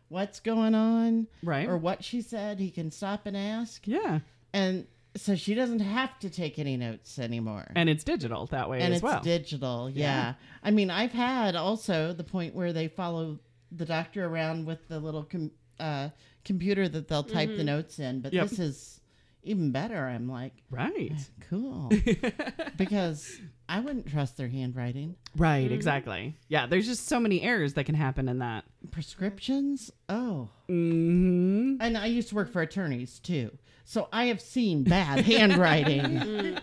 what's 0.08 0.39
going 0.39 0.73
on 0.73 1.27
Right. 1.43 1.67
or 1.67 1.77
what 1.77 2.04
she 2.04 2.21
said, 2.21 2.60
he 2.60 2.71
can 2.71 2.89
stop 2.89 3.25
and 3.25 3.36
ask. 3.38 3.86
yeah. 3.88 4.19
And 4.54 4.88
so 5.15 5.36
she 5.36 5.54
doesn't 5.54 5.82
have 5.82 6.17
to 6.19 6.30
take 6.30 6.58
any 6.58 6.77
notes 6.77 7.19
anymore. 7.19 7.69
And 7.75 7.89
it's 7.89 8.04
digital 8.06 8.45
that 8.47 8.69
way 8.69 8.80
And 8.82 8.93
as 8.93 8.99
it's 8.99 9.04
well. 9.04 9.21
digital, 9.21 9.89
yeah. 9.89 10.04
Yeah. 10.04 10.34
I 10.63 10.71
mean, 10.71 10.89
I've 10.89 11.12
had 11.12 11.58
also 11.58 12.13
the 12.13 12.23
point 12.23 12.56
where 12.56 12.71
they 12.71 12.88
follow 12.88 13.39
the 13.73 13.86
doctor 13.86 14.25
around 14.25 14.65
with 14.65 14.88
the 14.88 14.99
little 15.01 15.23
com- 15.23 15.51
uh, 15.82 16.10
computer 16.45 16.88
that 16.88 17.10
they'll 17.10 17.23
type 17.23 17.49
the 17.58 17.63
notes 17.65 17.99
in. 17.99 18.21
But 18.21 18.32
Yep. 18.32 18.49
this 18.49 18.60
is 18.60 19.01
even 19.43 19.71
better. 19.71 20.08
I'm 20.08 20.30
like, 20.30 20.54
right. 20.69 21.13
cool. 21.49 21.91
because 22.78 23.39
I 23.68 23.80
wouldn't 23.80 24.09
trust 24.09 24.38
their 24.38 24.47
handwriting. 24.47 25.16
Right. 25.36 25.72
Exactly. 25.72 26.38
Yeah. 26.47 26.68
There's 26.68 26.88
just 26.88 27.07
so 27.07 27.20
many 27.20 27.41
errors 27.41 27.74
that 27.74 27.86
can 27.86 27.95
happen 27.95 28.28
in 28.30 28.39
that. 28.39 28.66
Prescriptions? 28.91 29.91
Oh. 30.09 30.49
Mm-hmm. 30.70 31.78
And 31.82 31.97
I 31.97 32.07
used 32.07 32.30
to 32.30 32.36
work 32.36 32.51
for 32.51 32.61
attorneys 32.61 33.20
too. 33.20 33.51
So 33.84 34.07
I 34.11 34.26
have 34.26 34.41
seen 34.41 34.84
bad 34.84 35.20
handwriting. 35.26 36.57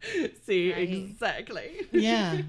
See, 0.44 0.70
exactly. 0.70 1.86
yeah. 1.92 2.42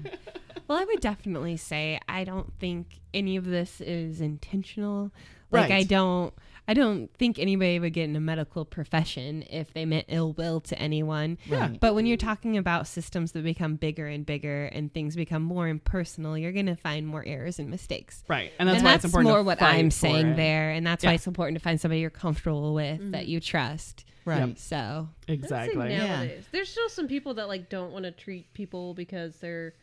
Well, 0.68 0.78
I 0.78 0.84
would 0.84 1.00
definitely 1.00 1.56
say 1.56 2.00
I 2.08 2.24
don't 2.24 2.52
think 2.60 3.00
any 3.12 3.36
of 3.36 3.44
this 3.44 3.80
is 3.80 4.20
intentional. 4.20 5.10
Like 5.50 5.72
I 5.72 5.82
don't 5.82 6.32
I 6.70 6.72
don't 6.72 7.12
think 7.14 7.40
anybody 7.40 7.80
would 7.80 7.92
get 7.94 8.04
in 8.04 8.14
a 8.14 8.20
medical 8.20 8.64
profession 8.64 9.42
if 9.50 9.74
they 9.74 9.84
meant 9.84 10.04
ill 10.06 10.34
will 10.34 10.60
to 10.60 10.78
anyone. 10.78 11.36
Yeah. 11.46 11.66
But 11.80 11.96
when 11.96 12.06
you're 12.06 12.16
talking 12.16 12.56
about 12.56 12.86
systems 12.86 13.32
that 13.32 13.42
become 13.42 13.74
bigger 13.74 14.06
and 14.06 14.24
bigger 14.24 14.66
and 14.66 14.94
things 14.94 15.16
become 15.16 15.42
more 15.42 15.66
impersonal, 15.66 16.38
you're 16.38 16.52
going 16.52 16.66
to 16.66 16.76
find 16.76 17.08
more 17.08 17.24
errors 17.26 17.58
and 17.58 17.70
mistakes. 17.70 18.22
Right. 18.28 18.52
And 18.60 18.68
that's 18.68 18.76
and 18.76 18.84
why 18.84 18.92
that's 18.92 19.04
it's 19.04 19.12
important 19.12 19.30
more 19.30 19.38
to 19.38 19.42
what 19.42 19.60
I'm 19.60 19.90
saying 19.90 20.28
it. 20.28 20.36
there, 20.36 20.70
and 20.70 20.86
that's 20.86 21.02
Yeah. 21.02 21.10
why 21.10 21.14
it's 21.14 21.26
important 21.26 21.58
to 21.58 21.60
find 21.64 21.80
somebody 21.80 22.02
you're 22.02 22.08
comfortable 22.08 22.72
with 22.72 23.10
that 23.10 23.26
you 23.26 23.40
trust. 23.40 24.04
Right. 24.24 24.56
So 24.56 25.08
Exactly. 25.26 25.88
Nowadays, 25.88 26.44
there's 26.52 26.68
still 26.68 26.88
some 26.88 27.08
people 27.08 27.34
that 27.34 27.48
like 27.48 27.68
don't 27.68 27.90
want 27.92 28.04
to 28.04 28.12
treat 28.12 28.54
people 28.54 28.94
because 28.94 29.34
they're, 29.38 29.74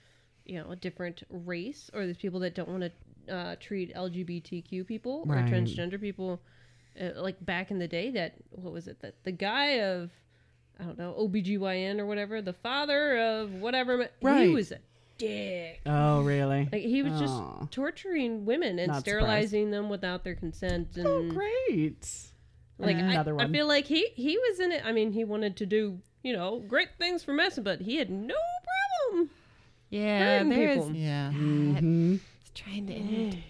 you 0.45 0.57
know, 0.57 0.71
a 0.71 0.77
different 0.77 1.23
race, 1.29 1.91
or 1.93 2.05
there's 2.05 2.15
people 2.15 2.39
that 2.39 2.55
don't 2.55 2.69
want 2.69 2.83
to 2.83 3.35
uh, 3.35 3.55
treat 3.59 3.93
LGBTQ 3.93 4.87
people 4.87 5.25
or 5.27 5.35
transgender 5.35 5.99
people. 5.99 6.39
Uh, 6.99 7.21
like 7.21 7.43
back 7.45 7.71
in 7.71 7.79
the 7.79 7.87
day, 7.87 8.11
that 8.11 8.35
what 8.49 8.73
was 8.73 8.87
it? 8.87 8.99
That 9.01 9.23
the 9.23 9.31
guy 9.31 9.79
of, 9.81 10.11
I 10.79 10.83
don't 10.83 10.97
know, 10.97 11.13
OBGYN 11.19 11.99
or 11.99 12.05
whatever, 12.05 12.41
the 12.41 12.53
father 12.53 13.17
of 13.17 13.53
whatever, 13.53 14.09
Right. 14.21 14.47
he 14.47 14.53
was 14.53 14.71
a 14.71 14.79
dick. 15.17 15.81
Oh, 15.85 16.21
really? 16.21 16.69
Like 16.71 16.81
he 16.83 17.03
was 17.03 17.13
Aw. 17.13 17.19
just 17.59 17.71
torturing 17.71 18.45
women 18.45 18.79
and 18.79 18.87
Not 18.91 19.01
sterilizing 19.01 19.71
them 19.71 19.89
without 19.89 20.23
their 20.23 20.35
consent. 20.35 20.95
And 20.97 21.07
Oh, 21.07 21.23
great. 21.33 22.07
like 22.79 22.97
I, 22.97 22.99
Another 23.13 23.33
I 23.33 23.43
one. 23.45 23.51
feel 23.53 23.67
like 23.67 23.85
he 23.85 24.07
he 24.15 24.37
was 24.37 24.59
in 24.59 24.71
it. 24.71 24.81
I 24.85 24.91
mean, 24.91 25.11
he 25.11 25.23
wanted 25.23 25.55
to 25.57 25.65
do 25.65 25.99
you 26.23 26.33
know 26.33 26.59
great 26.67 26.89
things 26.97 27.23
for 27.23 27.33
medicine, 27.33 27.63
but 27.63 27.81
he 27.81 27.97
had 27.97 28.09
no 28.09 28.35
problem. 29.09 29.29
yeah, 29.89 30.19
Hurting 30.43 30.49
there's 30.49 30.73
people. 30.75 30.91
Yeah. 30.95 31.31
hmm 31.31 32.15
trying 32.55 32.87
to 32.87 32.93
end 32.93 33.33
on 33.33 33.39
a 33.39 33.43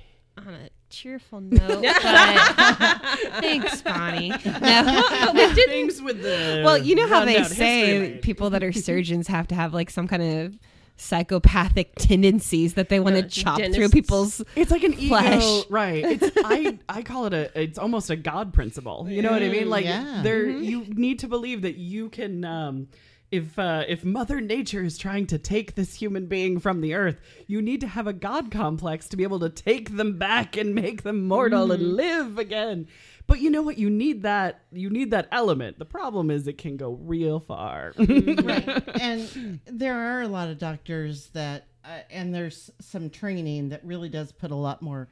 cheerful 1.01 1.41
note, 1.41 1.83
but 2.03 3.01
thanks, 3.41 3.81
Bonnie. 3.81 4.33
No. 4.61 5.53
Things 5.67 6.01
with 6.01 6.21
the 6.23 6.61
well, 6.65 6.77
you 6.77 6.95
know 6.95 7.07
how 7.07 7.25
they 7.25 7.35
rundown 7.35 7.43
history 7.43 7.55
say 7.57 8.19
people 8.21 8.49
that 8.51 8.63
are 8.63 8.71
surgeons 8.89 9.27
have 9.27 9.47
to 9.47 9.55
have 9.55 9.73
like 9.73 9.89
some 9.89 10.07
kind 10.07 10.23
of 10.23 10.57
psychopathic 10.95 11.93
tendencies 11.95 12.73
that 12.73 12.89
they 12.89 12.99
want 12.99 13.15
to 13.15 13.21
Yeah, 13.21 13.27
chop 13.27 13.61
through 13.73 13.89
people's 13.89 14.41
It's 14.55 14.71
like 14.71 14.83
an 14.83 14.93
flesh. 14.93 15.43
ego, 15.43 15.63
right? 15.69 16.03
It's 16.03 16.31
I 16.43 16.79
I 16.89 17.03
call 17.03 17.25
it 17.27 17.33
a 17.33 17.61
it's 17.61 17.77
almost 17.77 18.09
a 18.09 18.15
god 18.15 18.53
principle. 18.53 19.07
You 19.09 19.21
know 19.21 19.31
what 19.31 19.43
I 19.43 19.49
mean? 19.49 19.69
Like 19.69 19.85
yeah. 19.85 20.21
there 20.23 20.47
you 20.47 20.85
need 20.87 21.19
to 21.19 21.27
believe 21.27 21.61
that 21.61 21.75
you 21.75 22.09
can 22.09 22.43
um 22.43 22.87
if 23.31 23.59
uh, 23.59 23.83
if 23.87 24.05
Mother 24.05 24.39
Nature 24.39 24.83
is 24.83 24.97
trying 24.97 25.27
to 25.27 25.37
take 25.37 25.75
this 25.75 25.95
human 25.95 26.27
being 26.27 26.59
from 26.59 26.81
the 26.81 26.93
earth, 26.93 27.19
you 27.45 27.61
need 27.61 27.81
to 27.81 27.87
have 27.87 28.07
a 28.07 28.13
god 28.13 28.51
complex 28.51 29.07
to 29.09 29.17
be 29.17 29.23
able 29.23 29.39
to 29.41 29.49
take 29.49 29.97
them 29.97 30.17
back 30.17 30.55
and 30.55 30.73
make 30.73 31.03
them 31.03 31.27
mortal 31.27 31.71
and 31.71 31.93
live 31.95 32.37
again. 32.37 32.87
But 33.27 33.41
you 33.41 33.49
know 33.49 33.61
what? 33.61 33.77
You 33.77 33.89
need 33.89 34.23
that. 34.23 34.61
You 34.71 34.89
need 34.89 35.11
that 35.11 35.27
element. 35.33 35.77
The 35.77 35.85
problem 35.85 36.31
is 36.31 36.47
it 36.47 36.57
can 36.57 36.77
go 36.77 36.91
real 36.93 37.41
far. 37.41 37.93
right. 37.97 38.83
And 39.01 39.59
there 39.65 39.95
are 39.97 40.21
a 40.21 40.27
lot 40.29 40.47
of 40.47 40.57
doctors 40.57 41.27
that, 41.33 41.67
uh, 41.83 41.99
and 42.09 42.33
there's 42.33 42.71
some 42.79 43.09
training 43.09 43.69
that 43.69 43.83
really 43.83 44.07
does 44.07 44.31
put 44.31 44.51
a 44.51 44.55
lot 44.55 44.81
more 44.81 45.09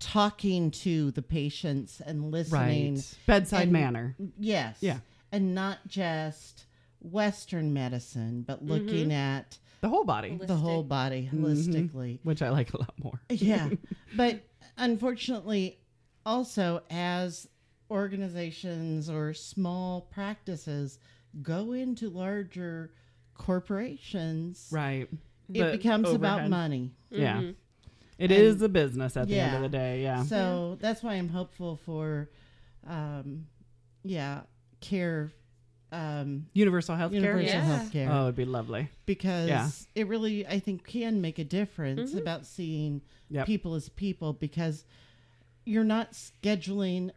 talking 0.00 0.70
to 0.70 1.10
the 1.12 1.22
patients 1.22 2.00
and 2.04 2.32
listening. 2.32 3.00
Bedside 3.26 3.64
And- 3.64 3.72
manner. 3.72 4.16
Yes. 4.38 4.78
Yeah. 4.80 4.98
And 5.30 5.54
not 5.54 5.78
just 5.86 6.64
Western 7.00 7.72
medicine, 7.72 8.44
but 8.46 8.58
mm-hmm. 8.58 8.72
looking 8.72 9.12
at 9.12 9.58
The 9.80 9.88
whole 9.88 10.04
body, 10.04 10.38
the 10.42 10.56
whole 10.56 10.82
body 10.82 11.28
mm-hmm. 11.32 11.44
holistically. 11.44 12.18
which 12.22 12.42
I 12.42 12.50
like 12.50 12.72
a 12.72 12.78
lot 12.78 12.94
more. 13.02 13.20
Yeah. 13.28 13.70
but 14.16 14.40
unfortunately, 14.76 15.78
also 16.24 16.82
as 16.90 17.48
organizations 17.90 19.10
or 19.10 19.34
small 19.34 20.02
practices 20.02 20.98
go 21.42 21.72
into 21.72 22.08
larger 22.08 22.92
corporations, 23.34 24.68
Right. 24.70 25.08
it 25.52 25.62
The 25.64 25.72
becomes 25.72 26.10
about 26.10 26.34
overhead. 26.34 26.50
money. 26.50 26.92
Yeah. 27.10 27.36
Mm-hmm. 27.36 27.50
It 28.18 28.30
is 28.30 28.60
a 28.60 28.68
business 28.68 29.16
at 29.16 29.28
the 29.28 29.38
end 29.40 29.56
of 29.56 29.62
the 29.62 29.68
day. 29.76 30.02
Yeah. 30.02 30.24
So 30.24 30.76
that's 30.78 31.02
why 31.02 31.14
I'm 31.14 31.30
hopeful 31.30 31.76
for, 31.86 32.28
um, 32.86 33.46
yeah, 34.04 34.42
care, 34.82 35.32
um, 35.92 36.46
Universal 36.52 36.96
health 36.96 37.12
care. 37.12 37.20
universal 37.20 37.46
Yeah. 37.58 37.64
health 37.64 37.92
care. 37.92 38.08
Oh, 38.10 38.22
it'd 38.24 38.36
be 38.36 38.44
lovely. 38.44 38.88
because 39.06 39.48
Yeah. 39.48 39.68
it 39.94 40.06
really 40.08 40.46
i 40.46 40.58
think 40.60 40.84
can 40.86 41.20
make 41.20 41.38
a 41.38 41.44
difference 41.44 42.14
about 42.14 42.46
seeing 42.46 43.02
Yep. 43.30 43.46
people 43.46 43.74
as 43.74 43.88
people 43.88 44.32
because 44.32 44.84
you're 45.64 45.84
not 45.84 46.12
scheduling 46.12 47.10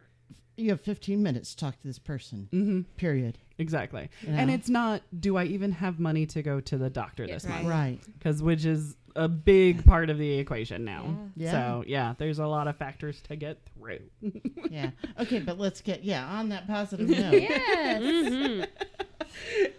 you 0.56 0.70
have 0.70 0.80
15 0.80 1.20
minutes 1.22 1.50
to 1.54 1.56
talk 1.64 1.80
to 1.80 1.86
this 1.86 1.98
person 1.98 2.48
Mm-hmm. 2.52 2.80
period 2.96 3.38
Exactly. 3.56 4.08
Yeah. 4.26 4.32
And 4.32 4.50
it's 4.50 4.68
not, 4.68 5.02
do 5.20 5.36
I 5.36 5.44
even 5.44 5.70
have 5.70 6.00
money 6.00 6.26
to 6.26 6.42
go 6.42 6.58
to 6.58 6.76
the 6.76 6.90
doctor 6.90 7.24
this 7.24 7.44
Right. 7.44 7.54
month? 7.62 7.66
right 7.68 8.00
Because 8.18 8.42
which 8.42 8.64
is 8.64 8.96
a 9.16 9.28
big 9.28 9.84
part 9.84 10.10
of 10.10 10.18
the 10.18 10.38
equation 10.38 10.84
now. 10.84 11.16
Yeah. 11.36 11.50
So, 11.50 11.84
yeah, 11.86 12.14
there's 12.18 12.38
a 12.38 12.46
lot 12.46 12.68
of 12.68 12.76
factors 12.76 13.20
to 13.28 13.36
get 13.36 13.58
through. 13.74 14.00
yeah 14.70 14.90
okay 15.20 15.40
but 15.40 15.58
let's 15.58 15.80
get 15.80 16.02
yeah 16.04 16.26
on 16.26 16.48
that 16.48 16.66
positive 16.66 17.08
note 17.08 17.34
yes. 17.34 18.02
Mm-hmm. 18.02 18.62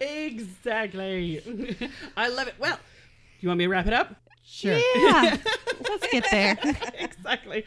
exactly. 0.00 1.42
I 2.16 2.28
love 2.28 2.48
it. 2.48 2.54
Well, 2.58 2.78
you 3.40 3.48
want 3.48 3.58
me 3.58 3.64
to 3.64 3.68
wrap 3.68 3.86
it 3.86 3.92
up? 3.92 4.14
Sure 4.46 4.78
Yeah. 4.96 5.36
Let's 5.88 6.06
get 6.10 6.26
there. 6.30 6.58
exactly. 6.98 7.64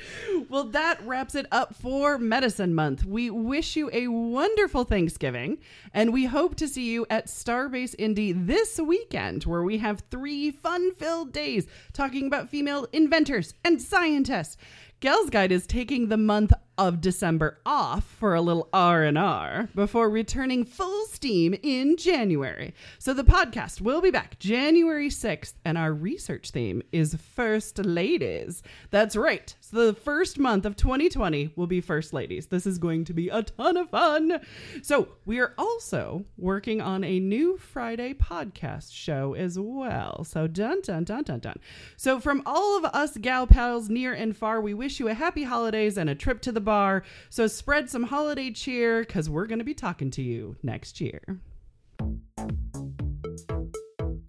Well, 0.49 0.65
that 0.65 1.05
wraps 1.05 1.36
it 1.36 1.45
up 1.51 1.75
for 1.75 2.17
Medicine 2.17 2.73
Month. 2.73 3.05
We 3.05 3.30
wish 3.30 3.75
you 3.75 3.89
a 3.93 4.07
wonderful 4.07 4.84
Thanksgiving, 4.84 5.59
and 5.93 6.11
we 6.13 6.25
hope 6.25 6.55
to 6.55 6.67
see 6.67 6.89
you 6.89 7.05
at 7.09 7.27
Starbase 7.27 7.95
Indy 7.97 8.32
this 8.32 8.80
weekend, 8.80 9.43
where 9.43 9.63
we 9.63 9.77
have 9.77 10.03
three 10.09 10.51
fun-filled 10.51 11.32
days 11.32 11.67
talking 11.93 12.27
about 12.27 12.49
female 12.49 12.88
inventors 12.91 13.53
and 13.63 13.82
scientists. 13.82 14.57
Gals 14.99 15.30
Guide 15.30 15.51
is 15.51 15.65
taking 15.65 16.09
the 16.09 16.17
month 16.17 16.51
of 16.80 17.01
December 17.01 17.59
off 17.65 18.05
for 18.05 18.34
a 18.34 18.41
little 18.41 18.69
R&R 18.71 19.67
before 19.75 20.09
returning 20.09 20.63
full 20.63 21.05
steam 21.07 21.53
in 21.61 21.97
January. 21.97 22.73
So 22.99 23.13
the 23.13 23.25
podcast 23.25 23.82
will 23.82 23.99
be 23.99 24.11
back 24.11 24.39
January 24.39 25.09
6th 25.09 25.55
and 25.65 25.77
our 25.77 25.91
research 25.91 26.51
theme 26.51 26.82
is 26.93 27.15
First 27.15 27.80
Ladies. 27.80 28.63
That's 28.91 29.17
right. 29.17 29.53
So 29.59 29.88
the 29.88 29.93
first 29.93 30.39
month 30.39 30.65
of 30.65 30.77
2020 30.77 31.51
will 31.57 31.67
be 31.67 31.82
First 31.82 32.13
Ladies. 32.13 32.47
This 32.47 32.65
is 32.65 32.77
going 32.77 33.03
to 33.05 33.13
be 33.13 33.27
a 33.27 33.43
ton 33.43 33.75
of 33.75 33.89
fun. 33.89 34.39
So 34.82 35.09
we 35.25 35.39
are 35.41 35.53
also 35.57 36.23
working 36.38 36.80
on 36.80 37.03
a 37.03 37.19
new 37.19 37.57
Friday 37.57 38.13
podcast 38.13 38.93
show 38.93 39.34
as 39.34 39.59
well. 39.59 40.23
So 40.23 40.47
dun 40.47 40.82
dun 40.82 41.03
dun 41.03 41.23
dun 41.23 41.39
dun. 41.39 41.59
So 41.97 42.21
from 42.21 42.41
all 42.45 42.77
of 42.77 42.86
us 42.86 43.17
gal 43.17 43.47
pals 43.47 43.89
near 43.89 44.13
and 44.13 44.36
far, 44.36 44.61
we 44.61 44.73
wish 44.73 45.01
you 45.01 45.09
a 45.09 45.13
happy 45.13 45.43
holidays 45.43 45.97
and 45.97 46.09
a 46.09 46.15
trip 46.15 46.39
to 46.43 46.53
the 46.53 46.68
bar. 46.70 47.01
So 47.32 47.47
spread 47.47 47.89
some 47.89 48.03
holiday 48.03 48.51
cheer 48.51 48.99
because 48.99 49.28
we're 49.28 49.47
going 49.47 49.57
to 49.57 49.65
be 49.65 49.74
talking 49.74 50.11
to 50.11 50.22
you 50.22 50.55
next 50.61 51.01
year. 51.01 51.39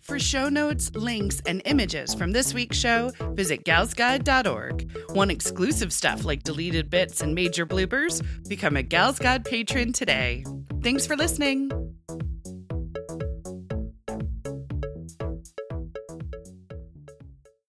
For 0.01 0.19
show 0.19 0.49
notes, 0.49 0.91
links, 0.95 1.43
and 1.45 1.61
images 1.67 2.15
from 2.15 2.33
this 2.33 2.55
week's 2.55 2.79
show, 2.79 3.13
visit 3.35 3.65
galsguide.org. 3.67 4.91
Want 5.11 5.31
exclusive 5.31 5.93
stuff 5.93 6.25
like 6.25 6.43
deleted 6.43 6.89
bits 6.89 7.21
and 7.21 7.35
major 7.35 7.67
bloopers? 7.67 8.25
Become 8.49 8.77
a 8.77 8.83
Gals 8.83 9.19
Guide 9.19 9.45
patron 9.45 9.93
today. 9.93 10.43
Thanks 10.83 11.07
for 11.07 11.17
listening. 11.17 11.90